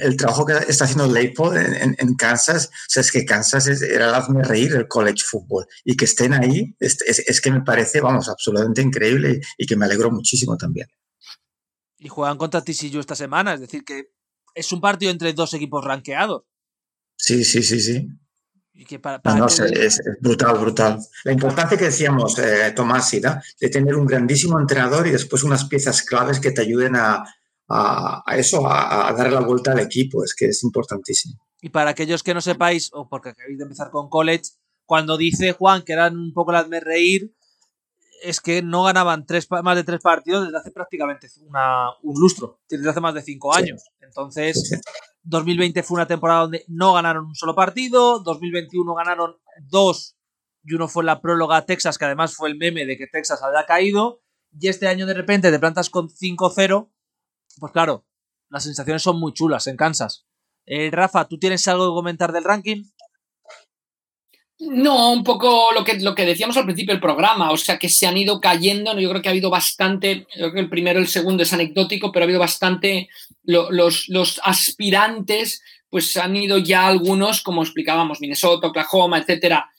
el, 0.00 0.16
trabajo 0.16 0.46
que 0.46 0.52
está 0.68 0.84
haciendo 0.84 1.12
Leipold 1.12 1.56
en, 1.56 2.14
Kansas, 2.14 2.66
o 2.68 2.88
sea, 2.88 3.00
es 3.00 3.10
que 3.10 3.24
Kansas 3.24 3.66
era 3.66 4.08
el 4.08 4.14
hazme 4.14 4.44
reír 4.44 4.74
el 4.74 4.86
college 4.86 5.24
football. 5.26 5.66
Y 5.84 5.96
que 5.96 6.04
estén 6.04 6.32
ahí, 6.32 6.76
es, 6.78 6.98
es, 7.02 7.40
que 7.40 7.50
me 7.50 7.62
parece, 7.62 8.00
vamos, 8.00 8.28
absolutamente 8.28 8.80
increíble 8.80 9.40
y, 9.58 9.66
que 9.66 9.76
me 9.76 9.86
alegro 9.86 10.10
muchísimo 10.12 10.56
también. 10.56 10.86
Y 11.98 12.08
juegan 12.08 12.38
contra 12.38 12.62
TCU 12.62 13.00
esta 13.00 13.16
semana, 13.16 13.54
es 13.54 13.60
decir, 13.60 13.84
que 13.84 14.12
es 14.54 14.70
un 14.70 14.80
partido 14.80 15.10
entre 15.10 15.32
dos 15.32 15.52
equipos 15.54 15.84
ranqueados. 15.84 16.44
Sí, 17.16 17.44
sí, 17.44 17.62
sí, 17.62 17.80
sí 17.80 18.08
no, 19.24 19.46
es, 19.46 20.00
brutal, 20.20 20.58
brutal. 20.58 20.98
La 21.24 21.32
importancia 21.32 21.76
que 21.76 21.86
decíamos, 21.86 22.38
eh, 22.38 22.72
Tomás, 22.74 23.10
de 23.10 23.68
tener 23.68 23.96
un 23.96 24.06
grandísimo 24.06 24.58
entrenador 24.58 25.06
y 25.06 25.10
después 25.10 25.42
unas 25.42 25.64
piezas 25.64 26.02
claves 26.02 26.40
que 26.40 26.52
te 26.52 26.62
ayuden 26.62 26.96
a, 26.96 27.24
eso, 28.34 28.66
a, 28.66 29.08
a, 29.08 29.12
darle 29.12 29.34
la 29.34 29.40
vuelta 29.40 29.72
al 29.72 29.80
equipo, 29.80 30.24
es 30.24 30.34
que 30.34 30.46
es 30.46 30.62
importantísimo. 30.64 31.38
Y 31.60 31.68
para 31.68 31.90
aquellos 31.90 32.22
que 32.22 32.32
no 32.32 32.40
sepáis, 32.40 32.90
o 32.92 33.08
porque 33.08 33.30
acabáis 33.30 33.58
de 33.58 33.64
empezar 33.64 33.90
con 33.90 34.08
college, 34.08 34.52
cuando 34.86 35.16
dice 35.16 35.52
Juan 35.52 35.82
que 35.82 35.92
eran 35.92 36.16
un 36.16 36.32
poco 36.32 36.52
las 36.52 36.68
de 36.68 36.80
reír, 36.80 37.34
es 38.22 38.40
que 38.40 38.62
no 38.62 38.84
ganaban 38.84 39.26
tres, 39.26 39.48
más 39.62 39.76
de 39.76 39.84
tres 39.84 40.00
partidos 40.00 40.44
desde 40.44 40.58
hace 40.58 40.70
prácticamente 40.70 41.28
una, 41.46 41.90
un 42.02 42.18
lustro, 42.20 42.60
desde 42.68 42.88
hace 42.88 43.00
más 43.00 43.14
de 43.14 43.22
cinco 43.22 43.54
años. 43.54 43.82
Entonces, 44.00 44.80
2020 45.22 45.82
fue 45.82 45.96
una 45.96 46.06
temporada 46.06 46.42
donde 46.42 46.64
no 46.68 46.92
ganaron 46.94 47.26
un 47.26 47.34
solo 47.34 47.54
partido, 47.54 48.20
2021 48.20 48.94
ganaron 48.94 49.36
dos 49.68 50.16
y 50.62 50.74
uno 50.74 50.88
fue 50.88 51.04
la 51.04 51.20
próloga 51.20 51.56
a 51.56 51.66
Texas, 51.66 51.98
que 51.98 52.04
además 52.04 52.34
fue 52.34 52.48
el 52.48 52.56
meme 52.56 52.84
de 52.84 52.96
que 52.96 53.06
Texas 53.06 53.42
había 53.42 53.64
caído, 53.64 54.22
y 54.52 54.68
este 54.68 54.88
año 54.88 55.06
de 55.06 55.14
repente 55.14 55.50
te 55.50 55.58
plantas 55.58 55.90
con 55.90 56.08
5-0, 56.08 56.90
pues 57.58 57.72
claro, 57.72 58.06
las 58.48 58.64
sensaciones 58.64 59.02
son 59.02 59.18
muy 59.18 59.32
chulas 59.32 59.66
en 59.66 59.76
Kansas. 59.76 60.26
Eh, 60.66 60.90
Rafa, 60.90 61.28
¿tú 61.28 61.38
tienes 61.38 61.66
algo 61.68 61.86
que 61.86 61.94
comentar 61.94 62.32
del 62.32 62.44
ranking? 62.44 62.84
No, 64.60 65.12
un 65.12 65.24
poco 65.24 65.72
lo 65.74 65.82
que, 65.82 65.98
lo 66.00 66.14
que 66.14 66.26
decíamos 66.26 66.54
al 66.58 66.66
principio 66.66 66.92
del 66.92 67.00
programa, 67.00 67.50
o 67.50 67.56
sea 67.56 67.78
que 67.78 67.88
se 67.88 68.06
han 68.06 68.18
ido 68.18 68.40
cayendo, 68.42 68.98
yo 68.98 69.08
creo 69.08 69.22
que 69.22 69.30
ha 69.30 69.32
habido 69.32 69.48
bastante, 69.48 70.26
yo 70.36 70.42
creo 70.42 70.52
que 70.52 70.60
el 70.60 70.68
primero 70.68 70.98
y 70.98 71.02
el 71.02 71.08
segundo 71.08 71.42
es 71.42 71.52
anecdótico, 71.54 72.12
pero 72.12 72.24
ha 72.24 72.26
habido 72.26 72.40
bastante, 72.40 73.08
los, 73.42 74.08
los 74.08 74.38
aspirantes, 74.44 75.62
pues 75.88 76.14
han 76.18 76.36
ido 76.36 76.58
ya 76.58 76.86
algunos, 76.86 77.42
como 77.42 77.62
explicábamos, 77.62 78.20
Minnesota, 78.20 78.66
Oklahoma, 78.66 79.18
etcétera, 79.18 79.70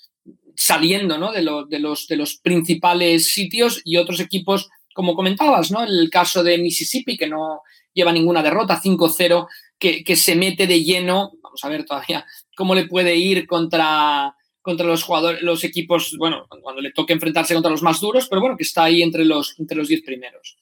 saliendo 0.56 1.20
¿no? 1.20 1.32
de, 1.32 1.46
de, 1.70 1.80
los, 1.80 2.08
de 2.08 2.16
los 2.16 2.38
principales 2.38 3.32
sitios 3.32 3.82
y 3.86 3.98
otros 3.98 4.20
equipos, 4.20 4.68
como 4.96 5.16
comentabas, 5.16 5.70
¿no? 5.70 5.84
El 5.84 6.10
caso 6.10 6.44
de 6.44 6.58
Mississippi, 6.58 7.18
que 7.18 7.28
no 7.28 7.62
lleva 7.94 8.12
ninguna 8.12 8.42
derrota, 8.42 8.82
5-0, 8.82 9.48
que, 9.78 10.04
que 10.04 10.16
se 10.16 10.36
mete 10.36 10.66
de 10.66 10.84
lleno, 10.84 11.34
vamos 11.42 11.64
a 11.64 11.70
ver 11.70 11.86
todavía 11.86 12.26
cómo 12.56 12.74
le 12.74 12.88
puede 12.88 13.16
ir 13.16 13.46
contra 13.46 14.36
contra 14.62 14.86
los 14.86 15.04
jugadores, 15.04 15.42
los 15.42 15.64
equipos, 15.64 16.16
bueno, 16.18 16.48
cuando 16.62 16.82
le 16.82 16.92
toque 16.92 17.14
enfrentarse 17.14 17.54
contra 17.54 17.72
los 17.72 17.82
más 17.82 18.00
duros, 18.00 18.28
pero 18.30 18.42
bueno, 18.42 18.58
que 18.58 18.64
está 18.64 18.84
ahí 18.84 19.02
entre 19.02 19.26
los 19.26 19.56
entre 19.60 19.78
los 19.78 19.88
10 19.88 20.02
primeros. 20.04 20.58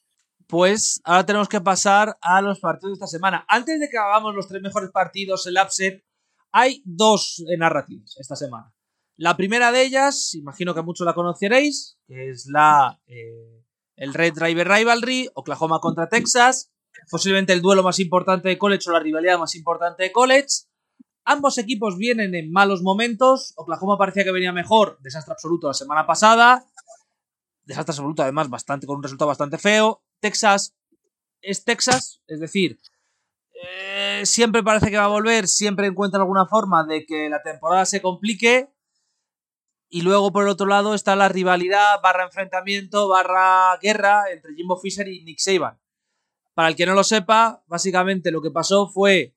Pues 0.46 1.00
ahora 1.04 1.24
tenemos 1.24 1.48
que 1.48 1.60
pasar 1.60 2.16
a 2.20 2.40
los 2.40 2.58
partidos 2.58 2.98
de 2.98 3.04
esta 3.04 3.06
semana. 3.06 3.44
Antes 3.48 3.78
de 3.78 3.88
que 3.88 3.98
hagamos 3.98 4.34
los 4.34 4.48
tres 4.48 4.60
mejores 4.60 4.90
partidos, 4.90 5.46
el 5.46 5.56
upset, 5.62 6.04
hay 6.50 6.82
dos 6.84 7.42
narrativas 7.56 8.16
esta 8.18 8.34
semana. 8.34 8.74
La 9.16 9.36
primera 9.36 9.70
de 9.70 9.82
ellas, 9.82 10.34
imagino 10.34 10.74
que 10.74 10.82
muchos 10.82 11.06
la 11.06 11.14
conoceréis, 11.14 11.98
que 12.08 12.30
es 12.30 12.46
la 12.46 13.00
eh, 13.06 13.62
el 13.96 14.14
Red 14.14 14.32
Driver 14.32 14.66
Rivalry, 14.66 15.28
Oklahoma 15.34 15.78
contra 15.78 16.08
Texas, 16.08 16.72
posiblemente 17.10 17.52
el 17.52 17.60
duelo 17.60 17.82
más 17.82 18.00
importante 18.00 18.48
de 18.48 18.58
college 18.58 18.88
o 18.88 18.92
la 18.92 19.00
rivalidad 19.00 19.38
más 19.38 19.54
importante 19.54 20.04
de 20.04 20.12
college. 20.12 20.48
Ambos 21.30 21.58
equipos 21.58 21.96
vienen 21.96 22.34
en 22.34 22.50
malos 22.50 22.82
momentos. 22.82 23.52
Oklahoma 23.54 23.96
parecía 23.96 24.24
que 24.24 24.32
venía 24.32 24.52
mejor. 24.52 24.98
Desastre 25.00 25.32
absoluto 25.32 25.68
la 25.68 25.74
semana 25.74 26.04
pasada. 26.04 26.66
Desastre 27.62 27.92
absoluto, 27.92 28.24
además, 28.24 28.50
bastante, 28.50 28.84
con 28.84 28.96
un 28.96 29.02
resultado 29.04 29.28
bastante 29.28 29.56
feo. 29.56 30.02
Texas 30.18 30.74
es 31.40 31.62
Texas, 31.64 32.20
es 32.26 32.40
decir, 32.40 32.80
eh, 33.62 34.22
siempre 34.24 34.64
parece 34.64 34.90
que 34.90 34.96
va 34.96 35.04
a 35.04 35.08
volver, 35.08 35.46
siempre 35.46 35.86
encuentra 35.86 36.18
alguna 36.18 36.46
forma 36.46 36.84
de 36.84 37.06
que 37.06 37.28
la 37.28 37.40
temporada 37.42 37.86
se 37.86 38.02
complique. 38.02 38.68
Y 39.88 40.02
luego, 40.02 40.32
por 40.32 40.42
el 40.42 40.48
otro 40.48 40.66
lado, 40.66 40.94
está 40.94 41.14
la 41.14 41.28
rivalidad, 41.28 42.00
barra 42.02 42.24
enfrentamiento, 42.24 43.06
barra 43.06 43.78
guerra 43.80 44.24
entre 44.32 44.56
Jimbo 44.56 44.80
Fisher 44.80 45.06
y 45.06 45.22
Nick 45.22 45.38
Saban. 45.38 45.80
Para 46.54 46.66
el 46.66 46.74
que 46.74 46.86
no 46.86 46.94
lo 46.94 47.04
sepa, 47.04 47.62
básicamente 47.68 48.32
lo 48.32 48.42
que 48.42 48.50
pasó 48.50 48.88
fue 48.88 49.36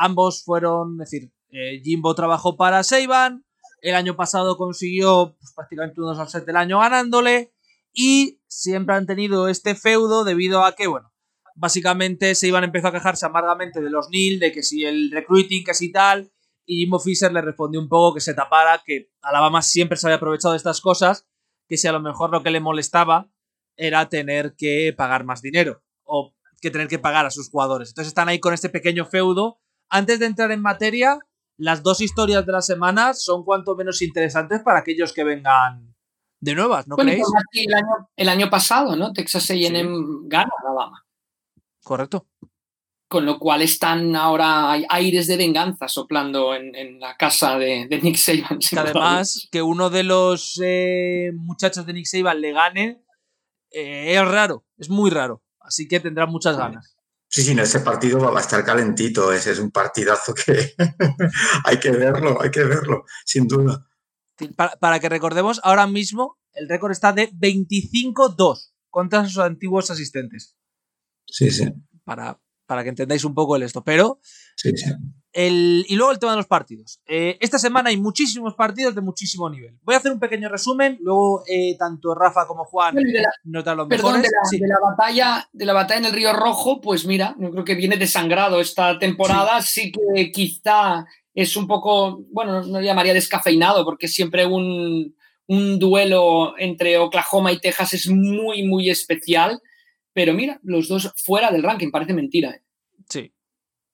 Ambos 0.00 0.44
fueron, 0.44 0.92
es 1.02 1.10
decir, 1.10 1.32
eh, 1.50 1.80
Jimbo 1.82 2.14
trabajó 2.14 2.56
para 2.56 2.84
Seiban, 2.84 3.44
el 3.82 3.96
año 3.96 4.14
pasado 4.14 4.56
consiguió 4.56 5.36
pues, 5.40 5.52
prácticamente 5.54 6.00
unos 6.00 6.20
al 6.20 6.28
set 6.28 6.46
del 6.46 6.56
año 6.56 6.78
ganándole 6.78 7.52
y 7.92 8.40
siempre 8.46 8.94
han 8.94 9.06
tenido 9.06 9.48
este 9.48 9.74
feudo 9.74 10.22
debido 10.22 10.64
a 10.64 10.76
que, 10.76 10.86
bueno, 10.86 11.12
básicamente 11.56 12.36
Seiban 12.36 12.62
empezó 12.62 12.88
a 12.88 12.92
quejarse 12.92 13.26
amargamente 13.26 13.80
de 13.80 13.90
los 13.90 14.08
Nil, 14.08 14.38
de 14.38 14.52
que 14.52 14.62
si 14.62 14.84
el 14.84 15.10
recruiting, 15.10 15.64
que 15.64 15.74
si 15.74 15.90
tal, 15.90 16.30
y 16.64 16.78
Jimbo 16.78 17.00
Fisher 17.00 17.32
le 17.32 17.40
respondió 17.40 17.80
un 17.80 17.88
poco 17.88 18.14
que 18.14 18.20
se 18.20 18.34
tapara, 18.34 18.80
que 18.86 19.10
Alabama 19.20 19.62
siempre 19.62 19.98
se 19.98 20.06
había 20.06 20.18
aprovechado 20.18 20.52
de 20.52 20.58
estas 20.58 20.80
cosas, 20.80 21.26
que 21.66 21.76
si 21.76 21.88
a 21.88 21.92
lo 21.92 22.00
mejor 22.00 22.30
lo 22.30 22.44
que 22.44 22.50
le 22.50 22.60
molestaba 22.60 23.32
era 23.76 24.08
tener 24.08 24.54
que 24.56 24.94
pagar 24.96 25.24
más 25.24 25.42
dinero 25.42 25.82
o 26.04 26.36
que 26.60 26.70
tener 26.70 26.86
que 26.86 27.00
pagar 27.00 27.26
a 27.26 27.32
sus 27.32 27.50
jugadores. 27.50 27.88
Entonces 27.88 28.08
están 28.08 28.28
ahí 28.28 28.38
con 28.38 28.54
este 28.54 28.68
pequeño 28.68 29.04
feudo 29.04 29.60
antes 29.90 30.18
de 30.18 30.26
entrar 30.26 30.50
en 30.52 30.60
materia, 30.60 31.18
las 31.56 31.82
dos 31.82 32.00
historias 32.00 32.46
de 32.46 32.52
la 32.52 32.62
semana 32.62 33.14
son 33.14 33.44
cuanto 33.44 33.74
menos 33.74 34.00
interesantes 34.02 34.62
para 34.62 34.80
aquellos 34.80 35.12
que 35.12 35.24
vengan 35.24 35.94
de 36.40 36.54
nuevas, 36.54 36.86
¿no 36.86 36.96
creéis? 36.96 37.26
El 38.16 38.28
año, 38.28 38.48
pasado, 38.48 38.94
¿no? 38.94 39.12
Texas 39.12 39.50
A&M 39.50 39.90
gana 40.24 40.50
Alabama. 40.62 41.04
Correcto. 41.82 42.26
Con 43.08 43.24
lo 43.24 43.38
cual 43.38 43.62
están 43.62 44.14
ahora 44.14 44.70
hay 44.70 44.84
aires 44.88 45.26
de 45.26 45.36
venganza 45.36 45.88
soplando 45.88 46.54
en, 46.54 47.00
la 47.00 47.16
casa 47.16 47.58
de, 47.58 47.88
Nick 48.02 48.16
Saban. 48.16 48.58
además, 48.76 49.48
que 49.50 49.62
uno 49.62 49.90
de 49.90 50.04
los 50.04 50.60
eh, 50.62 51.32
muchachos 51.34 51.86
de 51.86 51.94
Nick 51.94 52.06
Saban 52.06 52.40
le 52.40 52.52
gane 52.52 53.02
eh, 53.70 54.14
es 54.14 54.28
raro, 54.28 54.64
es 54.76 54.90
muy 54.90 55.10
raro. 55.10 55.42
Así 55.58 55.88
que 55.88 56.00
tendrá 56.00 56.26
muchas 56.26 56.56
ganas. 56.56 56.97
Sí, 57.28 57.42
sí, 57.42 57.58
ese 57.58 57.80
partido 57.80 58.18
va 58.20 58.38
a 58.38 58.42
estar 58.42 58.64
calentito. 58.64 59.32
Ese 59.32 59.52
es 59.52 59.58
un 59.58 59.70
partidazo 59.70 60.34
que 60.34 60.74
hay 61.64 61.78
que 61.78 61.90
verlo, 61.90 62.40
hay 62.40 62.50
que 62.50 62.64
verlo, 62.64 63.04
sin 63.24 63.46
duda. 63.46 63.86
Para, 64.56 65.00
que 65.00 65.08
recordemos, 65.08 65.60
ahora 65.62 65.86
mismo 65.86 66.38
el 66.52 66.68
récord 66.68 66.92
está 66.92 67.12
de 67.12 67.30
25-2 67.32 68.72
contra 68.88 69.24
sus 69.26 69.38
antiguos 69.38 69.90
asistentes. 69.90 70.56
Sí, 71.26 71.50
sí. 71.50 71.68
Para, 72.04 72.40
para 72.66 72.82
que 72.82 72.88
entendáis 72.88 73.24
un 73.24 73.34
poco 73.34 73.56
el 73.56 73.62
esto. 73.62 73.84
Pero 73.84 74.20
sí, 74.56 74.72
sí 74.76 74.90
y 75.46 75.94
luego 75.94 76.10
el 76.10 76.18
tema 76.18 76.32
de 76.32 76.38
los 76.38 76.46
partidos. 76.46 77.00
Eh, 77.06 77.38
esta 77.40 77.58
semana 77.58 77.90
hay 77.90 77.96
muchísimos 77.96 78.54
partidos 78.54 78.94
de 78.94 79.00
muchísimo 79.00 79.48
nivel. 79.48 79.78
Voy 79.82 79.94
a 79.94 79.98
hacer 79.98 80.10
un 80.10 80.18
pequeño 80.18 80.48
resumen, 80.48 80.98
luego 81.00 81.44
eh, 81.46 81.76
tanto 81.78 82.14
Rafa 82.14 82.46
como 82.46 82.64
Juan 82.64 82.96
notan 83.44 83.76
los 83.76 83.88
perdón, 83.88 84.20
De 84.20 84.28
la, 84.66 84.80
batalla, 84.80 85.48
de 85.52 85.64
la 85.64 85.72
batalla 85.72 86.00
en 86.00 86.06
el 86.06 86.12
Río 86.12 86.32
Rojo, 86.32 86.80
pues 86.80 87.06
mira, 87.06 87.36
yo 87.38 87.50
creo 87.50 87.64
que 87.64 87.76
viene 87.76 87.96
desangrado 87.96 88.60
esta 88.60 88.98
temporada. 88.98 89.62
Sí, 89.62 89.92
que 89.92 90.32
quizá 90.32 91.04
es 91.34 91.56
un 91.56 91.68
poco, 91.68 92.24
bueno, 92.32 92.64
no 92.64 92.80
llamaría 92.80 93.14
descafeinado, 93.14 93.84
porque 93.84 94.08
siempre 94.08 94.44
un, 94.44 95.14
un 95.46 95.78
duelo 95.78 96.54
entre 96.58 96.98
Oklahoma 96.98 97.52
y 97.52 97.60
Texas 97.60 97.94
es 97.94 98.08
muy, 98.08 98.64
muy 98.64 98.90
especial. 98.90 99.60
Pero 100.12 100.34
mira, 100.34 100.58
los 100.64 100.88
dos 100.88 101.12
fuera 101.16 101.52
del 101.52 101.62
ranking, 101.62 101.92
parece 101.92 102.12
mentira. 102.12 102.50
¿eh? 102.50 102.62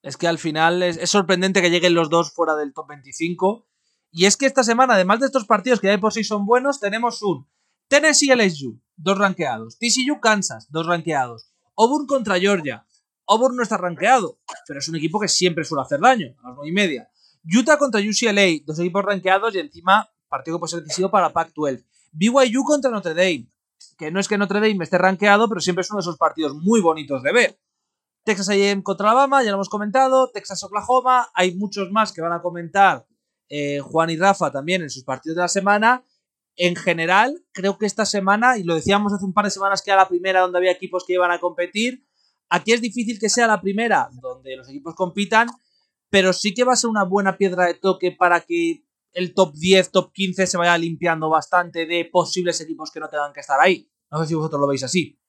Es 0.05 0.17
que 0.17 0.27
al 0.27 0.37
final 0.37 0.83
es, 0.83 1.09
sorprendente 1.09 1.63
que 1.63 1.71
lleguen 1.71 1.95
los 1.95 2.11
dos 2.11 2.31
fuera 2.31 2.55
del 2.55 2.73
top 2.73 2.89
25. 2.89 3.65
Y 4.11 4.25
es 4.25 4.37
que 4.37 4.45
esta 4.45 4.63
semana, 4.63 4.93
además 4.93 5.19
de 5.19 5.25
estos 5.25 5.45
partidos 5.45 5.79
que 5.79 5.87
ya 5.87 5.93
de 5.93 5.97
por 5.97 6.13
sí 6.13 6.23
son 6.23 6.45
buenos, 6.45 6.79
tenemos 6.79 7.23
un 7.23 7.47
Tennessee 7.87 8.31
LSU, 8.31 8.79
dos 8.95 9.17
ranqueados. 9.17 9.79
TCU 9.79 10.19
Kansas, 10.21 10.67
dos 10.69 10.85
ranqueados. 10.85 11.49
Auburn 11.75 12.05
contra 12.05 12.39
Georgia. 12.39 12.85
Auburn 13.27 13.55
no 13.55 13.63
está 13.63 13.77
ranqueado, 13.77 14.37
pero 14.67 14.77
es 14.77 14.87
un 14.87 14.95
equipo 14.95 15.19
que 15.19 15.27
siempre 15.27 15.63
suele 15.63 15.81
hacer 15.81 15.99
daño, 15.99 16.35
a 16.43 16.49
las 16.49 16.57
9 16.57 16.69
y 16.69 16.71
media. 16.71 17.09
Utah 17.43 17.79
contra 17.79 17.99
UCLA, 17.99 18.63
dos 18.63 18.77
equipos 18.77 19.03
ranqueados 19.03 19.55
y 19.55 19.59
encima 19.59 20.07
partido 20.29 20.57
que 20.57 20.59
puede 20.59 20.71
ser 20.71 20.83
decisivo 20.83 21.09
para 21.09 21.33
Pac-12. 21.33 21.83
BYU 22.11 22.63
contra 22.63 22.91
Notre 22.91 23.15
Dame, 23.15 23.49
que 23.97 24.11
no 24.11 24.19
es 24.19 24.27
que 24.27 24.37
Notre 24.37 24.59
Dame 24.59 24.83
esté 24.83 24.99
ranqueado, 24.99 25.49
pero 25.49 25.61
siempre 25.61 25.81
es 25.81 25.89
uno 25.89 25.97
de 25.97 26.01
esos 26.01 26.17
partidos 26.19 26.53
muy 26.53 26.79
bonitos 26.79 27.23
de 27.23 27.33
ver. 27.33 27.59
Texas 28.25 28.49
A&M 28.49 28.81
contra 28.81 29.11
Alabama, 29.11 29.43
ya 29.43 29.51
lo 29.51 29.57
hemos 29.57 29.69
comentado. 29.69 30.31
Texas 30.31 30.63
Oklahoma, 30.63 31.29
hay 31.35 31.55
muchos 31.55 31.91
más 31.91 32.11
que 32.11 32.21
van 32.21 32.33
a 32.33 32.41
comentar 32.41 33.05
eh, 33.49 33.79
Juan 33.79 34.09
y 34.09 34.17
Rafa 34.17 34.51
también 34.51 34.81
en 34.81 34.89
sus 34.89 35.03
partidos 35.03 35.35
de 35.35 35.43
la 35.43 35.47
semana. 35.47 36.03
En 36.55 36.75
general, 36.75 37.45
creo 37.51 37.77
que 37.77 37.85
esta 37.85 38.05
semana, 38.05 38.57
y 38.57 38.63
lo 38.63 38.73
decíamos 38.73 39.13
hace 39.13 39.25
un 39.25 39.33
par 39.33 39.45
de 39.45 39.51
semanas 39.51 39.83
que 39.83 39.91
era 39.91 40.01
la 40.01 40.07
primera 40.07 40.41
donde 40.41 40.57
había 40.57 40.71
equipos 40.71 41.05
que 41.05 41.13
iban 41.13 41.29
a 41.29 41.39
competir, 41.39 42.03
aquí 42.49 42.71
es 42.71 42.81
difícil 42.81 43.19
que 43.19 43.29
sea 43.29 43.45
la 43.45 43.61
primera 43.61 44.09
donde 44.13 44.55
los 44.55 44.67
equipos 44.69 44.95
compitan, 44.95 45.47
pero 46.09 46.33
sí 46.33 46.55
que 46.55 46.63
va 46.63 46.73
a 46.73 46.77
ser 46.77 46.89
una 46.89 47.03
buena 47.03 47.37
piedra 47.37 47.65
de 47.67 47.75
toque 47.75 48.11
para 48.11 48.41
que 48.41 48.85
el 49.11 49.35
top 49.35 49.53
10, 49.53 49.91
top 49.91 50.11
15 50.13 50.47
se 50.47 50.57
vaya 50.57 50.75
limpiando 50.79 51.29
bastante 51.29 51.85
de 51.85 52.05
posibles 52.11 52.59
equipos 52.59 52.89
que 52.89 52.99
no 52.99 53.07
tengan 53.07 53.33
que 53.33 53.41
estar 53.41 53.59
ahí. 53.59 53.87
No 54.09 54.19
sé 54.21 54.29
si 54.29 54.33
vosotros 54.33 54.59
lo 54.59 54.67
veis 54.67 54.83
así. 54.83 55.19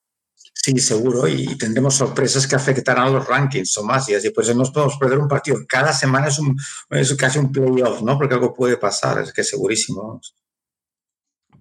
Sí, 0.53 0.77
seguro, 0.79 1.27
y 1.27 1.57
tendremos 1.57 1.95
sorpresas 1.95 2.45
que 2.45 2.55
afectarán 2.55 3.07
a 3.07 3.09
los 3.09 3.25
rankings 3.25 3.77
o 3.77 3.83
más, 3.83 4.09
y 4.09 4.15
así 4.15 4.31
pues 4.31 4.53
no 4.53 4.63
podemos 4.63 4.97
perder 4.97 5.19
un 5.19 5.27
partido. 5.27 5.59
Cada 5.67 5.93
semana 5.93 6.27
es, 6.27 6.39
un, 6.39 6.57
es 6.89 7.13
casi 7.15 7.39
un 7.39 7.51
playoff, 7.51 8.01
¿no? 8.01 8.17
Porque 8.17 8.33
algo 8.33 8.53
puede 8.53 8.75
pasar, 8.75 9.21
es 9.21 9.31
que 9.31 9.43
segurísimo. 9.43 10.19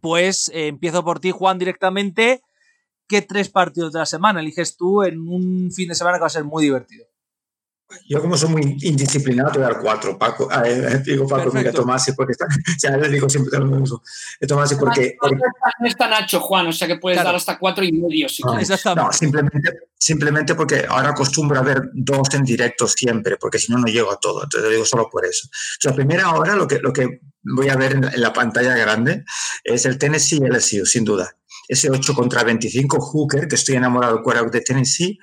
Pues 0.00 0.50
eh, 0.52 0.68
empiezo 0.68 1.04
por 1.04 1.20
ti, 1.20 1.30
Juan, 1.30 1.58
directamente. 1.58 2.42
¿Qué 3.08 3.22
tres 3.22 3.48
partidos 3.48 3.92
de 3.92 4.00
la 4.00 4.06
semana 4.06 4.40
eliges 4.40 4.76
tú 4.76 5.02
en 5.04 5.20
un 5.20 5.70
fin 5.70 5.88
de 5.88 5.94
semana 5.94 6.16
que 6.16 6.22
va 6.22 6.26
a 6.26 6.30
ser 6.30 6.44
muy 6.44 6.64
divertido? 6.64 7.06
Yo 8.08 8.20
como 8.20 8.36
soy 8.36 8.48
muy 8.48 8.76
indisciplinado, 8.82 9.52
te 9.52 9.58
voy 9.58 9.68
a 9.68 9.72
dar 9.72 9.80
cuatro, 9.80 10.18
Paco. 10.18 10.48
Ah, 10.56 10.62
eh, 10.66 11.02
digo 11.04 11.26
Paco, 11.26 11.50
mira, 11.52 11.70
Tomás, 11.72 12.10
porque 12.16 12.32
está, 12.32 12.46
ya 12.82 12.96
le 12.96 13.08
digo 13.08 13.28
siempre 13.28 13.58
lo 13.58 13.66
mismo. 13.66 14.02
Tomás, 14.46 14.74
porque, 14.74 15.16
porque... 15.20 15.36
No 15.80 15.86
está 15.86 16.08
Nacho, 16.08 16.40
Juan, 16.40 16.66
o 16.68 16.72
sea 16.72 16.88
que 16.88 16.96
puedes 16.96 17.22
dar 17.22 17.34
hasta 17.34 17.58
cuatro 17.58 17.84
y 17.84 17.92
medio. 17.92 18.28
Si 18.28 18.42
no, 18.42 18.54
no, 18.94 19.12
simplemente, 19.12 19.70
simplemente 19.98 20.54
porque 20.54 20.86
ahora 20.88 21.10
acostumbro 21.10 21.58
a 21.58 21.62
ver 21.62 21.82
dos 21.92 22.32
en 22.34 22.44
directo 22.44 22.88
siempre, 22.88 23.36
porque 23.36 23.58
si 23.58 23.70
no, 23.70 23.78
no 23.78 23.86
llego 23.86 24.10
a 24.10 24.18
todo. 24.18 24.44
Entonces 24.44 24.62
lo 24.62 24.70
digo 24.70 24.84
solo 24.84 25.08
por 25.10 25.26
eso. 25.26 25.46
O 25.48 25.80
sea, 25.80 25.94
primera 25.94 26.30
hora 26.32 26.56
lo 26.56 26.66
que, 26.66 26.78
lo 26.78 26.92
que 26.92 27.20
voy 27.42 27.68
a 27.68 27.76
ver 27.76 27.92
en, 27.92 28.04
en 28.04 28.20
la 28.20 28.32
pantalla 28.32 28.76
grande 28.76 29.24
es 29.62 29.84
el 29.84 29.98
Tennessee 29.98 30.40
LSU, 30.40 30.86
sin 30.86 31.04
duda. 31.04 31.36
Ese 31.68 31.90
8 31.90 32.14
contra 32.14 32.44
25 32.44 32.98
Hooker, 32.98 33.48
que 33.48 33.56
estoy 33.56 33.76
enamorado 33.76 34.14
del 34.14 34.22
quarterback 34.22 34.52
de 34.52 34.60
Tennessee, 34.60 35.18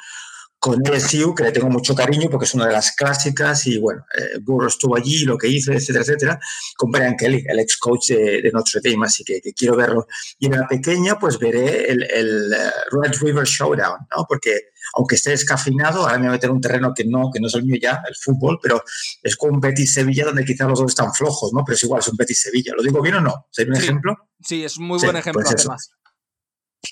con 0.64 0.82
LSU, 0.82 1.36
que 1.36 1.44
le 1.44 1.52
tengo 1.52 1.70
mucho 1.70 1.94
cariño 1.94 2.30
porque 2.30 2.46
es 2.46 2.54
una 2.54 2.68
de 2.68 2.72
las 2.72 2.96
clásicas 2.96 3.68
y 3.68 3.80
bueno, 3.80 4.06
eh, 4.18 4.40
Burro 4.42 4.70
estuvo 4.70 4.96
allí, 4.96 5.26
lo 5.26 5.38
que 5.38 5.50
hizo, 5.50 5.74
etcétera, 5.74 6.06
etcétera, 6.06 6.40
con 6.78 6.90
Brian 6.90 7.18
Kelly, 7.18 7.44
el 7.50 7.60
ex 7.60 7.76
coach 7.76 8.12
de, 8.12 8.50
Notre 8.54 8.80
Dame, 8.82 9.06
así 9.06 9.26
que, 9.26 9.42
quiero 9.54 9.76
verlo. 9.76 10.08
Y 10.40 10.46
en 10.46 10.54
la 10.54 10.66
pequeña, 10.66 11.20
pues 11.20 11.38
veré 11.38 11.92
el, 11.92 12.04
el 12.04 12.54
eh, 12.54 12.72
Red 12.92 13.12
River 13.20 13.44
Showdown, 13.44 14.08
¿no? 14.16 14.26
Porque 14.26 14.70
aunque 14.96 15.16
esté 15.16 15.32
descafeinado, 15.32 16.04
ahora 16.04 16.14
me 16.14 16.28
voy 16.28 16.30
a 16.30 16.32
meter 16.32 16.50
un 16.50 16.62
terreno 16.62 16.94
que 16.96 17.04
no, 17.04 17.30
que 17.30 17.42
no 17.42 17.48
es 17.48 17.56
el 17.56 17.66
mío 17.66 17.76
ya, 17.82 18.02
el 18.08 18.16
fútbol, 18.16 18.58
pero 18.64 18.82
es 19.22 19.36
con 19.36 19.52
un 19.52 19.60
Betis 19.60 19.94
Sevilla 19.94 20.24
donde 20.24 20.46
quizás 20.46 20.70
los 20.70 20.80
dos 20.80 20.92
están 20.92 21.14
flojos, 21.14 21.52
¿no? 21.52 21.66
Pero 21.66 21.76
es 21.76 21.84
igual, 21.84 22.00
es 22.00 22.08
un 22.08 22.16
Betis 22.16 22.40
Sevilla. 22.40 22.72
¿Lo 22.74 22.84
digo 22.84 23.02
bien 23.02 23.16
o 23.16 23.22
no? 23.22 23.48
¿Sería 23.52 23.74
un 23.74 23.80
ejemplo? 23.80 24.16
Sí, 24.42 24.64
es 24.64 24.78
un 24.78 24.88
muy 24.88 25.00
buen 25.00 25.18
ejemplo, 25.18 25.44
pues 25.44 25.56
además 25.56 25.92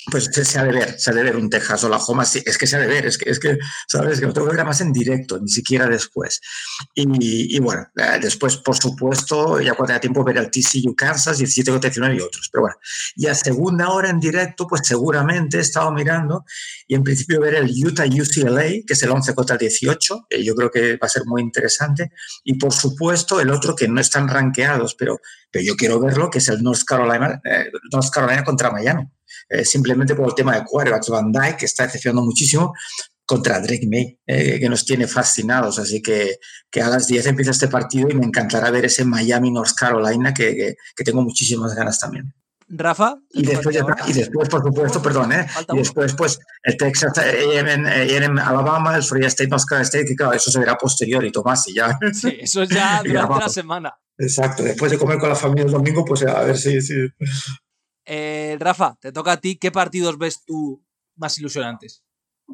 pues 0.09 0.29
se 0.31 0.59
ha 0.59 0.63
de 0.63 0.71
ver, 0.71 0.99
se 0.99 1.11
ha 1.11 1.13
de 1.13 1.23
ver 1.23 1.35
un 1.35 1.49
Texas 1.49 1.83
Oklahoma, 1.83 2.25
sí, 2.25 2.41
es 2.45 2.57
que 2.57 2.65
se 2.65 2.77
ha 2.77 2.79
de 2.79 2.87
ver, 2.87 3.05
es 3.05 3.17
que, 3.17 3.29
es 3.29 3.39
que 3.39 3.57
¿sabes? 3.87 4.19
Que 4.19 4.25
lo 4.25 4.33
tengo 4.33 4.49
que 4.49 4.55
ver 4.55 4.65
más 4.65 4.79
en 4.81 4.93
directo, 4.93 5.39
ni 5.39 5.49
siquiera 5.49 5.85
después. 5.87 6.39
Y, 6.95 7.59
bueno, 7.59 7.85
eh, 7.97 8.19
después, 8.21 8.57
por 8.57 8.77
supuesto, 8.77 9.59
ya 9.59 9.73
cuando 9.73 9.93
haya 9.93 10.01
tiempo 10.01 10.23
ver 10.23 10.37
el 10.37 10.49
TCU 10.49 10.95
Kansas, 10.95 11.37
17 11.37 11.71
contra 11.71 11.89
19 11.89 12.15
y 12.15 12.19
otros. 12.19 12.49
Pero 12.51 12.61
bueno, 12.61 12.75
y 13.15 13.27
a 13.27 13.35
segunda 13.35 13.89
hora 13.89 14.09
en 14.09 14.19
directo, 14.19 14.65
pues 14.67 14.81
seguramente 14.85 15.57
he 15.57 15.61
estado 15.61 15.91
mirando 15.91 16.45
y 16.87 16.95
en 16.95 17.03
principio 17.03 17.41
ver 17.41 17.55
el 17.55 17.69
Utah 17.69 18.05
UCLA, 18.05 18.83
que 18.85 18.93
es 18.93 19.03
el 19.03 19.11
11 19.11 19.35
contra 19.35 19.55
el 19.55 19.59
18, 19.59 20.27
que 20.29 20.43
yo 20.43 20.55
creo 20.55 20.71
que 20.71 20.93
va 20.97 21.07
a 21.07 21.09
ser 21.09 21.23
muy 21.25 21.41
interesante. 21.41 22.11
Y 22.43 22.55
por 22.55 22.73
supuesto, 22.73 23.39
el 23.41 23.49
otro 23.49 23.75
que 23.75 23.87
no 23.87 23.99
están 23.99 24.27
rankeados, 24.27 24.95
pero, 24.95 25.19
pero 25.51 25.65
yo 25.65 25.75
quiero 25.75 25.99
verlo, 25.99 26.29
que 26.29 26.39
es 26.39 26.47
el 26.47 26.63
North 26.63 26.83
Carolina, 26.85 27.41
eh, 27.43 27.71
North 27.91 28.09
Carolina 28.09 28.43
contra 28.43 28.71
Miami. 28.71 29.07
Eh, 29.51 29.65
simplemente 29.65 30.15
por 30.15 30.27
el 30.27 30.33
tema 30.33 30.55
de 30.55 30.63
quarterbacks. 30.63 31.09
Van 31.09 31.31
Dyke, 31.31 31.57
que 31.57 31.65
está 31.65 31.83
decepcionando 31.83 32.23
muchísimo, 32.23 32.73
contra 33.25 33.59
Drake 33.59 33.85
May, 33.85 34.17
eh, 34.25 34.59
que 34.59 34.69
nos 34.69 34.85
tiene 34.85 35.07
fascinados. 35.07 35.77
Así 35.77 36.01
que, 36.01 36.37
que, 36.69 36.81
a 36.81 36.87
las 36.87 37.07
10 37.07 37.27
empieza 37.27 37.51
este 37.51 37.67
partido 37.67 38.09
y 38.09 38.15
me 38.15 38.25
encantará 38.25 38.71
ver 38.71 38.85
ese 38.85 39.03
Miami-North 39.03 39.73
Carolina, 39.75 40.33
que, 40.33 40.75
que, 40.95 41.03
tengo 41.03 41.21
muchísimas 41.21 41.75
ganas 41.75 41.99
también. 41.99 42.33
Rafa. 42.69 43.17
Y 43.31 43.45
después, 43.45 43.75
y 44.07 44.13
después, 44.13 44.47
por 44.47 44.63
supuesto, 44.63 45.01
perdón, 45.01 45.33
¿eh? 45.33 45.45
y 45.73 45.77
después, 45.79 46.13
pues, 46.13 46.39
el 46.63 46.77
Texas 46.77 47.11
en 47.17 48.39
Alabama, 48.39 48.95
el 48.95 49.03
Florida 49.03 49.27
State, 49.27 49.49
North 49.49 49.65
Carolina 49.65 49.83
State, 49.83 50.05
que 50.05 50.15
claro, 50.15 50.31
eso 50.31 50.49
se 50.49 50.59
verá 50.59 50.77
posterior 50.77 51.25
y 51.25 51.31
Tomás, 51.33 51.67
y 51.67 51.73
ya. 51.73 51.99
Sí, 52.13 52.37
eso 52.39 52.61
es 52.61 52.69
ya 52.73 53.01
durante 53.03 53.39
la 53.39 53.49
semana. 53.49 53.93
Exacto, 54.17 54.63
después 54.63 54.91
de 54.91 54.97
comer 54.97 55.17
con 55.17 55.27
la 55.27 55.35
familia 55.35 55.65
el 55.65 55.71
domingo, 55.71 56.05
pues 56.05 56.23
a 56.23 56.41
ver 56.43 56.57
si, 56.57 56.81
si, 56.81 56.95
eh, 58.05 58.57
Rafa, 58.59 58.97
te 58.99 59.11
toca 59.11 59.33
a 59.33 59.41
ti. 59.41 59.57
¿Qué 59.57 59.71
partidos 59.71 60.17
ves 60.17 60.43
tú 60.45 60.83
más 61.15 61.37
ilusionantes? 61.37 62.03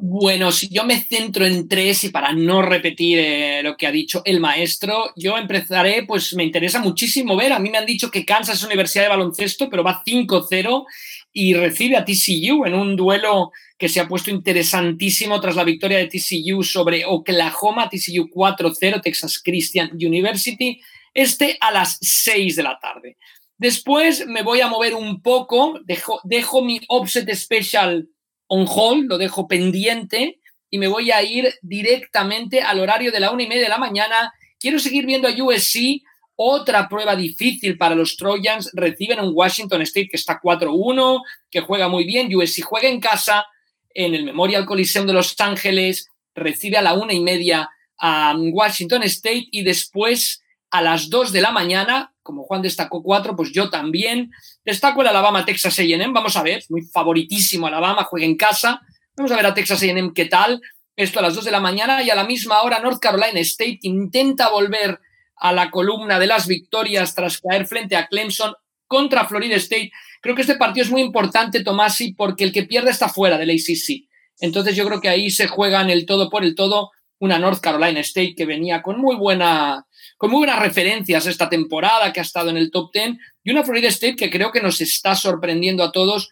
Bueno, 0.00 0.52
si 0.52 0.68
yo 0.68 0.84
me 0.84 1.00
centro 1.00 1.44
en 1.44 1.66
tres 1.66 2.04
y 2.04 2.10
para 2.10 2.32
no 2.32 2.62
repetir 2.62 3.18
eh, 3.18 3.62
lo 3.64 3.76
que 3.76 3.84
ha 3.84 3.90
dicho 3.90 4.22
el 4.24 4.38
maestro, 4.38 5.12
yo 5.16 5.36
empezaré, 5.36 6.04
pues 6.04 6.34
me 6.34 6.44
interesa 6.44 6.78
muchísimo 6.78 7.36
ver. 7.36 7.52
A 7.52 7.58
mí 7.58 7.68
me 7.68 7.78
han 7.78 7.86
dicho 7.86 8.08
que 8.08 8.24
Kansas 8.24 8.58
es 8.58 8.64
Universidad 8.64 9.04
de 9.04 9.08
Baloncesto, 9.08 9.68
pero 9.68 9.82
va 9.82 10.04
5-0 10.04 10.84
y 11.32 11.54
recibe 11.54 11.96
a 11.96 12.04
TCU 12.04 12.64
en 12.64 12.74
un 12.74 12.94
duelo 12.94 13.50
que 13.76 13.88
se 13.88 13.98
ha 13.98 14.06
puesto 14.06 14.30
interesantísimo 14.30 15.40
tras 15.40 15.56
la 15.56 15.64
victoria 15.64 15.98
de 15.98 16.06
TCU 16.06 16.62
sobre 16.62 17.04
Oklahoma, 17.04 17.88
TCU 17.88 18.28
4-0, 18.32 19.02
Texas 19.02 19.40
Christian 19.42 19.90
University, 19.94 20.80
este 21.12 21.58
a 21.60 21.72
las 21.72 21.98
6 22.00 22.54
de 22.54 22.62
la 22.62 22.78
tarde. 22.78 23.16
Después 23.58 24.26
me 24.26 24.42
voy 24.42 24.60
a 24.60 24.68
mover 24.68 24.94
un 24.94 25.20
poco, 25.20 25.80
dejo, 25.84 26.62
mi 26.62 26.80
offset 26.88 27.28
special 27.34 28.08
on 28.46 28.66
hold, 28.68 29.08
lo 29.08 29.18
dejo 29.18 29.48
pendiente 29.48 30.40
y 30.70 30.78
me 30.78 30.86
voy 30.86 31.10
a 31.10 31.22
ir 31.22 31.52
directamente 31.60 32.62
al 32.62 32.78
horario 32.78 33.10
de 33.10 33.20
la 33.20 33.32
una 33.32 33.42
y 33.42 33.48
media 33.48 33.64
de 33.64 33.68
la 33.68 33.78
mañana. 33.78 34.32
Quiero 34.60 34.78
seguir 34.78 35.06
viendo 35.06 35.26
a 35.26 35.32
USC, 35.32 36.02
otra 36.36 36.88
prueba 36.88 37.16
difícil 37.16 37.76
para 37.76 37.96
los 37.96 38.16
Trojans. 38.16 38.70
Reciben 38.74 39.18
un 39.20 39.32
Washington 39.34 39.82
State 39.82 40.08
que 40.08 40.16
está 40.16 40.40
4-1, 40.40 41.20
que 41.50 41.60
juega 41.60 41.88
muy 41.88 42.04
bien. 42.04 42.32
USC 42.34 42.62
juega 42.62 42.88
en 42.88 43.00
casa 43.00 43.44
en 43.92 44.14
el 44.14 44.22
Memorial 44.22 44.66
Coliseum 44.66 45.06
de 45.06 45.14
Los 45.14 45.38
Ángeles, 45.40 46.08
recibe 46.34 46.76
a 46.76 46.82
la 46.82 46.94
una 46.94 47.12
y 47.12 47.20
media 47.20 47.68
a 47.98 48.36
Washington 48.38 49.02
State 49.02 49.48
y 49.50 49.64
después 49.64 50.44
a 50.70 50.82
las 50.82 51.10
2 51.10 51.32
de 51.32 51.40
la 51.40 51.50
mañana, 51.50 52.14
como 52.28 52.42
Juan 52.42 52.60
destacó 52.60 53.02
cuatro, 53.02 53.34
pues 53.34 53.52
yo 53.52 53.70
también. 53.70 54.30
Destaco 54.62 55.00
el 55.00 55.08
Alabama 55.08 55.46
Texas 55.46 55.78
AM, 55.78 56.12
vamos 56.12 56.36
a 56.36 56.42
ver, 56.42 56.62
muy 56.68 56.82
favoritísimo 56.82 57.68
Alabama, 57.68 58.04
juega 58.04 58.26
en 58.26 58.36
casa. 58.36 58.82
Vamos 59.16 59.32
a 59.32 59.36
ver 59.36 59.46
a 59.46 59.54
Texas 59.54 59.82
AM 59.82 60.12
qué 60.12 60.26
tal. 60.26 60.60
Esto 60.94 61.20
a 61.20 61.22
las 61.22 61.34
2 61.34 61.46
de 61.46 61.50
la 61.50 61.60
mañana 61.60 62.02
y 62.02 62.10
a 62.10 62.14
la 62.14 62.24
misma 62.24 62.60
hora 62.60 62.80
North 62.80 63.00
Carolina 63.00 63.40
State 63.40 63.78
intenta 63.80 64.50
volver 64.50 65.00
a 65.36 65.52
la 65.54 65.70
columna 65.70 66.18
de 66.18 66.26
las 66.26 66.46
victorias 66.46 67.14
tras 67.14 67.40
caer 67.40 67.66
frente 67.66 67.96
a 67.96 68.08
Clemson 68.08 68.52
contra 68.86 69.26
Florida 69.26 69.56
State. 69.56 69.90
Creo 70.20 70.34
que 70.34 70.42
este 70.42 70.56
partido 70.56 70.84
es 70.84 70.90
muy 70.90 71.00
importante, 71.00 71.64
Tomasi, 71.64 72.12
porque 72.12 72.44
el 72.44 72.52
que 72.52 72.64
pierde 72.64 72.90
está 72.90 73.08
fuera 73.08 73.38
del 73.38 73.48
ACC. 73.48 74.06
Entonces 74.38 74.76
yo 74.76 74.84
creo 74.84 75.00
que 75.00 75.08
ahí 75.08 75.30
se 75.30 75.48
juegan 75.48 75.88
el 75.88 76.04
todo 76.04 76.28
por 76.28 76.44
el 76.44 76.54
todo 76.54 76.90
una 77.20 77.38
North 77.38 77.60
Carolina 77.60 78.00
State 78.00 78.34
que 78.36 78.44
venía 78.44 78.82
con 78.82 79.00
muy 79.00 79.16
buena 79.16 79.86
con 80.18 80.30
muy 80.30 80.40
buenas 80.40 80.60
referencias 80.60 81.26
esta 81.26 81.48
temporada, 81.48 82.12
que 82.12 82.20
ha 82.20 82.22
estado 82.22 82.50
en 82.50 82.58
el 82.58 82.70
top 82.70 82.90
10, 82.92 83.16
y 83.44 83.50
una 83.50 83.64
Florida 83.64 83.88
State 83.88 84.16
que 84.16 84.30
creo 84.30 84.52
que 84.52 84.60
nos 84.60 84.80
está 84.82 85.14
sorprendiendo 85.14 85.82
a 85.82 85.92
todos 85.92 86.28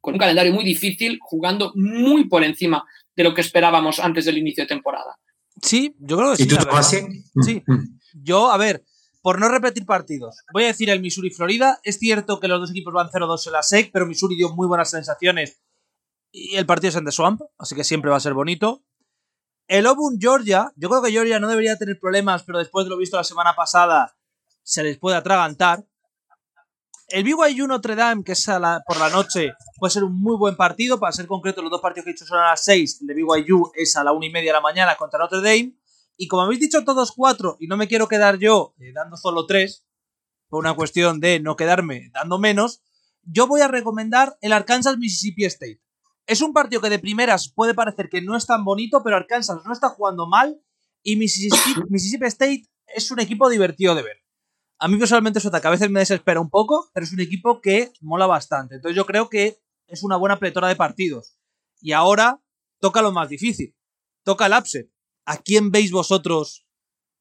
con 0.00 0.14
un 0.14 0.18
calendario 0.18 0.52
muy 0.52 0.64
difícil, 0.64 1.18
jugando 1.20 1.72
muy 1.76 2.28
por 2.28 2.42
encima 2.42 2.84
de 3.14 3.22
lo 3.22 3.34
que 3.34 3.42
esperábamos 3.42 4.00
antes 4.00 4.24
del 4.24 4.38
inicio 4.38 4.64
de 4.64 4.68
temporada. 4.68 5.16
Sí, 5.62 5.94
yo 6.00 6.16
creo 6.16 6.30
que 6.32 6.36
sí. 6.38 6.42
¿Y 6.42 6.46
tú 6.46 6.56
así? 6.72 6.96
Sí. 7.42 7.62
Mm, 7.66 7.72
mm. 7.72 8.00
Yo, 8.22 8.50
a 8.50 8.56
ver, 8.56 8.84
por 9.22 9.38
no 9.38 9.48
repetir 9.48 9.86
partidos, 9.86 10.42
voy 10.52 10.64
a 10.64 10.68
decir 10.68 10.90
el 10.90 11.00
Missouri-Florida. 11.00 11.78
Es 11.82 11.98
cierto 11.98 12.40
que 12.40 12.48
los 12.48 12.60
dos 12.60 12.70
equipos 12.70 12.92
van 12.92 13.08
0-2 13.08 13.46
en 13.46 13.52
la 13.52 13.62
SEC, 13.62 13.90
pero 13.92 14.06
Missouri 14.06 14.36
dio 14.36 14.54
muy 14.54 14.66
buenas 14.66 14.90
sensaciones 14.90 15.60
y 16.36 16.56
el 16.56 16.66
partido 16.66 16.90
es 16.90 16.96
en 16.96 17.04
The 17.06 17.12
Swamp, 17.12 17.40
así 17.58 17.74
que 17.74 17.82
siempre 17.82 18.10
va 18.10 18.18
a 18.18 18.20
ser 18.20 18.34
bonito. 18.34 18.84
El 19.68 19.86
Auburn 19.86 20.18
Georgia, 20.20 20.72
yo 20.76 20.88
creo 20.88 21.02
que 21.02 21.10
Georgia 21.10 21.40
no 21.40 21.48
debería 21.48 21.76
tener 21.76 21.98
problemas, 21.98 22.44
pero 22.44 22.58
después 22.58 22.86
de 22.86 22.90
lo 22.90 22.96
visto 22.96 23.16
la 23.16 23.24
semana 23.24 23.54
pasada, 23.56 24.16
se 24.62 24.82
les 24.82 24.98
puede 24.98 25.16
atragantar. 25.16 25.84
El 27.08 27.24
BYU 27.24 27.66
Notre 27.66 27.94
Dame, 27.94 28.24
que 28.24 28.32
es 28.32 28.46
por 28.86 28.96
la 28.98 29.10
noche, 29.10 29.54
puede 29.78 29.92
ser 29.92 30.04
un 30.04 30.20
muy 30.20 30.36
buen 30.36 30.56
partido. 30.56 30.98
Para 30.98 31.12
ser 31.12 31.26
concreto, 31.26 31.62
los 31.62 31.70
dos 31.70 31.80
partidos 31.80 32.04
que 32.04 32.10
he 32.10 32.12
dicho 32.14 32.26
son 32.26 32.38
a 32.38 32.50
las 32.50 32.64
6. 32.64 33.02
El 33.02 33.06
de 33.06 33.14
BYU 33.14 33.70
es 33.74 33.96
a 33.96 34.02
la 34.02 34.12
1 34.12 34.26
y 34.26 34.30
media 34.30 34.50
de 34.50 34.54
la 34.54 34.60
mañana 34.60 34.96
contra 34.96 35.18
Notre 35.18 35.38
Dame. 35.38 35.76
Y 36.16 36.28
como 36.28 36.42
habéis 36.42 36.60
dicho 36.60 36.84
todos 36.84 37.12
cuatro, 37.12 37.56
y 37.60 37.66
no 37.66 37.76
me 37.76 37.88
quiero 37.88 38.08
quedar 38.08 38.38
yo 38.38 38.74
eh, 38.78 38.92
dando 38.92 39.16
solo 39.16 39.46
tres, 39.46 39.84
por 40.48 40.60
una 40.60 40.74
cuestión 40.74 41.20
de 41.20 41.40
no 41.40 41.56
quedarme 41.56 42.10
dando 42.12 42.38
menos, 42.38 42.82
yo 43.22 43.46
voy 43.46 43.60
a 43.60 43.68
recomendar 43.68 44.38
el 44.40 44.52
Arkansas 44.52 44.96
Mississippi 44.96 45.44
State. 45.44 45.80
Es 46.26 46.40
un 46.40 46.52
partido 46.52 46.82
que 46.82 46.90
de 46.90 46.98
primeras 46.98 47.52
puede 47.52 47.74
parecer 47.74 48.08
que 48.08 48.20
no 48.20 48.36
es 48.36 48.46
tan 48.46 48.64
bonito, 48.64 49.02
pero 49.02 49.16
Arkansas 49.16 49.64
no 49.64 49.72
está 49.72 49.88
jugando 49.88 50.26
mal 50.26 50.60
y 51.02 51.16
Mississippi, 51.16 51.80
Mississippi 51.88 52.26
State 52.26 52.64
es 52.86 53.10
un 53.10 53.20
equipo 53.20 53.48
divertido 53.48 53.94
de 53.94 54.02
ver. 54.02 54.16
A 54.78 54.88
mí 54.88 54.98
personalmente 54.98 55.38
eso 55.38 55.50
a 55.52 55.70
veces 55.70 55.88
me 55.88 56.00
desespera 56.00 56.40
un 56.40 56.50
poco, 56.50 56.90
pero 56.92 57.04
es 57.04 57.12
un 57.12 57.20
equipo 57.20 57.60
que 57.60 57.92
mola 58.00 58.26
bastante. 58.26 58.74
Entonces 58.74 58.96
yo 58.96 59.06
creo 59.06 59.30
que 59.30 59.58
es 59.86 60.02
una 60.02 60.16
buena 60.16 60.38
pletora 60.38 60.68
de 60.68 60.76
partidos. 60.76 61.38
Y 61.80 61.92
ahora 61.92 62.42
toca 62.80 63.00
lo 63.00 63.12
más 63.12 63.28
difícil. 63.28 63.74
Toca 64.22 64.46
el 64.46 64.52
upset. 64.52 64.90
¿A 65.24 65.38
quién 65.38 65.70
veis 65.70 65.92
vosotros 65.92 66.65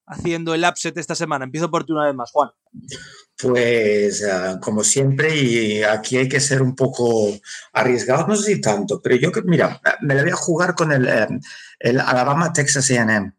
haciendo 0.07 0.53
el 0.53 0.63
upset 0.63 0.97
esta 0.97 1.15
semana? 1.15 1.45
Empiezo 1.45 1.69
por 1.69 1.85
ti 1.85 1.93
una 1.93 2.05
vez 2.05 2.15
más, 2.15 2.31
Juan. 2.31 2.49
Pues 3.37 4.23
ah, 4.25 4.59
como 4.61 4.83
siempre, 4.83 5.35
y 5.35 5.83
aquí 5.83 6.17
hay 6.17 6.29
que 6.29 6.39
ser 6.39 6.61
un 6.61 6.75
poco 6.75 7.31
arriesgados, 7.73 8.27
no 8.27 8.35
sé 8.35 8.55
si 8.55 8.61
tanto, 8.61 9.01
pero 9.01 9.15
yo, 9.15 9.29
mira, 9.45 9.81
me 10.01 10.15
la 10.15 10.21
voy 10.21 10.31
a 10.31 10.35
jugar 10.35 10.73
con 10.75 10.91
el, 10.91 11.07
eh, 11.07 11.97
Alabama 12.05 12.53
Texas 12.53 12.89
AM. 12.91 13.33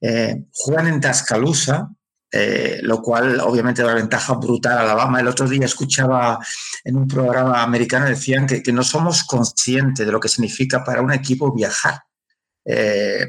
Eh, 0.00 0.44
juegan 0.52 0.86
en 0.86 1.00
Tuscaloosa, 1.00 1.90
eh, 2.30 2.80
lo 2.82 3.00
cual 3.00 3.40
obviamente 3.40 3.80
da 3.80 3.88
una 3.88 3.96
ventaja 3.96 4.34
brutal 4.34 4.76
a 4.76 4.82
Alabama. 4.82 5.20
El 5.20 5.28
otro 5.28 5.48
día 5.48 5.64
escuchaba 5.64 6.38
en 6.84 6.96
un 6.96 7.08
programa 7.08 7.62
americano, 7.62 8.04
decían 8.06 8.46
que, 8.46 8.62
no 8.72 8.82
somos 8.82 9.24
conscientes 9.24 10.04
de 10.04 10.12
lo 10.12 10.20
que 10.20 10.28
significa 10.28 10.84
para 10.84 11.00
un 11.00 11.12
equipo 11.12 11.54
viajar. 11.54 12.02
Eh, 12.70 13.26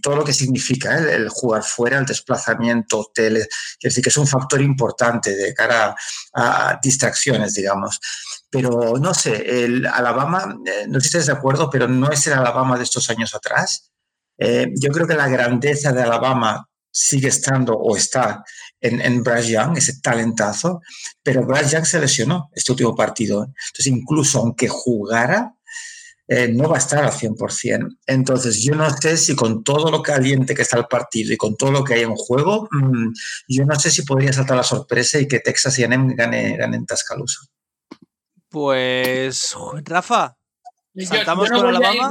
todo 0.00 0.16
lo 0.16 0.24
que 0.24 0.32
significa 0.32 0.96
el, 0.96 1.28
jugar 1.28 1.62
fuera, 1.62 1.98
el 1.98 2.06
desplazamiento, 2.06 3.00
hoteles, 3.00 3.42
es 3.44 3.78
decir, 3.82 4.02
que 4.02 4.08
es 4.08 4.16
un 4.16 4.26
factor 4.26 4.62
importante 4.62 5.36
de 5.36 5.52
cara 5.52 5.94
a, 6.32 6.78
distracciones, 6.82 7.52
digamos. 7.52 8.00
Pero 8.48 8.94
no 8.98 9.12
sé, 9.12 9.64
el 9.64 9.84
Alabama, 9.86 10.56
no 10.88 10.94
sé 10.94 11.00
si 11.00 11.06
estáis 11.08 11.26
de 11.26 11.32
acuerdo, 11.32 11.68
pero 11.68 11.86
no 11.86 12.10
es 12.10 12.26
el 12.28 12.32
Alabama 12.32 12.78
de 12.78 12.84
estos 12.84 13.10
años 13.10 13.34
atrás. 13.34 13.90
yo 14.38 14.90
creo 14.90 15.06
que 15.06 15.14
la 15.14 15.28
grandeza 15.28 15.92
de 15.92 16.02
Alabama 16.02 16.66
sigue 16.90 17.28
estando 17.28 17.74
o 17.74 17.96
está 17.96 18.42
en, 18.80 19.00
en 19.00 19.22
Bryce 19.22 19.50
Young, 19.50 19.76
ese 19.76 20.00
talentazo, 20.00 20.80
pero 21.22 21.44
Bryce 21.44 21.76
Young 21.76 21.84
se 21.84 22.00
lesionó 22.00 22.48
este 22.54 22.72
último 22.72 22.94
partido. 22.94 23.44
Entonces, 23.44 23.86
incluso 23.86 24.40
aunque 24.40 24.68
jugara, 24.68 25.54
eh, 26.32 26.46
no 26.46 26.68
va 26.68 26.76
a 26.76 26.78
estar 26.78 27.02
al 27.02 27.10
100%. 27.10 27.98
Entonces, 28.06 28.62
yo 28.62 28.76
no 28.76 28.88
sé 28.88 29.16
si 29.16 29.34
con 29.34 29.64
todo 29.64 29.90
lo 29.90 30.00
caliente 30.00 30.54
que 30.54 30.62
está 30.62 30.78
el 30.78 30.86
partido 30.86 31.32
y 31.32 31.36
con 31.36 31.56
todo 31.56 31.72
lo 31.72 31.82
que 31.82 31.94
hay 31.94 32.02
en 32.02 32.14
juego, 32.14 32.68
mm, 32.70 33.08
yo 33.48 33.64
no 33.64 33.74
sé 33.74 33.90
si 33.90 34.02
podría 34.02 34.32
saltar 34.32 34.56
la 34.56 34.62
sorpresa 34.62 35.18
y 35.18 35.26
que 35.26 35.40
Texas 35.40 35.76
y 35.80 35.82
gane, 35.82 36.14
gane 36.14 36.76
en 36.76 36.86
Tascaloosa. 36.86 37.40
Pues, 38.48 39.56
Rafa, 39.84 40.36
saltamos 41.04 41.50
con 41.50 41.66
Alabama. 41.66 42.10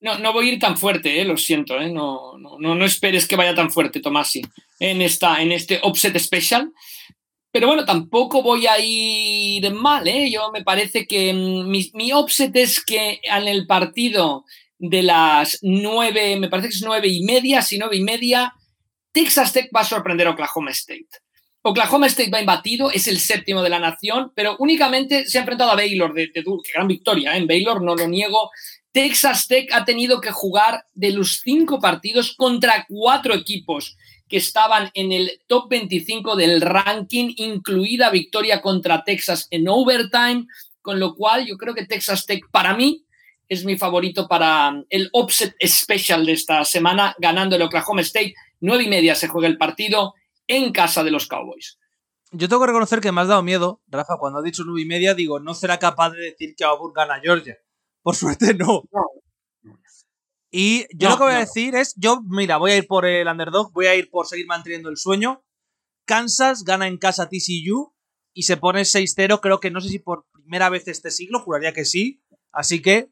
No, 0.00 0.18
no 0.18 0.32
voy 0.32 0.48
a 0.48 0.52
ir 0.54 0.58
tan 0.58 0.78
fuerte, 0.78 1.20
eh, 1.20 1.24
lo 1.24 1.36
siento, 1.36 1.78
eh, 1.78 1.90
no, 1.90 2.38
no, 2.38 2.74
no, 2.74 2.84
esperes 2.86 3.26
que 3.26 3.36
vaya 3.36 3.54
tan 3.54 3.70
fuerte, 3.70 4.00
Tomasi, 4.00 4.42
en, 4.78 5.02
esta, 5.02 5.42
en 5.42 5.52
este 5.52 5.80
offset 5.82 6.18
special. 6.18 6.72
Pero 7.56 7.68
bueno, 7.68 7.86
tampoco 7.86 8.42
voy 8.42 8.66
a 8.66 8.78
ir 8.78 9.72
mal, 9.72 10.06
¿eh? 10.06 10.30
Yo 10.30 10.52
me 10.52 10.62
parece 10.62 11.06
que 11.06 11.32
mm, 11.32 11.66
mi, 11.70 11.90
mi 11.94 12.12
offset 12.12 12.54
es 12.54 12.84
que 12.84 13.18
en 13.22 13.48
el 13.48 13.66
partido 13.66 14.44
de 14.76 15.02
las 15.02 15.60
nueve, 15.62 16.36
me 16.36 16.50
parece 16.50 16.68
que 16.68 16.74
es 16.74 16.82
nueve 16.82 17.08
y 17.08 17.22
media, 17.22 17.62
si 17.62 17.78
nueve 17.78 17.96
y 17.96 18.02
media, 18.02 18.52
Texas 19.10 19.54
Tech 19.54 19.70
va 19.74 19.80
a 19.80 19.84
sorprender 19.84 20.26
a 20.26 20.32
Oklahoma 20.32 20.70
State. 20.72 21.08
Oklahoma 21.62 22.08
State 22.08 22.30
va 22.30 22.42
imbatido, 22.42 22.90
es 22.90 23.08
el 23.08 23.18
séptimo 23.18 23.62
de 23.62 23.70
la 23.70 23.78
nación, 23.78 24.32
pero 24.34 24.56
únicamente 24.58 25.24
se 25.24 25.38
ha 25.38 25.40
enfrentado 25.40 25.70
a 25.70 25.76
Baylor 25.76 26.12
de, 26.12 26.26
de, 26.26 26.44
qué 26.44 26.72
gran 26.74 26.88
victoria, 26.88 27.32
¿eh? 27.32 27.38
en 27.38 27.46
Baylor 27.46 27.82
no 27.82 27.96
lo 27.96 28.06
niego, 28.06 28.50
Texas 28.92 29.48
Tech 29.48 29.72
ha 29.72 29.86
tenido 29.86 30.20
que 30.20 30.30
jugar 30.30 30.84
de 30.92 31.10
los 31.10 31.40
cinco 31.42 31.80
partidos 31.80 32.36
contra 32.36 32.84
cuatro 32.86 33.32
equipos 33.32 33.96
que 34.28 34.38
estaban 34.38 34.90
en 34.94 35.12
el 35.12 35.40
top 35.46 35.68
25 35.70 36.36
del 36.36 36.60
ranking, 36.60 37.32
incluida 37.36 38.10
victoria 38.10 38.60
contra 38.60 39.04
Texas 39.04 39.46
en 39.50 39.68
overtime, 39.68 40.46
con 40.82 40.98
lo 40.98 41.14
cual 41.14 41.46
yo 41.46 41.56
creo 41.56 41.74
que 41.74 41.86
Texas 41.86 42.26
Tech 42.26 42.42
para 42.50 42.76
mí 42.76 43.04
es 43.48 43.64
mi 43.64 43.76
favorito 43.76 44.26
para 44.26 44.82
el 44.90 45.08
upset 45.12 45.54
special 45.64 46.26
de 46.26 46.32
esta 46.32 46.64
semana, 46.64 47.14
ganando 47.18 47.56
el 47.56 47.62
Oklahoma 47.62 48.00
State. 48.00 48.34
Nueve 48.60 48.84
y 48.84 48.88
media 48.88 49.14
se 49.14 49.28
juega 49.28 49.46
el 49.46 49.58
partido 49.58 50.14
en 50.48 50.72
casa 50.72 51.04
de 51.04 51.10
los 51.10 51.26
Cowboys. 51.26 51.78
Yo 52.32 52.48
tengo 52.48 52.62
que 52.62 52.68
reconocer 52.68 53.00
que 53.00 53.12
me 53.12 53.20
has 53.20 53.28
dado 53.28 53.42
miedo, 53.42 53.80
Rafa, 53.86 54.16
cuando 54.18 54.40
ha 54.40 54.42
dicho 54.42 54.62
nueve 54.64 54.82
y 54.82 54.86
media, 54.86 55.14
digo, 55.14 55.38
no 55.38 55.54
será 55.54 55.78
capaz 55.78 56.10
de 56.10 56.22
decir 56.22 56.54
que 56.56 56.64
Auburn 56.64 56.92
gana 56.92 57.20
Georgia. 57.22 57.56
Por 58.02 58.16
suerte 58.16 58.54
no. 58.54 58.82
Y 60.50 60.86
yo 60.96 61.10
lo 61.10 61.16
que 61.16 61.24
voy 61.24 61.32
a 61.34 61.40
decir 61.40 61.74
es, 61.74 61.94
yo, 61.96 62.22
mira, 62.22 62.56
voy 62.56 62.72
a 62.72 62.76
ir 62.76 62.86
por 62.86 63.04
el 63.04 63.26
underdog, 63.26 63.72
voy 63.72 63.86
a 63.86 63.94
ir 63.94 64.10
por 64.10 64.26
seguir 64.26 64.46
manteniendo 64.46 64.88
el 64.88 64.96
sueño. 64.96 65.44
Kansas 66.04 66.64
gana 66.64 66.86
en 66.86 66.98
casa 66.98 67.28
TCU 67.28 67.94
y 68.32 68.42
se 68.44 68.56
pone 68.56 68.82
6-0, 68.82 69.40
creo 69.40 69.60
que 69.60 69.70
no 69.70 69.80
sé 69.80 69.88
si 69.88 69.98
por 69.98 70.26
primera 70.32 70.68
vez 70.68 70.86
este 70.88 71.10
siglo, 71.10 71.40
juraría 71.40 71.72
que 71.72 71.84
sí. 71.84 72.22
Así 72.52 72.80
que 72.80 73.10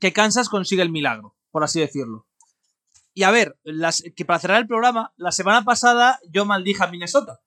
que 0.00 0.12
Kansas 0.12 0.48
consiga 0.48 0.82
el 0.82 0.90
milagro, 0.90 1.36
por 1.50 1.62
así 1.62 1.78
decirlo. 1.78 2.26
Y 3.12 3.24
a 3.24 3.30
ver, 3.30 3.58
las, 3.62 4.02
que 4.16 4.24
para 4.24 4.40
cerrar 4.40 4.60
el 4.60 4.66
programa, 4.66 5.12
la 5.16 5.30
semana 5.30 5.62
pasada 5.62 6.18
yo 6.30 6.44
maldije 6.44 6.82
a 6.82 6.86
Minnesota. 6.88 7.40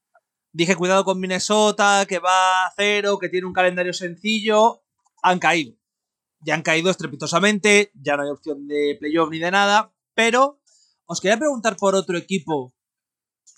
Dije 0.52 0.76
cuidado 0.76 1.04
con 1.04 1.20
Minnesota, 1.20 2.06
que 2.08 2.20
va 2.20 2.66
a 2.66 2.74
cero, 2.76 3.18
que 3.18 3.30
tiene 3.30 3.48
un 3.48 3.54
calendario 3.54 3.92
sencillo. 3.92 4.84
Han 5.24 5.40
caído 5.40 5.76
ya 6.46 6.56
han 6.56 6.62
caído 6.62 6.90
estrepitosamente, 6.90 7.92
ya 7.94 8.18
no 8.18 8.24
hay 8.24 8.30
opción 8.30 8.68
de 8.68 8.98
playoff 9.00 9.30
ni 9.30 9.40
de 9.40 9.52
nada, 9.52 9.94
pero 10.14 10.60
os 11.06 11.22
quería 11.22 11.38
preguntar 11.38 11.76
por 11.78 11.96
otro 11.96 12.18
equipo 12.18 12.74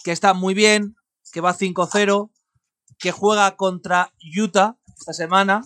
que 0.03 0.11
está 0.11 0.33
muy 0.33 0.53
bien, 0.53 0.95
que 1.31 1.41
va 1.41 1.57
5-0, 1.57 2.31
que 2.99 3.11
juega 3.11 3.55
contra 3.55 4.13
Utah 4.37 4.77
esta 4.97 5.13
semana. 5.13 5.65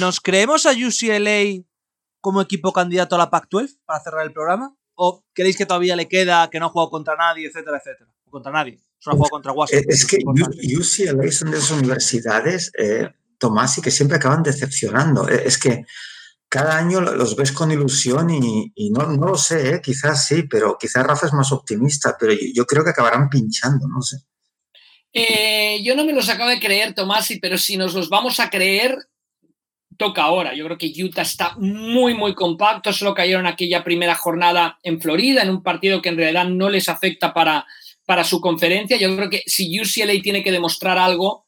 ¿Nos 0.00 0.20
creemos 0.20 0.66
a 0.66 0.72
UCLA 0.72 1.64
como 2.20 2.40
equipo 2.40 2.72
candidato 2.72 3.16
a 3.16 3.18
la 3.18 3.30
Pac-12 3.30 3.78
para 3.84 4.02
cerrar 4.02 4.26
el 4.26 4.32
programa? 4.32 4.76
¿O 4.94 5.24
queréis 5.34 5.56
que 5.56 5.66
todavía 5.66 5.96
le 5.96 6.08
queda, 6.08 6.48
que 6.48 6.58
no 6.58 6.66
ha 6.66 6.70
jugado 6.70 6.90
contra 6.90 7.16
nadie, 7.16 7.48
etcétera, 7.48 7.78
etcétera? 7.78 8.14
contra 8.34 8.50
nadie, 8.50 8.80
solo 8.98 9.14
ha 9.14 9.16
jugado 9.18 9.30
contra 9.30 9.52
Washington. 9.52 9.86
Es 9.88 10.06
que 10.06 10.18
UCLA 10.18 11.30
son 11.30 11.50
de 11.52 11.58
esas 11.58 11.70
universidades 11.70 12.72
eh, 12.76 13.08
Tomás 13.44 13.76
y 13.76 13.82
que 13.82 13.90
siempre 13.90 14.16
acaban 14.16 14.42
decepcionando. 14.42 15.28
E, 15.28 15.46
es 15.46 15.58
que 15.58 15.84
cada 16.48 16.78
año 16.78 17.02
los 17.02 17.36
ves 17.36 17.52
con 17.52 17.70
ilusión 17.70 18.30
y, 18.30 18.90
no, 18.90 19.04
lo 19.04 19.36
sé, 19.36 19.74
¿eh? 19.74 19.80
quizás 19.82 20.26
sí, 20.26 20.44
pero 20.44 20.78
quizás 20.80 21.04
Rafa 21.04 21.26
es 21.26 21.34
más 21.34 21.52
optimista, 21.52 22.16
pero 22.18 22.32
yo, 22.32 22.64
creo 22.64 22.82
que 22.82 22.90
acabarán 22.90 23.28
pinchando, 23.28 23.86
no 23.86 24.00
sé. 24.00 24.18
Eh, 25.12 25.82
yo 25.82 25.94
no 25.94 26.04
me 26.04 26.14
los 26.14 26.28
acabo 26.30 26.48
de 26.48 26.60
creer, 26.60 26.94
Tomás, 26.94 27.28
pero 27.42 27.58
si 27.58 27.76
nos 27.76 27.92
los 27.92 28.08
vamos 28.08 28.40
a 28.40 28.48
creer, 28.48 28.96
toca 29.98 30.22
ahora. 30.22 30.54
Yo 30.54 30.64
creo 30.64 30.78
que 30.78 30.92
Utah 31.04 31.22
está 31.22 31.54
muy, 31.58 32.14
muy 32.14 32.34
compacto. 32.34 32.92
Solo 32.92 33.14
cayeron 33.14 33.46
aquella 33.46 33.84
primera 33.84 34.14
jornada 34.14 34.78
en 34.82 35.00
Florida, 35.00 35.42
en 35.42 35.50
un 35.50 35.62
partido 35.62 36.00
que 36.00 36.08
en 36.08 36.16
realidad 36.16 36.46
no 36.46 36.70
les 36.70 36.88
afecta 36.88 37.34
para, 37.34 37.66
para 38.06 38.24
su 38.24 38.40
conferencia. 38.40 38.96
Yo 38.96 39.14
creo 39.16 39.28
que 39.28 39.42
si 39.46 39.78
UCLA 39.80 40.22
tiene 40.22 40.42
que 40.42 40.52
demostrar 40.52 40.98
algo, 40.98 41.44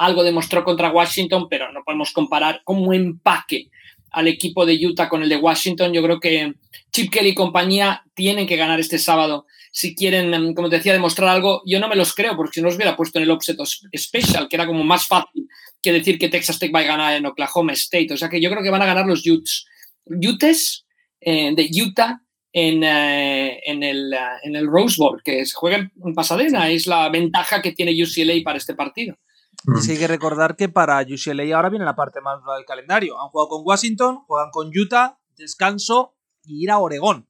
algo 0.00 0.24
demostró 0.24 0.64
contra 0.64 0.90
Washington, 0.90 1.46
pero 1.50 1.70
no 1.72 1.82
podemos 1.84 2.12
comparar 2.12 2.62
como 2.64 2.94
empaque 2.94 3.70
al 4.10 4.28
equipo 4.28 4.64
de 4.64 4.74
Utah 4.86 5.10
con 5.10 5.22
el 5.22 5.28
de 5.28 5.36
Washington. 5.36 5.92
Yo 5.92 6.02
creo 6.02 6.18
que 6.18 6.54
Chip 6.90 7.12
Kelly 7.12 7.28
y 7.28 7.34
compañía 7.34 8.02
tienen 8.14 8.46
que 8.46 8.56
ganar 8.56 8.80
este 8.80 8.98
sábado. 8.98 9.46
Si 9.70 9.94
quieren, 9.94 10.32
em, 10.32 10.54
como 10.54 10.70
te 10.70 10.76
decía, 10.76 10.94
demostrar 10.94 11.28
algo, 11.28 11.62
yo 11.66 11.78
no 11.78 11.88
me 11.88 11.96
los 11.96 12.14
creo, 12.14 12.34
porque 12.34 12.54
si 12.54 12.60
no 12.62 12.68
los 12.68 12.76
hubiera 12.76 12.96
puesto 12.96 13.18
en 13.18 13.24
el 13.24 13.30
offset 13.30 13.58
special, 13.94 14.48
que 14.48 14.56
era 14.56 14.66
como 14.66 14.82
más 14.84 15.06
fácil 15.06 15.46
que 15.82 15.92
decir 15.92 16.18
que 16.18 16.30
Texas 16.30 16.58
Tech 16.58 16.74
va 16.74 16.80
a 16.80 16.84
ganar 16.84 17.14
en 17.14 17.26
Oklahoma 17.26 17.74
State. 17.74 18.14
O 18.14 18.16
sea 18.16 18.30
que 18.30 18.40
yo 18.40 18.50
creo 18.50 18.62
que 18.62 18.70
van 18.70 18.82
a 18.82 18.86
ganar 18.86 19.04
los 19.06 19.22
Utes, 19.26 20.86
eh, 21.20 21.52
de 21.54 21.70
Utah 21.82 22.22
en, 22.54 22.82
eh, 22.82 23.60
el, 23.66 24.14
eh, 24.14 24.18
en 24.44 24.56
el 24.56 24.66
Rose 24.66 24.96
Bowl, 24.98 25.20
que 25.22 25.44
se 25.44 25.52
juega 25.54 25.76
en 25.76 26.14
Pasadena. 26.14 26.70
Es 26.70 26.86
la 26.86 27.10
ventaja 27.10 27.60
que 27.60 27.72
tiene 27.72 27.92
UCLA 28.02 28.42
para 28.42 28.56
este 28.56 28.74
partido. 28.74 29.18
Y 29.64 29.90
hay 29.90 29.98
que 29.98 30.08
recordar 30.08 30.56
que 30.56 30.68
para 30.68 31.00
UCLA 31.02 31.54
ahora 31.54 31.68
viene 31.68 31.84
la 31.84 31.96
parte 31.96 32.20
más 32.20 32.40
dura 32.40 32.56
del 32.56 32.64
calendario. 32.64 33.20
Han 33.20 33.28
jugado 33.28 33.48
con 33.48 33.62
Washington, 33.64 34.24
juegan 34.26 34.50
con 34.50 34.70
Utah, 34.74 35.18
descanso 35.36 36.16
y 36.42 36.64
ir 36.64 36.70
a 36.70 36.78
Oregón, 36.78 37.28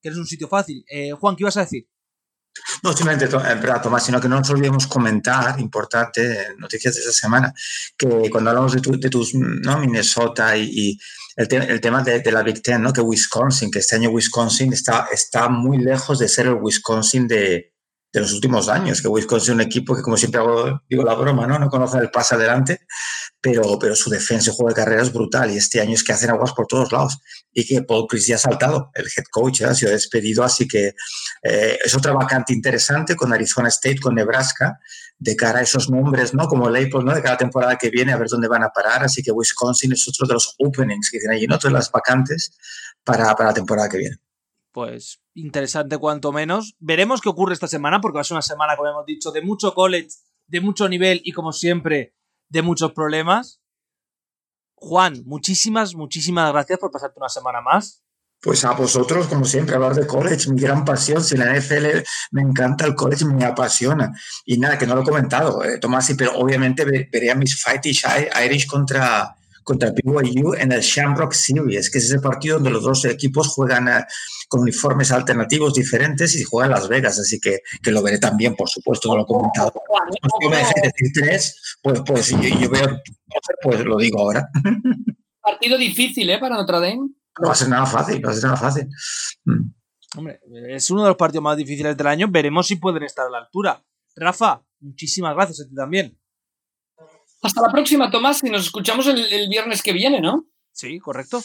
que 0.00 0.08
es 0.08 0.16
un 0.16 0.26
sitio 0.26 0.48
fácil. 0.48 0.84
Eh, 0.90 1.12
Juan, 1.12 1.36
¿qué 1.36 1.42
ibas 1.42 1.56
a 1.58 1.60
decir? 1.60 1.88
No, 2.82 2.92
simplemente, 2.94 3.26
en 3.26 3.60
verdad, 3.60 3.82
Tomás, 3.82 4.04
sino 4.04 4.18
que 4.18 4.28
no 4.28 4.38
nos 4.38 4.48
olvidemos 4.48 4.86
comentar, 4.86 5.60
importante, 5.60 6.54
noticias 6.56 6.94
de 6.94 7.00
esta 7.00 7.12
semana, 7.12 7.52
que 7.98 8.30
cuando 8.30 8.48
hablamos 8.48 8.72
de, 8.72 8.80
de 8.98 9.10
tus, 9.10 9.34
¿no? 9.34 9.78
Minnesota 9.78 10.56
y, 10.56 10.98
el, 11.36 11.52
el, 11.52 11.80
tema 11.82 12.02
de, 12.02 12.20
de, 12.20 12.32
la 12.32 12.42
Big 12.42 12.62
Ten, 12.62 12.80
¿no? 12.80 12.94
Que 12.94 13.02
Wisconsin, 13.02 13.70
que 13.70 13.80
este 13.80 13.96
año 13.96 14.08
Wisconsin 14.08 14.72
está, 14.72 15.08
está 15.12 15.50
muy 15.50 15.76
lejos 15.76 16.18
de 16.18 16.28
ser 16.28 16.46
el 16.46 16.54
Wisconsin 16.54 17.28
de, 17.28 17.75
de 18.12 18.20
los 18.20 18.32
últimos 18.32 18.68
años, 18.68 19.02
que 19.02 19.08
Wisconsin 19.08 19.52
es 19.52 19.54
un 19.54 19.60
equipo 19.60 19.94
que, 19.94 20.02
como 20.02 20.16
siempre 20.16 20.40
hago, 20.40 20.80
digo 20.88 21.02
la 21.02 21.14
broma, 21.14 21.46
¿no? 21.46 21.58
No 21.58 21.68
conoce 21.68 21.98
el 21.98 22.10
pase 22.10 22.34
adelante, 22.34 22.86
pero, 23.40 23.78
pero 23.78 23.94
su 23.94 24.08
defensa 24.08 24.50
y 24.50 24.54
juego 24.54 24.70
de 24.70 24.74
carrera 24.74 25.02
es 25.02 25.12
brutal 25.12 25.50
y 25.50 25.56
este 25.56 25.80
año 25.80 25.94
es 25.94 26.02
que 26.02 26.12
hacen 26.12 26.30
aguas 26.30 26.52
por 26.52 26.66
todos 26.66 26.92
lados 26.92 27.18
y 27.52 27.66
que 27.66 27.82
Paul 27.82 28.06
Chris 28.08 28.26
ya 28.26 28.36
ha 28.36 28.38
saltado, 28.38 28.90
el 28.94 29.04
head 29.04 29.24
coach 29.30 29.60
¿eh? 29.60 29.66
ha 29.66 29.74
sido 29.74 29.90
despedido, 29.90 30.44
así 30.44 30.66
que 30.66 30.94
eh, 31.42 31.78
es 31.84 31.94
otra 31.94 32.12
vacante 32.12 32.52
interesante 32.54 33.16
con 33.16 33.32
Arizona 33.32 33.68
State, 33.68 33.98
con 34.00 34.14
Nebraska, 34.14 34.78
de 35.18 35.36
cara 35.36 35.60
a 35.60 35.62
esos 35.62 35.90
nombres, 35.90 36.32
¿no? 36.34 36.46
Como 36.46 36.70
Leipold, 36.70 37.06
¿no? 37.06 37.14
De 37.14 37.22
cada 37.22 37.36
temporada 37.36 37.76
que 37.76 37.90
viene, 37.90 38.12
a 38.12 38.16
ver 38.16 38.28
dónde 38.28 38.48
van 38.48 38.62
a 38.62 38.70
parar, 38.70 39.04
así 39.04 39.22
que 39.22 39.32
Wisconsin 39.32 39.92
es 39.92 40.06
otro 40.08 40.26
de 40.26 40.34
los 40.34 40.54
openings 40.58 41.10
que 41.10 41.18
tienen 41.18 41.36
allí, 41.36 41.46
¿no? 41.46 41.58
Todas 41.58 41.72
las 41.72 41.90
vacantes 41.90 42.56
para, 43.04 43.34
para 43.34 43.50
la 43.50 43.54
temporada 43.54 43.88
que 43.88 43.98
viene 43.98 44.16
pues 44.76 45.22
interesante 45.32 45.96
cuanto 45.96 46.32
menos. 46.32 46.76
Veremos 46.78 47.22
qué 47.22 47.30
ocurre 47.30 47.54
esta 47.54 47.66
semana, 47.66 48.02
porque 48.02 48.16
va 48.16 48.20
a 48.20 48.24
ser 48.24 48.34
una 48.34 48.42
semana, 48.42 48.76
como 48.76 48.90
hemos 48.90 49.06
dicho, 49.06 49.32
de 49.32 49.40
mucho 49.40 49.72
college, 49.72 50.10
de 50.48 50.60
mucho 50.60 50.86
nivel 50.86 51.22
y 51.24 51.32
como 51.32 51.54
siempre, 51.54 52.14
de 52.50 52.60
muchos 52.60 52.92
problemas. 52.92 53.62
Juan, 54.74 55.22
muchísimas, 55.24 55.94
muchísimas 55.94 56.52
gracias 56.52 56.78
por 56.78 56.90
pasarte 56.90 57.18
una 57.18 57.30
semana 57.30 57.62
más. 57.62 58.04
Pues 58.42 58.66
a 58.66 58.72
vosotros, 58.72 59.28
como 59.28 59.46
siempre, 59.46 59.76
hablar 59.76 59.94
de 59.94 60.06
college, 60.06 60.50
mi 60.50 60.60
gran 60.60 60.84
pasión. 60.84 61.24
Si 61.24 61.38
la 61.38 61.58
NFL 61.58 62.02
me 62.32 62.42
encanta 62.42 62.84
el 62.84 62.94
college, 62.94 63.24
me 63.24 63.46
apasiona. 63.46 64.12
Y 64.44 64.58
nada, 64.58 64.76
que 64.76 64.86
no 64.86 64.94
lo 64.94 65.00
he 65.00 65.06
comentado, 65.06 65.64
eh, 65.64 65.78
Tomás, 65.78 66.12
pero 66.18 66.36
obviamente 66.36 66.84
veré 66.84 67.30
a 67.30 67.34
mis 67.34 67.58
Fightish 67.62 68.04
Irish 68.44 68.66
contra, 68.66 69.36
contra 69.66 69.90
BYU 69.90 70.54
en 70.54 70.70
el 70.70 70.80
Shamrock 70.80 71.32
Series, 71.32 71.90
que 71.90 71.98
es 71.98 72.04
ese 72.04 72.20
partido 72.20 72.54
donde 72.54 72.70
los 72.70 72.84
dos 72.84 73.04
equipos 73.04 73.48
juegan 73.48 73.88
eh, 73.88 74.04
con 74.48 74.60
uniformes 74.60 75.10
alternativos 75.10 75.74
diferentes 75.74 76.36
y 76.36 76.44
juegan 76.44 76.70
Las 76.70 76.88
Vegas, 76.88 77.18
así 77.18 77.40
que, 77.40 77.58
que 77.82 77.90
lo 77.90 78.00
veré 78.00 78.18
también, 78.18 78.54
por 78.54 78.68
supuesto, 78.68 79.14
lo 79.16 79.24
he 79.24 79.26
comentado. 79.26 79.72
Si 80.40 80.48
me 80.48 80.56
decir 80.56 81.12
tres, 81.12 81.78
pues, 81.82 82.00
pues 82.06 82.30
yo, 82.30 82.60
yo 82.60 82.70
veo, 82.70 83.00
pues 83.60 83.84
lo 83.84 83.96
digo 83.96 84.20
ahora. 84.20 84.48
Partido 85.42 85.76
difícil, 85.76 86.30
¿eh? 86.30 86.38
Para 86.38 86.56
Notre 86.56 86.76
Dame. 86.76 87.10
No 87.40 87.48
va 87.48 87.52
a 87.52 87.56
ser 87.56 87.68
nada 87.68 87.86
fácil, 87.86 88.22
no 88.22 88.28
va 88.28 88.32
a 88.32 88.34
ser 88.36 88.44
nada 88.44 88.56
fácil. 88.56 88.88
Mm. 89.44 89.70
Hombre, 90.16 90.40
es 90.68 90.90
uno 90.90 91.02
de 91.02 91.08
los 91.08 91.16
partidos 91.16 91.42
más 91.42 91.56
difíciles 91.56 91.96
del 91.96 92.06
año. 92.06 92.28
Veremos 92.30 92.68
si 92.68 92.76
pueden 92.76 93.02
estar 93.02 93.26
a 93.26 93.30
la 93.30 93.38
altura. 93.38 93.84
Rafa, 94.14 94.62
muchísimas 94.78 95.34
gracias 95.34 95.60
a 95.60 95.68
ti 95.68 95.74
también. 95.74 96.16
Hasta 97.46 97.62
la 97.62 97.68
próxima, 97.68 98.10
Tomás, 98.10 98.42
y 98.42 98.50
nos 98.50 98.62
escuchamos 98.62 99.06
el, 99.06 99.48
viernes 99.48 99.80
que 99.80 99.92
viene, 99.92 100.20
¿no? 100.20 100.48
Sí, 100.72 100.98
correcto. 100.98 101.40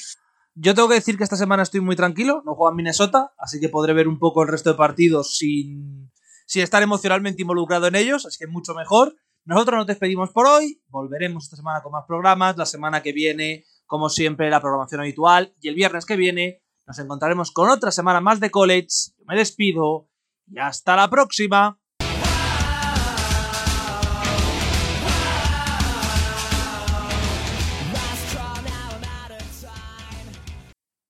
Yo 0.55 0.73
tengo 0.73 0.89
que 0.89 0.95
decir 0.95 1.15
que 1.15 1.23
esta 1.23 1.35
semana 1.35 1.61
estoy 1.61 1.79
muy 1.79 1.95
tranquilo, 1.95 2.41
no 2.43 2.55
juego 2.55 2.71
en 2.71 2.77
Minnesota, 2.77 3.33
así 3.37 3.59
que 3.59 3.69
podré 3.69 3.93
ver 3.93 4.07
un 4.07 4.17
poco 4.17 4.41
el 4.41 4.47
resto 4.47 4.71
de 4.71 4.77
partidos 4.77 5.37
sin, 5.37 6.11
sin 6.47 6.63
estar 6.63 6.81
emocionalmente 6.81 7.43
involucrado 7.43 7.85
en 7.85 7.93
ellos, 7.93 8.25
así 8.25 8.39
que 8.39 8.47
mucho 8.47 8.73
mejor. 8.73 9.15
Nosotros 9.45 9.77
nos 9.77 9.85
despedimos 9.85 10.31
por 10.31 10.47
hoy, 10.47 10.81
volveremos 10.87 11.43
esta 11.43 11.55
semana 11.55 11.83
con 11.83 11.91
más 11.91 12.05
programas, 12.07 12.57
la 12.57 12.65
semana 12.65 13.03
que 13.03 13.13
viene, 13.13 13.65
como 13.85 14.09
siempre, 14.09 14.49
la 14.49 14.59
programación 14.59 15.01
habitual, 15.01 15.53
y 15.61 15.67
el 15.67 15.75
viernes 15.75 16.07
que 16.07 16.15
viene 16.15 16.63
nos 16.87 16.97
encontraremos 16.97 17.51
con 17.51 17.69
otra 17.69 17.91
semana 17.91 18.21
más 18.21 18.39
de 18.39 18.49
college. 18.49 18.87
Yo 19.19 19.25
me 19.27 19.37
despido 19.37 20.09
y 20.47 20.57
hasta 20.57 20.95
la 20.95 21.11
próxima. 21.11 21.79